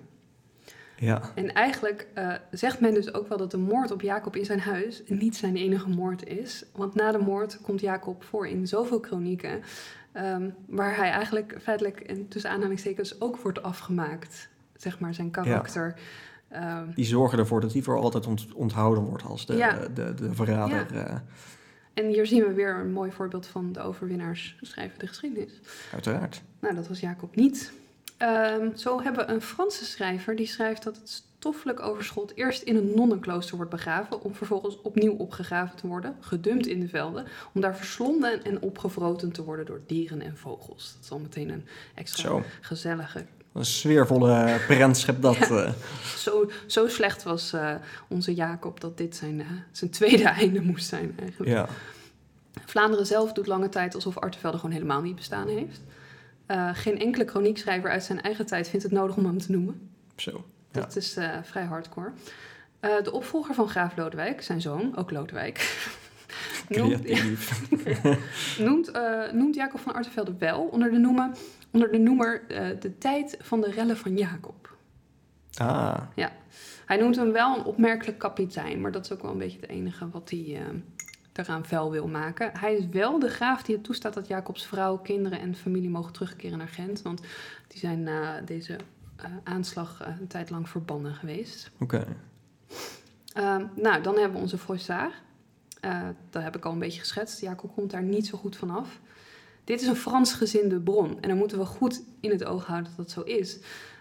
Ja, 0.97 1.23
En 1.35 1.53
eigenlijk 1.55 2.07
eh, 2.14 2.35
zegt 2.51 2.81
men 2.81 2.95
dus 2.95 3.14
ook 3.14 3.29
wel 3.29 3.38
dat 3.38 3.51
de 3.51 3.57
moord 3.59 3.90
op 3.90 4.01
Jacob 4.03 4.37
in 4.37 4.45
zijn 4.45 4.61
huis 4.61 5.03
niet 5.07 5.37
zijn 5.37 5.57
enige 5.57 5.88
moord 5.88 6.27
is. 6.27 6.64
Want 6.73 6.95
na 6.95 7.12
de 7.12 7.19
moord 7.19 7.61
komt 7.61 7.81
Jacob 7.81 8.25
voor 8.25 8.47
in 8.49 8.66
zoveel 8.69 8.99
chronieken, 9.01 9.61
ehm, 10.12 10.51
waar 10.66 10.97
hij 10.97 11.11
eigenlijk 11.11 11.57
feitelijk 11.62 12.01
en 12.01 12.29
tussen 12.29 12.51
aanhalingstekens 12.51 13.21
ook 13.21 13.37
wordt 13.38 13.62
afgemaakt. 13.62 14.49
Zeg 14.77 14.99
maar 15.01 15.14
zijn 15.14 15.31
karakter. 15.31 15.95
Ehm, 16.49 16.87
die 16.95 17.05
zorgen 17.05 17.38
ervoor 17.38 17.61
dat 17.61 17.73
die 17.73 17.83
voor 17.83 17.97
altijd 17.99 18.27
ont- 18.27 18.53
onthouden 18.55 19.05
wordt 19.05 19.23
als 19.25 19.47
de, 19.47 19.55
Ja. 19.57 19.87
de, 19.95 20.14
de 20.14 20.35
verrader. 20.35 20.87
eh, 20.95 21.14
en 21.95 22.07
hier 22.07 22.27
zien 22.27 22.43
we 22.45 22.53
weer 22.53 22.75
een 22.75 22.93
mooi 22.93 23.11
voorbeeld 23.12 23.47
van 23.47 23.73
de 23.73 23.81
overwinnaars 23.81 24.59
schrijven 24.61 24.99
de 24.99 25.07
geschiedenis. 25.07 25.61
uiteraard. 25.93 26.43
Nou, 26.61 26.75
dat 26.75 26.88
was 26.88 27.01
Jacob 27.01 27.37
niet. 27.37 27.73
Ehm, 28.20 28.76
zo 28.76 29.02
hebben 29.02 29.27
we 29.27 29.33
een 29.33 29.42
Franse 29.42 29.85
schrijver 29.85 30.37
die 30.37 30.46
schrijft 30.46 30.83
dat 30.83 30.96
het 30.96 31.08
stoffelijk 31.38 31.81
overschot 31.81 32.33
eerst 32.35 32.62
in 32.62 32.77
een 32.77 32.92
nonnenklooster 32.94 33.56
wordt 33.56 33.71
begraven, 33.71 34.23
om 34.23 34.35
vervolgens 34.35 34.81
opnieuw 34.83 35.12
opgegraven 35.12 35.77
te 35.77 35.87
worden, 35.87 36.16
gedumpt 36.21 36.66
in 36.66 36.81
de 36.81 36.88
velden, 36.88 37.27
om 37.52 37.60
daar 37.60 37.77
verslonden 37.77 38.44
en 38.44 38.62
opgevroten 38.62 39.33
te 39.33 39.44
worden 39.44 39.66
door 39.66 39.81
dieren 39.87 40.21
en 40.23 40.37
vogels. 40.37 40.92
Dat 40.94 41.04
is 41.04 41.10
al 41.10 41.18
meteen 41.18 41.48
een 41.50 41.66
extra 41.94 42.23
Zo, 42.29 42.42
gezellige. 42.60 43.25
een 43.52 43.64
sfeervolle 43.64 44.58
prentschep 44.66 45.23
dat. 45.23 45.37
Ja. 45.37 45.48
eh, 45.64 45.73
Zo, 46.25 46.50
zo 46.66 46.88
slecht 46.88 47.23
was 47.23 47.52
eh, 47.52 47.75
onze 48.08 48.35
Jacob 48.35 48.81
dat 48.81 48.96
dit 48.98 49.16
zijn, 49.16 49.40
eh, 49.40 49.46
zijn 49.73 49.90
tweede 49.90 50.29
einde 50.40 50.60
moest 50.62 50.88
zijn 50.88 51.14
eigenlijk. 51.21 51.50
ja. 51.50 51.68
Vlaanderen 52.66 53.06
zelf 53.06 53.33
doet 53.33 53.46
lange 53.46 53.68
tijd 53.68 53.94
alsof 53.94 54.18
Artevelde 54.18 54.56
gewoon 54.56 54.75
helemaal 54.75 55.02
niet 55.02 55.16
bestaan 55.16 55.48
heeft. 55.48 55.81
Eh, 56.51 56.69
geen 56.73 56.98
enkele 56.98 57.25
chroniekschrijver 57.25 57.90
uit 57.90 58.05
zijn 58.05 58.21
eigen 58.21 58.46
tijd 58.46 58.69
vindt 58.69 58.85
het 58.85 58.94
nodig 58.94 59.17
om 59.17 59.25
hem 59.25 59.38
te 59.38 59.53
noemen. 59.53 59.90
Zo. 60.17 60.44
Dat 60.71 60.96
is 60.96 61.17
eh, 61.17 61.38
vrij 61.42 61.65
hardcore. 61.65 62.13
Eh, 62.81 63.03
de 63.03 63.13
opvolger 63.13 63.55
van 63.55 63.69
graaf 63.69 63.96
Lodewijk, 63.96 64.42
zijn 64.42 64.61
zoon, 64.61 64.96
ook 64.96 65.11
Lodewijk, 65.11 65.88
noemt, 66.69 67.09
noemt, 68.67 68.92
noemt 69.33 69.55
Jacob 69.55 69.81
van 69.81 69.94
Artevelde 69.94 70.35
wel 70.38 70.61
onder 70.61 70.90
de, 70.90 70.98
noemen, 70.98 71.35
onder 71.71 71.92
de 71.92 71.98
noemer 71.98 72.42
de 72.81 72.98
tijd 72.98 73.37
van 73.40 73.61
de 73.61 73.71
rellen 73.71 73.96
van 73.96 74.17
Jacob. 74.17 74.77
Ah, 75.57 76.01
Hij 76.87 76.96
noemt 76.96 77.17
hem 77.17 77.33
wel 77.33 77.59
een 77.59 77.65
opmerkelijk 77.65 78.19
kapitein, 78.19 78.81
maar 78.81 78.92
dat 78.92 79.05
is 79.05 79.13
ook 79.13 79.23
wel 79.23 79.31
een 79.31 79.38
beetje 79.38 79.61
het 79.61 79.71
enige 79.71 80.09
wat 80.09 80.31
hij 80.31 80.63
eraan 81.41 81.67
vuil 81.67 81.91
wil 81.91 82.09
maken. 82.09 82.51
Hij 82.59 82.75
is 82.75 82.88
wel 82.88 83.19
de 83.19 83.29
graaf 83.29 83.63
die 83.63 83.75
het 83.75 83.85
toestaat 83.85 84.15
dat 84.15 84.27
Jacobs 84.27 84.67
vrouw, 84.67 84.99
kinderen 84.99 85.41
en 85.41 85.55
familie 85.55 85.91
mogen 85.91 86.13
terugkeren 86.13 86.59
naar 86.59 86.69
Gent, 86.69 87.03
want 87.03 87.21
die 87.69 87.79
zijn 87.79 88.03
na 88.03 88.41
deze 88.41 88.77
uh, 89.21 89.27
aanslag 89.45 90.03
een 90.21 90.27
tijd 90.27 90.51
lang 90.51 90.69
verbannen 90.69 91.15
geweest. 91.15 91.71
Oké. 91.81 92.07
Ehm, 93.33 93.65
nou, 93.75 94.03
dan 94.03 94.15
hebben 94.15 94.33
we 94.33 94.43
onze 94.43 94.59
Froissart. 94.59 95.13
Uh, 95.85 96.09
dat 96.31 96.43
heb 96.43 96.57
ik 96.57 96.65
al 96.65 96.73
een 96.73 96.79
beetje 96.79 97.01
geschetst. 97.01 97.41
Jacob 97.41 97.75
komt 97.75 97.91
daar 97.91 98.03
niet 98.03 98.27
zo 98.27 98.38
goed 98.38 98.57
vanaf. 98.57 99.01
Dit 99.65 99.81
is 99.81 99.87
een 99.87 99.97
Fransgezinde 99.97 100.81
bron. 100.81 101.21
En 101.21 101.29
dan 101.29 101.38
moeten 101.38 101.59
we 101.59 101.65
goed 101.65 102.03
in 102.21 102.31
het 102.31 102.45
oog 102.45 102.67
houden 102.67 102.93
dat 102.97 103.07
dat 103.07 103.11
zo 103.11 103.21
is. 103.21 103.59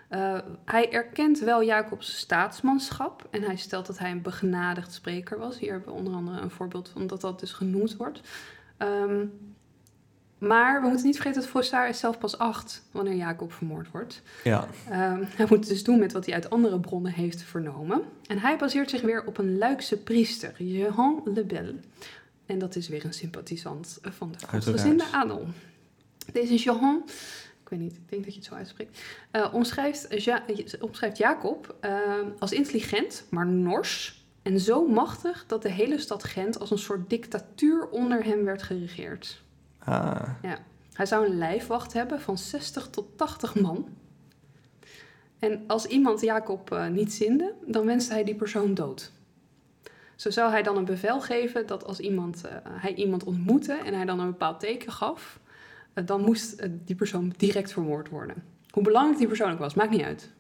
Uh, 0.10 0.38
hij 0.66 0.91
erkent 0.91 1.39
wel 1.39 1.64
Jacobs 1.64 2.18
staatsmanschap. 2.18 3.28
En 3.30 3.41
hij 3.41 3.55
stelt 3.55 3.86
dat 3.86 3.97
hij 3.97 4.12
een 4.12 4.22
begenadigd 4.22 4.93
spreker 4.93 5.38
was. 5.38 5.60
Hier 5.60 5.72
hebben 5.72 5.93
we 5.93 5.99
onder 5.99 6.14
andere 6.14 6.41
een 6.41 6.51
voorbeeld 6.51 6.89
van 6.89 7.07
dat 7.07 7.22
dat 7.22 7.39
dus 7.39 7.51
genoemd 7.51 7.95
wordt. 7.95 8.22
Um, 8.78 9.32
maar 10.38 10.82
we 10.82 10.88
moeten 10.88 11.05
niet 11.05 11.16
vergeten 11.16 11.41
dat 11.41 11.49
Froissart 11.49 11.89
is 11.89 11.99
zelf 11.99 12.18
pas 12.18 12.38
acht 12.38 12.84
wanneer 12.91 13.16
Jacob 13.16 13.53
vermoord 13.53 13.91
wordt. 13.91 14.22
Ja. 14.43 14.68
Um, 14.91 15.28
hij 15.36 15.45
moet 15.49 15.68
dus 15.68 15.84
doen 15.84 15.99
met 15.99 16.12
wat 16.12 16.26
hij 16.26 16.34
uit 16.34 16.49
andere 16.49 16.80
bronnen 16.80 17.12
heeft 17.12 17.41
vernomen. 17.41 18.01
En 18.28 18.39
hij 18.39 18.57
baseert 18.57 18.89
zich 18.89 19.01
weer 19.01 19.26
op 19.26 19.38
een 19.38 19.57
Luikse 19.57 19.97
priester, 19.97 20.64
Jehan 20.64 21.22
le 21.26 21.43
Bel. 21.43 21.74
En 22.45 22.60
dat 22.60 22.76
is 22.76 22.88
weer 22.88 23.05
een 23.05 23.14
sympathisant 23.14 23.99
van 24.01 24.32
de 24.32 24.39
Fransgezinde 24.47 25.03
adel. 25.12 25.47
Deze 26.32 26.55
Jehan, 26.55 27.03
ik 27.70 27.78
weet 27.78 27.88
niet, 27.88 27.97
ik 27.97 28.09
denk 28.09 28.24
dat 28.24 28.34
je 28.34 28.39
het 28.39 28.49
zo 28.49 28.55
uitspreekt, 28.55 29.01
uh, 29.32 29.53
omschrijft, 29.53 30.24
ja, 30.24 30.43
omschrijft 30.80 31.17
Jacob 31.17 31.76
uh, 31.82 31.91
als 32.39 32.51
intelligent, 32.51 33.24
maar 33.30 33.45
nors. 33.47 34.26
En 34.41 34.59
zo 34.59 34.88
machtig 34.88 35.45
dat 35.47 35.61
de 35.61 35.72
hele 35.72 35.97
stad 35.97 36.24
Gent 36.24 36.59
als 36.59 36.72
een 36.72 36.78
soort 36.78 37.09
dictatuur 37.09 37.89
onder 37.89 38.24
hem 38.24 38.43
werd 38.43 38.63
geregeerd. 38.63 39.41
Ah. 39.80 40.30
Ja. 40.41 40.57
Hij 40.93 41.05
zou 41.05 41.26
een 41.26 41.38
lijfwacht 41.38 41.93
hebben 41.93 42.22
van 42.22 42.38
60 42.38 42.89
tot 42.89 43.17
80 43.17 43.55
man. 43.55 43.88
En 45.39 45.63
als 45.67 45.86
iemand 45.86 46.22
Jacob 46.22 46.74
uh, 46.74 46.88
niet 46.88 47.13
zinde, 47.13 47.53
dan 47.65 47.86
wenste 47.86 48.13
hij 48.13 48.24
die 48.24 48.36
persoon 48.36 48.74
dood. 48.74 49.11
Zo 50.15 50.30
zou 50.30 50.51
hij 50.51 50.63
dan 50.63 50.78
een 50.78 50.86
bevel 50.86 51.22
geven 51.22 51.67
dat 51.67 51.86
als 51.86 51.99
iemand, 51.99 52.41
uh, 52.45 52.51
hij 52.63 52.93
iemand 52.93 53.24
ontmoette 53.24 53.74
en 53.74 53.93
hij 53.93 54.05
dan 54.05 54.20
een 54.20 54.30
bepaald 54.30 54.59
teken 54.59 54.91
gaf, 54.91 55.39
dan 56.06 56.22
moest 56.22 56.68
die 56.86 56.96
persoon 56.96 57.34
direct 57.38 57.72
vermoord 57.72 58.10
worden. 58.10 58.44
Hoe 58.70 58.84
belangrijk 58.84 59.18
die 59.18 59.28
persoon 59.28 59.52
ook 59.52 59.60
was, 59.60 59.74
maakt 59.74 59.92
niet 59.92 60.02
uit. 60.02 60.32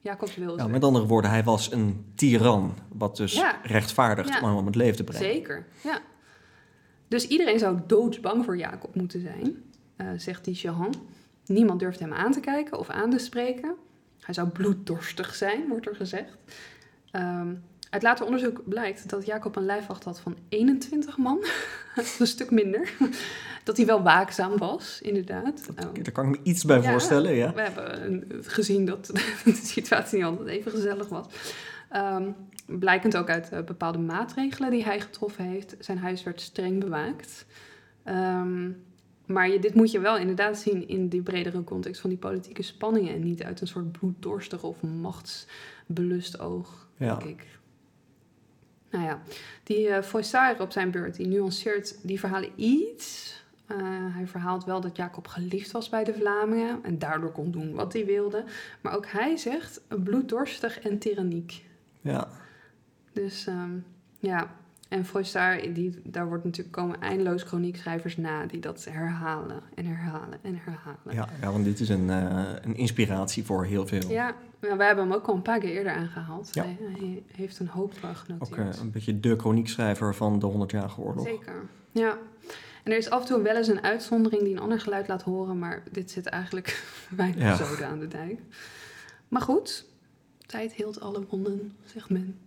Jacob 0.00 0.30
wilde. 0.30 0.62
Ja, 0.62 0.68
met 0.68 0.84
andere 0.84 1.06
woorden, 1.06 1.30
hij 1.30 1.44
was 1.44 1.72
een 1.72 2.12
tiran, 2.14 2.74
wat 2.88 3.16
dus 3.16 3.34
ja. 3.34 3.60
rechtvaardigt 3.62 4.28
ja. 4.28 4.40
om 4.40 4.48
hem 4.48 4.56
om 4.56 4.66
het 4.66 4.74
leven 4.74 4.96
te 4.96 5.04
brengen. 5.04 5.32
Zeker, 5.32 5.66
ja. 5.82 6.00
Dus 7.08 7.26
iedereen 7.26 7.58
zou 7.58 7.80
doodsbang 7.86 8.44
voor 8.44 8.56
Jacob 8.56 8.94
moeten 8.94 9.20
zijn, 9.20 9.62
uh, 9.96 10.06
zegt 10.16 10.44
die 10.44 10.54
Jehan. 10.54 10.94
Niemand 11.46 11.80
durft 11.80 12.00
hem 12.00 12.12
aan 12.12 12.32
te 12.32 12.40
kijken 12.40 12.78
of 12.78 12.88
aan 12.88 13.10
te 13.10 13.18
spreken. 13.18 13.74
Hij 14.20 14.34
zou 14.34 14.48
bloeddorstig 14.48 15.34
zijn, 15.34 15.68
wordt 15.68 15.86
er 15.86 15.96
gezegd. 15.96 16.36
Um, 17.12 17.62
uit 17.90 18.02
later 18.02 18.24
onderzoek 18.24 18.68
blijkt 18.68 19.08
dat 19.08 19.26
Jacob 19.26 19.56
een 19.56 19.64
lijfwacht 19.64 20.04
had 20.04 20.20
van 20.20 20.36
21 20.48 21.16
man. 21.16 21.44
een 22.18 22.26
stuk 22.26 22.50
minder. 22.50 22.92
dat 23.64 23.76
hij 23.76 23.86
wel 23.86 24.02
waakzaam 24.02 24.56
was, 24.56 25.00
inderdaad. 25.02 25.66
Dat, 25.66 25.94
daar 25.94 26.12
kan 26.12 26.24
ik 26.24 26.30
me 26.30 26.38
iets 26.42 26.64
bij 26.64 26.80
ja, 26.80 26.90
voorstellen, 26.90 27.34
ja. 27.34 27.52
We 27.54 27.60
hebben 27.60 28.44
gezien 28.44 28.84
dat 28.92 29.06
de 29.44 29.52
situatie 29.52 30.16
niet 30.16 30.26
altijd 30.26 30.48
even 30.48 30.70
gezellig 30.70 31.08
was. 31.08 31.26
Um, 31.96 32.34
blijkend 32.66 33.16
ook 33.16 33.30
uit 33.30 33.52
uh, 33.52 33.60
bepaalde 33.62 33.98
maatregelen 33.98 34.70
die 34.70 34.84
hij 34.84 35.00
getroffen 35.00 35.44
heeft. 35.44 35.76
Zijn 35.78 35.98
huis 35.98 36.22
werd 36.22 36.40
streng 36.40 36.80
bewaakt. 36.80 37.46
Um, 38.04 38.86
maar 39.26 39.50
je, 39.50 39.58
dit 39.58 39.74
moet 39.74 39.90
je 39.90 40.00
wel 40.00 40.16
inderdaad 40.16 40.58
zien 40.58 40.88
in 40.88 41.08
die 41.08 41.22
bredere 41.22 41.64
context 41.64 42.00
van 42.00 42.10
die 42.10 42.18
politieke 42.18 42.62
spanningen. 42.62 43.14
En 43.14 43.22
niet 43.22 43.42
uit 43.42 43.60
een 43.60 43.66
soort 43.66 43.92
bloeddorstig 43.92 44.62
of 44.62 44.82
machtsbelust 44.82 46.40
oog, 46.40 46.88
ja. 46.96 47.14
denk 47.14 47.30
ik. 47.30 47.46
Nou 48.90 49.04
ja, 49.04 49.20
die 49.62 49.88
uh, 49.88 50.60
op 50.60 50.72
zijn 50.72 50.90
beurt, 50.90 51.16
die 51.16 51.26
nuanceert 51.26 51.96
die 52.02 52.20
verhalen 52.20 52.50
iets. 52.56 53.36
Uh, 53.70 53.76
hij 54.14 54.26
verhaalt 54.26 54.64
wel 54.64 54.80
dat 54.80 54.96
Jacob 54.96 55.26
geliefd 55.26 55.70
was 55.70 55.88
bij 55.88 56.04
de 56.04 56.14
Vlamingen 56.14 56.78
en 56.82 56.98
daardoor 56.98 57.32
kon 57.32 57.50
doen 57.50 57.74
wat 57.74 57.92
hij 57.92 58.04
wilde. 58.04 58.44
Maar 58.80 58.96
ook 58.96 59.06
hij 59.06 59.36
zegt 59.36 59.80
bloeddorstig 60.04 60.80
en 60.80 60.98
tyranniek. 60.98 61.64
Ja. 62.00 62.28
Dus 63.12 63.46
um, 63.46 63.84
ja, 64.18 64.56
en 64.88 65.04
Froissart, 65.04 65.74
die, 65.74 66.00
daar 66.04 66.28
wordt 66.28 66.44
natuurlijk 66.44 66.76
komen 66.76 67.00
eindeloos 67.00 67.42
chroniekschrijvers 67.42 68.16
na 68.16 68.46
die 68.46 68.60
dat 68.60 68.84
herhalen 68.90 69.62
en 69.74 69.86
herhalen 69.86 70.38
en 70.42 70.60
herhalen. 70.64 71.14
Ja, 71.14 71.28
ja 71.40 71.52
want 71.52 71.64
dit 71.64 71.80
is 71.80 71.88
een, 71.88 72.08
uh, 72.08 72.42
een 72.62 72.76
inspiratie 72.76 73.44
voor 73.44 73.64
heel 73.64 73.86
veel. 73.86 74.10
Ja, 74.10 74.34
ja, 74.60 74.76
wij 74.76 74.86
hebben 74.86 75.04
hem 75.04 75.14
ook 75.14 75.26
al 75.26 75.34
een 75.34 75.42
paar 75.42 75.58
keer 75.58 75.70
eerder 75.70 75.92
aangehaald. 75.92 76.50
Ja. 76.52 76.62
Hij, 76.62 76.76
hij, 76.80 77.22
heeft 77.32 77.58
een 77.58 77.68
hoop 77.68 77.94
genoteerd. 78.00 78.52
Ook 78.52 78.56
uh, 78.56 78.80
een 78.80 78.90
beetje 78.90 79.20
de 79.20 79.36
chroniekschrijver 79.36 80.14
van 80.14 80.38
de 80.38 80.52
100-jarige 80.52 81.00
oorlog. 81.00 81.26
Zeker, 81.26 81.62
ja. 81.90 82.18
En 82.84 82.92
er 82.92 82.98
is 82.98 83.10
af 83.10 83.20
en 83.20 83.26
toe 83.26 83.42
wel 83.42 83.56
eens 83.56 83.68
een 83.68 83.82
uitzondering 83.82 84.42
die 84.42 84.52
een 84.52 84.60
ander 84.60 84.80
geluid 84.80 85.08
laat 85.08 85.22
horen, 85.22 85.58
maar 85.58 85.82
dit 85.92 86.10
zit 86.10 86.26
eigenlijk 86.26 86.84
weinig 87.16 87.42
Ja. 87.42 87.56
zoden 87.56 87.86
aan 87.86 87.98
de 87.98 88.08
dijk. 88.08 88.40
Maar 89.28 89.42
goed, 89.42 89.86
tijd 90.46 90.72
heelt 90.72 91.00
alle 91.00 91.26
wonden, 91.28 91.72
zegt 91.84 92.10
men. 92.10 92.38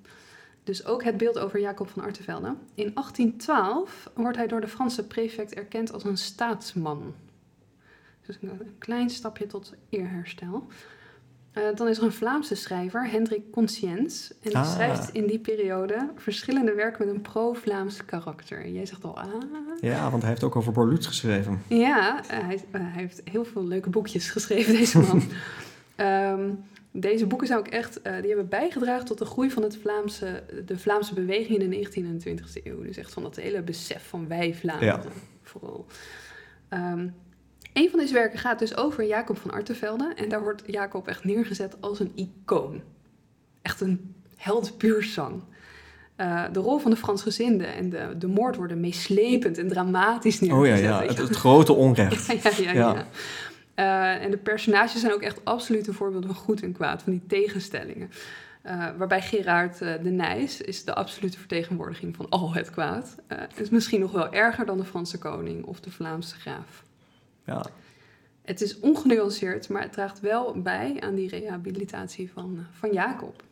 Dus 0.64 0.86
ook 0.86 1.04
het 1.04 1.18
beeld 1.18 1.40
over 1.40 1.60
Jacob 1.60 1.90
van 1.90 2.04
Artevelde. 2.04 2.48
In 2.76 2.92
1812 2.94 4.10
wordt 4.14 4.38
hij 4.38 4.48
door 4.48 4.62
de 4.62 4.68
Franse 4.68 5.08
prefect 5.08 5.54
erkend 5.54 5.94
als 5.94 6.04
een 6.04 6.18
staatsman. 6.18 7.14
Dus 8.26 8.38
een 8.42 8.76
klein 8.78 9.10
stapje 9.10 9.48
tot 9.48 9.74
eerherstel. 9.90 10.68
Uh, 11.58 11.64
dan 11.76 11.88
is 11.88 11.98
er 11.98 12.04
een 12.04 12.12
Vlaamse 12.14 12.56
schrijver, 12.56 13.10
Hendrik 13.10 13.52
Conscience. 13.52 14.34
En 14.34 14.50
die 14.50 14.58
Ah. 14.58 14.72
schrijft 14.74 15.10
in 15.14 15.28
die 15.28 15.40
periode 15.40 16.10
verschillende 16.16 16.74
werken 16.74 17.06
met 17.06 17.16
een 17.16 17.22
pro-Vlaams 17.22 18.06
karakter. 18.06 18.68
Jij 18.70 18.86
zegt 18.86 19.04
al, 19.04 19.18
ah. 19.18 19.28
Ja, 19.80 20.10
want 20.10 20.22
hij 20.22 20.32
heeft 20.32 20.44
ook 20.44 20.56
over 20.56 20.72
Borluut 20.72 21.06
geschreven. 21.06 21.62
Ja, 21.68 22.20
uh, 22.24 22.30
hij, 22.30 22.56
uh, 22.56 22.62
hij 22.72 22.92
heeft 23.02 23.22
heel 23.24 23.46
veel 23.46 23.64
leuke 23.66 23.90
boekjes 23.90 24.30
geschreven, 24.30 24.74
deze 24.74 25.00
man. 25.00 25.22
um, 26.08 26.64
deze 26.92 27.26
boeken 27.26 27.48
zou 27.48 27.60
ik 27.60 27.68
echt, 27.68 28.00
uh, 28.08 28.14
die 28.20 28.28
hebben 28.28 28.50
bijgedragen 28.50 29.06
tot 29.06 29.18
de 29.18 29.26
groei 29.26 29.52
van 29.52 29.64
het 29.64 29.78
Vlaamse, 29.78 30.44
de 30.66 30.78
Vlaamse 30.78 31.14
beweging 31.14 31.60
in 31.60 31.70
de 31.70 31.76
19e 31.76 32.06
en 32.06 32.20
20e 32.20 32.64
eeuw. 32.64 32.82
Dus 32.82 32.98
echt 32.98 33.14
van 33.14 33.24
dat 33.24 33.36
hele 33.36 33.62
besef 33.62 34.08
van 34.08 34.28
wij 34.28 34.54
Vlaanderen, 34.54 34.94
Ja. 34.94 35.12
vooral. 35.42 35.86
Um, 36.70 37.14
een 37.74 37.90
van 37.90 38.00
deze 38.00 38.14
werken 38.14 38.40
gaat 38.40 38.60
dus 38.60 38.78
over 38.78 39.06
Jacob 39.06 39.38
van 39.38 39.52
Artevelde. 39.52 40.14
En 40.16 40.30
daar 40.30 40.42
wordt 40.42 40.64
Jacob 40.66 41.08
echt 41.08 41.24
neergezet 41.24 41.76
als 41.80 42.00
een 42.00 42.12
icoon. 42.16 42.82
Echt 43.62 43.82
een 43.82 44.16
held. 44.38 44.76
Uh, 44.84 46.44
de 46.52 46.60
rol 46.60 46.78
van 46.80 46.92
de 46.92 46.98
Fransgezinde 46.98 47.66
en 47.66 47.90
de, 47.90 48.16
de 48.18 48.28
moord 48.28 48.56
worden 48.56 48.80
meeslepend 48.80 49.58
en 49.58 49.68
dramatisch 49.68 50.40
neergezet. 50.40 50.78
Oh 50.78 50.84
ja, 50.84 51.02
ja. 51.02 51.08
Het, 51.08 51.36
grote 51.36 51.74
onrecht. 51.74 52.28
Ja, 52.44 52.52
ja, 52.58 52.72
ja. 52.72 52.72
Ja. 52.72 52.94
ja. 52.94 53.08
Uh, 53.82 54.24
en 54.24 54.32
de 54.32 54.38
personages 54.38 55.00
zijn 55.00 55.14
ook 55.14 55.22
echt 55.22 55.46
absolute 55.46 55.94
voorbeelden 55.94 56.30
van 56.30 56.44
goed 56.44 56.62
en 56.62 56.74
kwaad, 56.74 57.04
van 57.04 57.12
die 57.12 57.26
tegenstellingen. 57.28 58.12
Uh, 58.66 58.90
waarbij 58.98 59.22
Gerard 59.22 59.82
uh, 59.82 59.94
de 60.04 60.10
Nijs 60.10 60.62
is 60.62 60.84
de 60.84 60.94
absolute 60.94 61.38
vertegenwoordiging 61.38 62.16
van 62.16 62.30
al 62.30 62.54
het 62.54 62.70
kwaad. 62.70 63.16
Is 63.56 63.70
misschien 63.70 64.00
nog 64.00 64.12
wel 64.12 64.34
erger 64.34 64.66
dan 64.66 64.78
de 64.78 64.86
Franse 64.86 65.18
koning 65.18 65.66
of 65.66 65.80
de 65.80 65.92
Vlaamse 65.92 66.36
graaf. 66.36 66.84
Ja. 67.46 67.66
Het 68.42 68.62
is 68.62 68.80
ongenuanceerd, 68.80 69.70
maar 69.70 69.82
het 69.82 69.94
draagt 69.94 70.20
wel 70.20 70.62
bij 70.62 70.98
aan 71.00 71.16
die 71.16 71.30
rehabilitatie 71.30 72.32
van, 72.32 72.66
van 72.72 72.94
Jacob. 72.94 73.44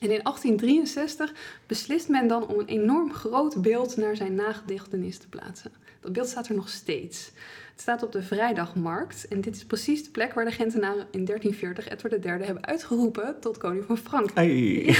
En 0.00 0.10
in 0.10 0.22
1863 0.22 1.32
beslist 1.66 2.08
men 2.08 2.26
dan 2.26 2.46
om 2.46 2.58
een 2.58 2.66
enorm 2.66 3.12
groot 3.12 3.62
beeld 3.62 3.96
naar 3.96 4.16
zijn 4.16 4.34
nagedichtenis 4.34 5.18
te 5.18 5.28
plaatsen. 5.28 5.72
Dat 6.00 6.12
beeld 6.12 6.28
staat 6.28 6.48
er 6.48 6.54
nog 6.54 6.68
steeds. 6.68 7.32
Het 7.74 7.82
staat 7.82 8.02
op 8.02 8.12
de 8.12 8.22
Vrijdagmarkt 8.22 9.28
en 9.28 9.40
dit 9.40 9.56
is 9.56 9.64
precies 9.64 10.04
de 10.04 10.10
plek 10.10 10.32
waar 10.34 10.44
de 10.44 10.50
Gentenaren 10.50 11.06
in 11.10 11.24
1340 11.24 11.88
Edward 11.88 12.24
III 12.24 12.44
hebben 12.44 12.66
uitgeroepen 12.66 13.40
tot 13.40 13.58
koning 13.58 13.84
van 13.84 13.98
Frankrijk. 13.98 14.48
Hey. 14.48 14.96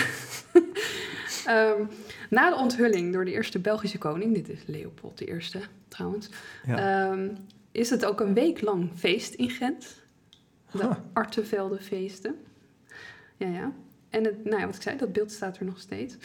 um, 1.79 1.89
na 2.31 2.51
de 2.51 2.57
onthulling 2.57 3.13
door 3.13 3.25
de 3.25 3.33
eerste 3.33 3.59
Belgische 3.59 3.99
koning, 3.99 4.35
dit 4.35 4.49
is 4.49 4.59
Leopold 4.67 5.21
I 5.21 5.39
trouwens, 5.89 6.29
Ja. 6.67 7.11
um, 7.11 7.37
is 7.73 7.91
het 7.91 8.05
ook 8.05 8.21
een 8.21 8.35
week 8.35 8.61
lang 8.61 8.91
feest 8.95 9.35
in 9.35 9.51
Gent. 9.51 10.03
De 10.71 10.83
Huh. 10.83 10.93
Artevelde 11.13 11.79
feesten. 11.81 12.35
Ja, 13.37 13.49
ja. 13.49 13.73
En 14.09 14.25
het, 14.25 14.45
nou 14.45 14.61
ja, 14.61 14.67
wat 14.67 14.75
ik 14.77 14.83
zei, 14.83 14.97
dat 14.97 15.13
beeld 15.13 15.33
staat 15.33 15.57
er 15.59 15.65
nog 15.65 15.79
steeds. 15.79 16.17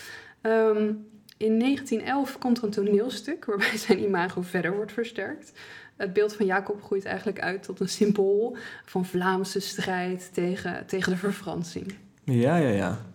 Um, 0.41 1.07
in 1.39 1.59
1911 1.59 2.37
komt 2.37 2.57
er 2.57 2.63
een 2.63 2.69
toneelstuk 2.69 3.45
waarbij 3.45 3.77
zijn 3.87 4.03
imago 4.03 4.41
verder 4.41 4.75
wordt 4.75 4.91
versterkt. 4.91 5.51
Het 5.95 6.13
beeld 6.13 6.35
van 6.35 6.45
Jacob 6.45 6.83
groeit 6.83 7.05
eigenlijk 7.05 7.39
uit 7.39 7.63
tot 7.63 7.79
een 7.79 7.89
symbool 7.89 8.57
van 8.85 9.05
Vlaamse 9.05 9.59
strijd 9.59 10.29
tegen, 10.33 10.85
tegen 10.85 11.11
de 11.11 11.17
verfransing. 11.17 11.95
Ja, 12.23 12.55
ja, 12.55 12.69
ja. 12.69 13.05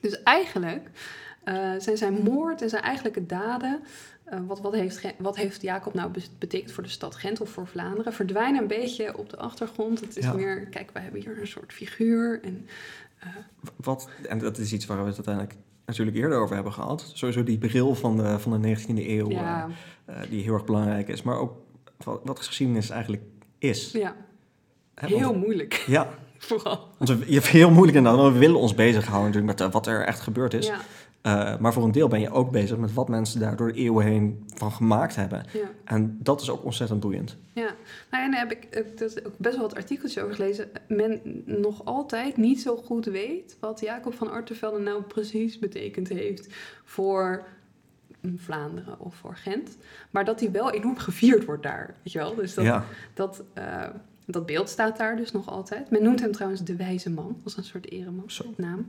Dus 0.00 0.22
eigenlijk 0.22 0.88
uh, 1.44 1.72
zijn 1.78 1.96
zijn 1.96 2.14
moord 2.22 2.62
en 2.62 2.68
zijn 2.68 2.82
eigenlijke 2.82 3.26
daden... 3.26 3.80
Uh, 4.32 4.40
wat, 4.46 4.60
wat, 4.60 4.72
heeft, 4.72 5.14
wat 5.18 5.36
heeft 5.36 5.62
Jacob 5.62 5.94
nou 5.94 6.10
betekend 6.38 6.72
voor 6.72 6.82
de 6.82 6.88
stad 6.88 7.14
Gent 7.14 7.40
of 7.40 7.50
voor 7.50 7.66
Vlaanderen? 7.66 8.12
Verdwijnen 8.12 8.60
een 8.60 8.66
beetje 8.66 9.18
op 9.18 9.30
de 9.30 9.36
achtergrond. 9.36 10.00
Het 10.00 10.16
is 10.16 10.24
ja. 10.24 10.32
meer, 10.32 10.66
kijk, 10.66 10.90
wij 10.92 11.02
hebben 11.02 11.20
hier 11.20 11.40
een 11.40 11.46
soort 11.46 11.72
figuur. 11.72 12.40
En, 12.42 12.66
uh, 13.24 13.28
wat, 13.76 14.08
en 14.28 14.38
dat 14.38 14.58
is 14.58 14.72
iets 14.72 14.86
waar 14.86 15.00
we 15.00 15.06
het 15.06 15.16
uiteindelijk 15.16 15.54
natuurlijk 15.96 16.16
eerder 16.16 16.38
over 16.38 16.54
hebben 16.54 16.72
gehad. 16.72 17.10
Sowieso 17.14 17.42
die 17.42 17.58
bril 17.58 17.94
van 17.94 18.16
de, 18.16 18.38
van 18.38 18.62
de 18.62 18.76
19e 18.76 18.88
eeuw, 18.88 19.30
ja. 19.30 19.68
die 20.30 20.42
heel 20.42 20.54
erg 20.54 20.64
belangrijk 20.64 21.08
is. 21.08 21.22
Maar 21.22 21.38
ook 21.38 21.52
wat, 22.04 22.20
wat 22.24 22.40
geschiedenis 22.40 22.90
eigenlijk 22.90 23.22
is. 23.58 23.92
Ja, 23.92 24.16
heel 24.94 25.34
moeilijk. 25.34 25.84
Ja, 25.86 26.08
vooral. 26.38 26.88
Want 26.98 27.10
we, 27.10 27.32
je 27.32 27.40
heel 27.42 27.70
moeilijk 27.70 27.96
inderdaad, 27.96 28.20
want 28.20 28.32
we 28.32 28.38
willen 28.38 28.60
ons 28.60 28.74
bezighouden 28.74 29.32
natuurlijk 29.32 29.60
met 29.60 29.72
wat 29.72 29.86
er 29.86 30.04
echt 30.04 30.20
gebeurd 30.20 30.54
is. 30.54 30.66
Ja. 30.66 30.80
Uh, 31.22 31.58
maar 31.58 31.72
voor 31.72 31.84
een 31.84 31.92
deel 31.92 32.08
ben 32.08 32.20
je 32.20 32.30
ook 32.30 32.50
bezig 32.50 32.76
met 32.76 32.94
wat 32.94 33.08
mensen 33.08 33.40
daar 33.40 33.56
door 33.56 33.72
de 33.72 33.78
eeuwen 33.78 34.06
heen 34.06 34.44
van 34.54 34.72
gemaakt 34.72 35.16
hebben. 35.16 35.44
Ja. 35.52 35.70
En 35.84 36.18
dat 36.22 36.40
is 36.40 36.50
ook 36.50 36.64
ontzettend 36.64 37.00
boeiend. 37.00 37.36
Ja, 37.52 37.74
nou, 38.10 38.24
en 38.24 38.30
daar 38.30 38.40
heb 38.40 38.52
ik 38.52 38.84
ook 38.86 39.38
best 39.38 39.56
wel 39.56 39.64
wat 39.68 39.74
artikeltjes 39.74 40.22
over 40.22 40.34
gelezen. 40.34 40.68
Men 40.88 41.20
nog 41.44 41.84
altijd 41.84 42.36
niet 42.36 42.60
zo 42.60 42.76
goed 42.76 43.04
weet 43.04 43.56
wat 43.60 43.80
Jacob 43.80 44.14
van 44.14 44.30
Artevelde 44.30 44.78
nou 44.78 45.02
precies 45.02 45.58
betekend 45.58 46.08
heeft 46.08 46.54
voor 46.84 47.44
Vlaanderen 48.36 49.00
of 49.00 49.14
voor 49.14 49.36
Gent. 49.36 49.76
Maar 50.10 50.24
dat 50.24 50.40
hij 50.40 50.50
wel 50.50 50.70
enorm 50.70 50.96
gevierd 50.96 51.44
wordt 51.44 51.62
daar, 51.62 51.94
weet 52.02 52.12
je 52.12 52.18
wel. 52.18 52.34
Dus 52.34 52.54
dat, 52.54 52.64
ja. 52.64 52.84
dat, 53.14 53.42
uh, 53.58 53.84
dat 54.26 54.46
beeld 54.46 54.68
staat 54.68 54.98
daar 54.98 55.16
dus 55.16 55.32
nog 55.32 55.48
altijd. 55.48 55.90
Men 55.90 56.02
noemt 56.02 56.20
hem 56.20 56.32
trouwens 56.32 56.64
de 56.64 56.76
wijze 56.76 57.10
man, 57.10 57.40
als 57.44 57.56
een 57.56 57.64
soort 57.64 57.90
ereman, 57.90 58.30
naam. 58.56 58.86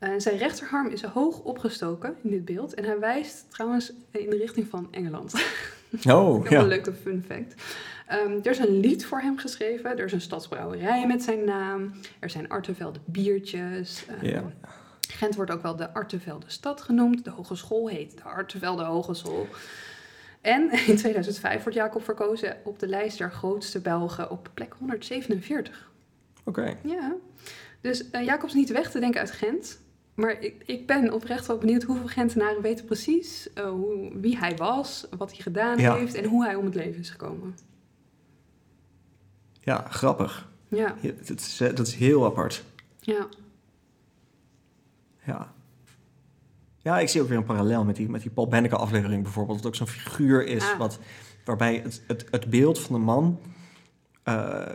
Uh, 0.00 0.10
zijn 0.16 0.36
rechterarm 0.36 0.88
is 0.88 1.02
hoog 1.02 1.40
opgestoken 1.40 2.16
in 2.22 2.30
dit 2.30 2.44
beeld. 2.44 2.74
En 2.74 2.84
hij 2.84 2.98
wijst 2.98 3.50
trouwens 3.50 3.92
in 4.10 4.30
de 4.30 4.36
richting 4.36 4.68
van 4.68 4.88
Engeland. 4.90 5.34
Oh, 6.08 6.48
ja. 6.48 6.60
Een 6.60 6.66
leuke 6.66 6.92
fun 6.92 7.24
fact. 7.26 7.54
Um, 8.12 8.40
er 8.42 8.50
is 8.50 8.58
een 8.58 8.80
lied 8.80 9.04
voor 9.04 9.20
hem 9.20 9.38
geschreven. 9.38 9.98
Er 9.98 10.04
is 10.04 10.12
een 10.12 10.20
stadsbrouwerij 10.20 11.06
met 11.06 11.22
zijn 11.22 11.44
naam. 11.44 11.92
Er 12.18 12.30
zijn 12.30 12.48
Artevelde 12.48 12.98
biertjes. 13.04 14.04
Um, 14.22 14.28
ja. 14.28 14.52
Gent 15.08 15.34
wordt 15.34 15.50
ook 15.50 15.62
wel 15.62 15.76
de 15.76 15.92
Artevelde 15.92 16.46
stad 16.48 16.80
genoemd. 16.80 17.24
De 17.24 17.30
hogeschool 17.30 17.88
heet 17.88 18.16
de 18.16 18.22
Artevelde 18.22 18.84
Hogeschool. 18.84 19.46
En 20.40 20.70
in 20.86 20.96
2005 20.96 21.62
wordt 21.62 21.78
Jacob 21.78 22.04
verkozen 22.04 22.56
op 22.64 22.78
de 22.78 22.88
lijst 22.88 23.18
der 23.18 23.32
grootste 23.32 23.80
Belgen 23.80 24.30
op 24.30 24.50
plek 24.54 24.74
147. 24.78 25.90
Oké. 26.44 26.76
Ja. 26.82 27.14
Dus 27.80 28.04
uh, 28.12 28.24
Jacob 28.24 28.48
is 28.48 28.54
niet 28.54 28.70
weg 28.70 28.90
te 28.90 29.00
denken 29.00 29.20
uit 29.20 29.30
Gent. 29.30 29.78
Maar 30.16 30.42
ik, 30.42 30.62
ik 30.66 30.86
ben 30.86 31.12
oprecht 31.12 31.46
wel 31.46 31.58
benieuwd 31.58 31.82
hoeveel 31.82 32.06
Gentenaren 32.06 32.62
weten 32.62 32.84
precies 32.84 33.48
uh, 33.54 33.68
hoe, 33.68 34.18
wie 34.20 34.38
hij 34.38 34.56
was, 34.56 35.06
wat 35.16 35.30
hij 35.30 35.40
gedaan 35.40 35.78
ja. 35.78 35.94
heeft 35.94 36.14
en 36.14 36.24
hoe 36.24 36.44
hij 36.44 36.54
om 36.54 36.64
het 36.64 36.74
leven 36.74 37.00
is 37.00 37.10
gekomen. 37.10 37.56
Ja, 39.60 39.86
grappig. 39.88 40.48
Ja. 40.68 40.94
ja 41.00 41.12
dat, 41.26 41.40
is, 41.40 41.56
dat 41.56 41.86
is 41.86 41.94
heel 41.94 42.24
apart. 42.24 42.64
Ja. 43.00 43.28
Ja. 45.24 45.54
Ja, 46.78 46.98
ik 46.98 47.08
zie 47.08 47.22
ook 47.22 47.28
weer 47.28 47.38
een 47.38 47.44
parallel 47.44 47.84
met 47.84 47.96
die, 47.96 48.08
met 48.08 48.22
die 48.22 48.30
Paul 48.30 48.48
Benneke 48.48 48.76
aflevering 48.76 49.22
bijvoorbeeld. 49.22 49.58
Dat 49.58 49.66
ook 49.66 49.74
zo'n 49.74 49.86
figuur 49.86 50.46
is 50.46 50.64
ah. 50.64 50.78
wat, 50.78 50.98
waarbij 51.44 51.80
het, 51.82 52.02
het, 52.06 52.26
het 52.30 52.50
beeld 52.50 52.78
van 52.80 52.94
de 52.94 53.00
man 53.00 53.40
uh, 54.24 54.66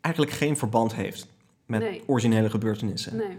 eigenlijk 0.00 0.34
geen 0.34 0.56
verband 0.56 0.94
heeft 0.94 1.26
met 1.66 1.80
nee. 1.80 2.02
originele 2.06 2.50
gebeurtenissen. 2.50 3.16
Nee. 3.16 3.38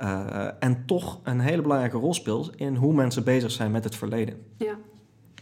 Uh, 0.00 0.48
en 0.58 0.86
toch 0.86 1.20
een 1.22 1.40
hele 1.40 1.62
belangrijke 1.62 1.96
rol 1.96 2.14
speelt 2.14 2.56
in 2.56 2.74
hoe 2.74 2.94
mensen 2.94 3.24
bezig 3.24 3.50
zijn 3.50 3.70
met 3.70 3.84
het 3.84 3.96
verleden. 3.96 4.42
Ja. 4.56 4.78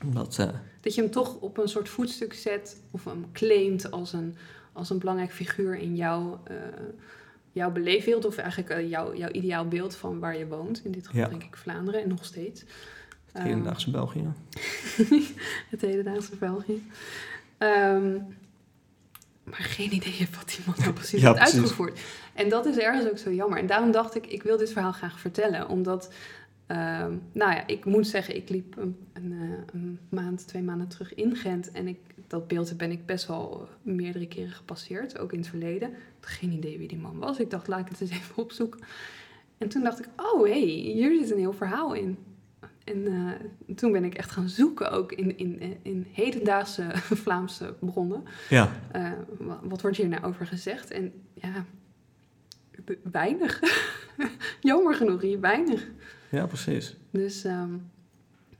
Dat, 0.05 0.37
uh, 0.41 0.49
dat 0.81 0.95
je 0.95 1.01
hem 1.01 1.11
toch 1.11 1.41
op 1.41 1.59
een 1.59 1.69
soort 1.69 1.89
voetstuk 1.89 2.35
zet 2.35 2.83
of 2.91 3.05
hem 3.05 3.33
claimt 3.33 3.91
als 3.91 4.13
een, 4.13 4.35
als 4.73 4.91
een 4.91 4.99
belangrijk 4.99 5.33
figuur 5.33 5.77
in 5.77 5.97
jouw, 5.97 6.41
uh, 6.51 6.57
jouw 7.53 7.73
of 8.21 8.37
eigenlijk 8.37 8.89
jouw, 8.89 9.17
jouw 9.17 9.31
ideaal 9.31 9.69
beeld 9.69 9.97
van 9.97 10.19
waar 10.19 10.39
je 10.39 10.47
woont. 10.47 10.85
In 10.85 10.93
dit 10.93 11.07
geval 11.07 11.23
ja. 11.23 11.29
denk 11.29 11.43
ik 11.43 11.57
Vlaanderen 11.57 12.03
en 12.03 12.09
nog 12.09 12.25
steeds. 12.25 12.65
Het 13.33 13.43
hedendaagse 13.43 13.87
um, 13.87 13.93
België. 13.93 14.25
het 15.71 15.81
hedendaagse 15.81 16.37
België. 16.37 16.83
Um, 17.59 18.27
maar 19.45 19.63
geen 19.63 19.95
idee 19.95 20.29
wat 20.37 20.49
die 20.49 20.65
man 20.67 20.75
nou 20.79 20.93
precies 20.93 21.21
ja, 21.21 21.27
heeft 21.27 21.41
precies. 21.41 21.61
uitgevoerd. 21.61 22.01
En 22.35 22.49
dat 22.49 22.67
is 22.67 22.79
ergens 22.79 23.11
ook 23.11 23.19
zo 23.19 23.33
jammer. 23.33 23.59
En 23.59 23.67
daarom 23.67 23.91
dacht 23.91 24.15
ik, 24.15 24.27
ik 24.27 24.43
wil 24.43 24.57
dit 24.57 24.73
verhaal 24.73 24.93
graag 24.93 25.21
vertellen. 25.21 25.69
Omdat, 25.69 26.13
uh, 26.69 26.77
nou 27.33 27.53
ja, 27.53 27.67
ik 27.67 27.85
moet 27.85 28.07
zeggen, 28.07 28.37
ik 28.37 28.49
liep 28.49 28.77
een, 28.77 28.97
een, 29.13 29.33
eh, 29.33 29.75
een, 29.75 29.99
maand, 30.09 30.47
twee 30.47 30.63
maanden 30.63 30.89
terug 30.89 31.15
in 31.15 31.37
Gent. 31.37 31.73
En 31.73 31.89
ik, 31.89 31.99
dat 32.27 32.49
beeld 32.49 32.77
ben 32.77 32.91
ik 32.91 33.07
best 33.07 33.27
wel 33.27 33.69
meerdere 33.83 34.27
keren 34.29 34.53
gepasseerd, 34.53 35.19
ook 35.19 35.33
in 35.33 35.39
het 35.39 35.49
verleden. 35.49 35.89
Ik 35.89 35.97
had 36.21 36.31
geen 36.31 36.53
idee 36.53 36.79
wie 36.79 36.89
die 36.89 36.99
man 36.99 37.19
was. 37.19 37.39
Ik 37.39 37.51
dacht, 37.51 37.69
laat 37.69 37.81
ik 37.81 37.89
het 37.89 38.01
eens 38.01 38.11
even 38.11 38.37
opzoeken. 38.37 38.81
En 39.59 39.69
toen 39.69 39.83
dacht 39.83 39.99
ik, 39.99 40.07
oh 40.17 40.43
hé, 40.43 40.51
hey, 40.51 40.93
hier 40.93 41.19
zit 41.19 41.31
een 41.31 41.39
heel 41.39 41.53
verhaal 41.53 41.95
in. 41.95 42.19
En 42.85 42.99
uh, 42.99 43.30
toen 43.76 43.93
ben 43.93 44.05
ik 44.05 44.14
echt 44.14 44.30
gaan 44.30 44.49
zoeken, 44.49 44.91
ook 44.91 45.12
in, 45.12 45.39
in, 45.39 45.78
in 45.82 46.07
hedendaagse 46.12 46.91
Vlaamse 47.22 47.74
bronnen. 47.78 48.24
Ja. 48.49 48.72
Uh, 48.97 49.12
wat 49.62 49.80
wordt 49.80 49.97
hier 49.97 50.09
nou 50.09 50.24
over 50.24 50.47
gezegd? 50.47 50.91
En 50.91 51.12
ja, 51.35 51.64
weinig. 53.03 53.61
Jammer 54.61 54.95
genoeg, 54.95 55.20
hier 55.20 55.41
weinig. 55.41 55.87
Ja, 56.30 56.47
precies. 56.47 56.97
Dus, 57.11 57.45
um, 57.45 57.91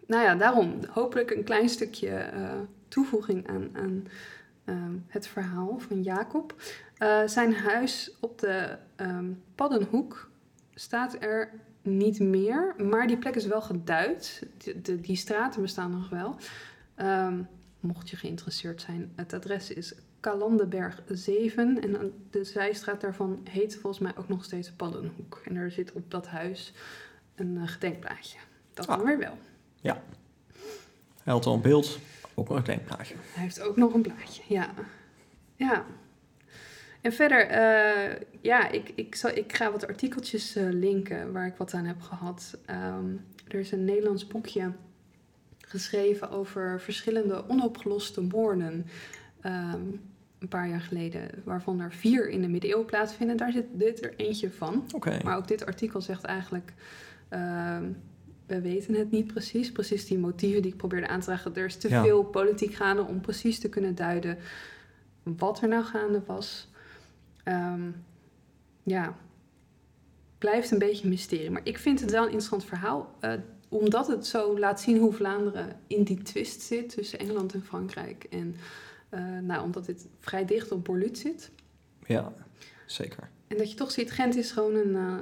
nou 0.07 0.23
ja, 0.23 0.35
daarom 0.35 0.79
hopelijk 0.91 1.31
een 1.31 1.45
klein 1.45 1.69
stukje 1.69 2.31
uh, 2.35 2.53
toevoeging 2.89 3.49
aan, 3.49 3.69
aan 3.73 4.07
um, 4.65 5.05
het 5.09 5.27
verhaal 5.27 5.79
van 5.79 6.03
Jacob. 6.03 6.55
zijn 7.27 7.55
huis 7.55 8.17
op 8.21 8.39
de 8.39 8.77
um, 8.97 9.43
Paddenhoek 9.55 10.31
staat 10.75 11.17
er 11.21 11.51
niet 11.85 12.21
meer, 12.21 12.75
maar 12.79 13.07
die 13.07 13.19
plek 13.19 13.35
is 13.35 13.47
wel 13.47 13.63
geduid. 13.63 14.47
De, 14.83 15.01
die 15.01 15.17
straten 15.17 15.63
bestaan 15.63 15.91
nog 15.91 16.09
wel. 16.09 16.37
Um, 16.97 17.49
mocht 17.81 18.11
je 18.11 18.17
geïnteresseerd 18.17 18.81
zijn, 18.81 19.13
het 19.17 19.33
adres 19.33 19.71
is 19.71 19.95
Kalandenberg 20.21 21.03
7 21.09 21.83
en 21.83 22.13
de 22.31 22.45
zijstraat 22.45 23.01
daarvan 23.01 23.41
heet 23.51 23.77
volgens 23.77 24.03
mij 24.03 24.13
ook 24.17 24.29
nog 24.29 24.45
steeds 24.45 24.71
Paddenhoek. 24.71 25.43
En 25.45 25.57
er 25.57 25.71
zit 25.71 25.93
op 25.93 26.11
dat 26.11 26.27
huis 26.27 26.73
een 27.35 27.55
uh, 27.55 27.69
gedenkplaatje. 27.69 28.39
Dat 28.75 28.87
ah. 28.87 28.97
dan 28.97 29.07
weer 29.07 29.19
wel. 29.19 29.39
Ja. 29.81 30.03
Een 31.25 31.61
beeld, 31.61 31.99
ook 32.35 32.49
nog 32.49 32.57
een 32.57 32.65
gedenkplaatje. 32.65 33.15
Hij 33.33 33.43
heeft 33.43 33.61
ook 33.61 33.77
nog 33.77 33.95
een 33.95 34.03
plaatje, 34.03 34.43
ja. 34.49 34.75
Ja. 35.57 35.85
En 37.05 37.13
verder, 37.13 37.51
uh, 37.51 38.17
ja, 38.41 38.69
ik, 38.71 38.93
ik, 38.95 39.15
zal, 39.15 39.31
ik 39.31 39.57
ga 39.57 39.71
wat 39.71 39.87
artikeltjes 39.87 40.57
uh, 40.57 40.69
linken 40.71 41.33
waar 41.33 41.47
ik 41.47 41.57
wat 41.57 41.75
aan 41.75 41.85
heb 41.85 42.01
gehad. 42.01 42.59
Um, 42.71 43.25
er 43.49 43.59
is 43.59 43.73
een 43.73 43.85
Nederlands 43.85 44.27
boekje 44.27 44.73
geschreven 45.59 46.31
over 46.31 46.81
verschillende 46.81 47.49
onopgeloste 47.49 48.21
moorden. 48.21 48.87
Um, 49.47 50.01
een 50.39 50.49
paar 50.49 50.69
jaar 50.69 50.81
geleden, 50.81 51.31
waarvan 51.45 51.81
er 51.81 51.93
vier 51.93 52.29
in 52.29 52.41
de 52.41 52.49
middeleeuwen 52.49 52.87
plaatsvinden. 52.87 53.37
Daar 53.37 53.53
zit 53.53 53.67
dit 53.73 54.05
er 54.05 54.15
eentje 54.17 54.51
van. 54.51 54.85
Okay. 54.95 55.21
Maar 55.25 55.37
ook 55.37 55.49
dit 55.49 55.67
artikel 55.67 56.01
zegt 56.01 56.25
eigenlijk, 56.25 56.73
uh, 57.31 57.79
we 58.47 58.61
weten 58.61 58.95
het 58.95 59.11
niet 59.11 59.27
precies. 59.27 59.73
Precies 59.73 60.07
die 60.07 60.19
motieven 60.19 60.63
die 60.63 60.71
ik 60.71 60.77
probeerde 60.77 61.09
aan 61.09 61.21
te 61.21 61.27
dragen. 61.27 61.55
Er 61.55 61.65
is 61.65 61.77
te 61.77 61.89
ja. 61.89 62.03
veel 62.03 62.25
politiek 62.25 62.75
gaande 62.75 63.03
om 63.03 63.21
precies 63.21 63.59
te 63.59 63.69
kunnen 63.69 63.95
duiden 63.95 64.39
wat 65.23 65.61
er 65.61 65.69
nou 65.69 65.85
gaande 65.85 66.23
was. 66.27 66.73
Um, 67.45 68.05
ja, 68.83 69.17
blijft 70.39 70.71
een 70.71 70.79
beetje 70.79 71.05
een 71.05 71.11
mysterie. 71.11 71.51
Maar 71.51 71.65
ik 71.65 71.79
vind 71.79 72.01
het 72.01 72.11
wel 72.11 72.21
een 72.21 72.29
interessant 72.31 72.65
verhaal. 72.65 73.15
Uh, 73.21 73.33
omdat 73.69 74.07
het 74.07 74.27
zo 74.27 74.59
laat 74.59 74.81
zien 74.81 74.99
hoe 74.99 75.13
Vlaanderen 75.13 75.81
in 75.87 76.03
die 76.03 76.23
twist 76.23 76.61
zit 76.61 76.89
tussen 76.89 77.19
Engeland 77.19 77.55
en 77.55 77.65
Frankrijk. 77.65 78.25
En 78.25 78.57
uh, 79.11 79.39
nou, 79.39 79.63
omdat 79.63 79.87
dit 79.87 80.07
vrij 80.21 80.45
dicht 80.45 80.73
op 80.73 80.85
Borluut 80.85 81.19
zit. 81.19 81.51
Ja, 82.07 82.33
zeker. 82.87 83.31
En 83.47 83.57
dat 83.59 83.71
je 83.71 83.77
toch 83.77 83.91
ziet, 83.91 84.13
Gent 84.13 84.37
is 84.37 84.51
gewoon 84.51 84.75
een, 84.75 84.95
uh, 84.95 85.19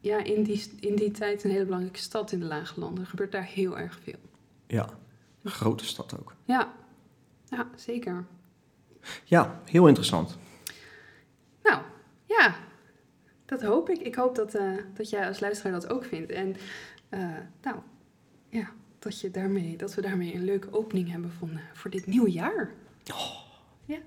ja, 0.00 0.24
in 0.24 0.42
die, 0.42 0.70
in 0.80 0.94
die 0.94 1.10
tijd 1.10 1.44
een 1.44 1.50
hele 1.50 1.64
belangrijke 1.64 1.98
stad 1.98 2.32
in 2.32 2.40
de 2.40 2.46
Lage 2.46 2.80
Landen. 2.80 3.02
Er 3.02 3.10
gebeurt 3.10 3.32
daar 3.32 3.44
heel 3.44 3.78
erg 3.78 3.98
veel. 4.02 4.18
Ja, 4.66 4.88
een 5.42 5.50
grote 5.50 5.84
stad 5.84 6.18
ook. 6.18 6.34
Ja, 6.44 6.72
ja 7.48 7.68
zeker. 7.74 8.24
Ja, 9.24 9.60
heel 9.64 9.86
interessant. 9.86 10.38
Nou, 11.62 11.82
ja, 12.26 12.54
dat 13.46 13.62
hoop 13.62 13.90
ik. 13.90 14.00
Ik 14.00 14.14
hoop 14.14 14.34
dat, 14.34 14.54
uh, 14.54 14.72
dat 14.94 15.10
jij 15.10 15.26
als 15.26 15.40
luisteraar 15.40 15.72
dat 15.72 15.90
ook 15.90 16.04
vindt. 16.04 16.30
En 16.30 16.56
uh, 17.10 17.20
nou, 17.62 17.76
ja, 18.48 18.70
dat, 18.98 19.20
je 19.20 19.30
daarmee, 19.30 19.76
dat 19.76 19.94
we 19.94 20.00
daarmee 20.00 20.34
een 20.34 20.44
leuke 20.44 20.72
opening 20.72 21.10
hebben 21.10 21.32
uh, 21.52 21.58
voor 21.72 21.90
dit 21.90 22.06
nieuwe 22.06 22.30
jaar. 22.30 22.70
Oh. 23.12 23.44
Ja. 23.84 23.98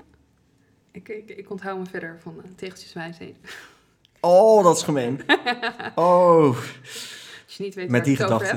Ik, 0.92 1.10
ik, 1.10 1.30
ik 1.30 1.50
onthoud 1.50 1.80
me 1.80 1.86
verder 1.86 2.20
van 2.22 2.42
uh. 2.56 3.36
Oh, 4.20 4.64
dat 4.64 4.78
is 4.78 4.84
gemeen. 4.84 5.22
Oh, 5.96 6.58
Als 7.46 7.58
je 7.58 7.64
niet 7.64 7.76
weet 7.76 7.90
met 7.90 8.04
die 8.04 8.14
ik 8.14 8.20
het 8.20 8.32
over 8.32 8.48
gedachte. 8.48 8.56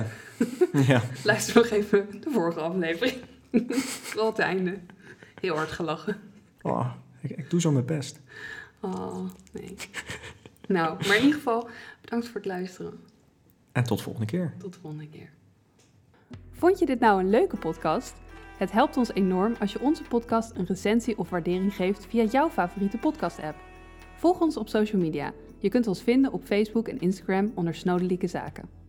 heb, 0.73 0.85
Ja. 0.87 1.03
luister 1.25 1.57
nog 1.57 1.67
even 1.67 2.21
de 2.21 2.31
vorige 2.31 2.61
aflevering. 2.61 3.17
Wel 4.15 4.27
het 4.27 4.39
einde. 4.39 4.79
Heel 5.41 5.57
hard 5.57 5.71
gelachen. 5.71 6.21
Oh, 6.63 6.93
ik, 7.21 7.31
ik 7.31 7.51
doe 7.51 7.61
zo 7.61 7.71
mijn 7.71 7.87
best. 7.87 8.21
Oh, 8.81 9.25
nee. 9.53 9.77
Nou, 10.69 11.07
maar 11.07 11.17
in 11.17 11.23
ieder 11.23 11.37
geval, 11.37 11.69
bedankt 12.01 12.27
voor 12.27 12.35
het 12.35 12.45
luisteren. 12.45 13.01
En 13.73 13.85
tot 13.85 14.03
volgende 14.03 14.27
keer. 14.27 14.55
Tot 14.59 14.73
de 14.73 14.81
volgende 14.81 15.09
keer. 15.09 15.31
Vond 16.51 16.79
je 16.79 16.87
dit 16.87 17.01
nou 17.01 17.21
een 17.21 17.31
leuke 17.31 17.57
podcast? 17.57 18.15
Het 18.59 18.73
helpt 18.73 18.97
ons 18.97 19.13
enorm 19.13 19.55
als 19.61 19.73
je 19.73 19.81
onze 19.81 20.03
podcast 20.03 20.57
een 20.57 20.67
recensie 20.67 21.19
of 21.19 21.31
waardering 21.31 21.75
geeft 21.75 22.07
via 22.07 22.25
jouw 22.25 22.49
favoriete 22.49 22.99
podcast-app. 22.99 23.57
Volg 24.17 24.41
ons 24.41 24.57
op 24.57 24.69
social 24.69 25.01
media. 25.01 25.33
Je 25.59 25.69
kunt 25.69 25.87
ons 25.87 26.03
vinden 26.03 26.33
op 26.33 26.45
Facebook 26.45 26.89
en 26.89 27.01
Instagram 27.01 27.53
onder 27.55 27.75
Snodelijke 27.75 28.27
Zaken. 28.27 28.82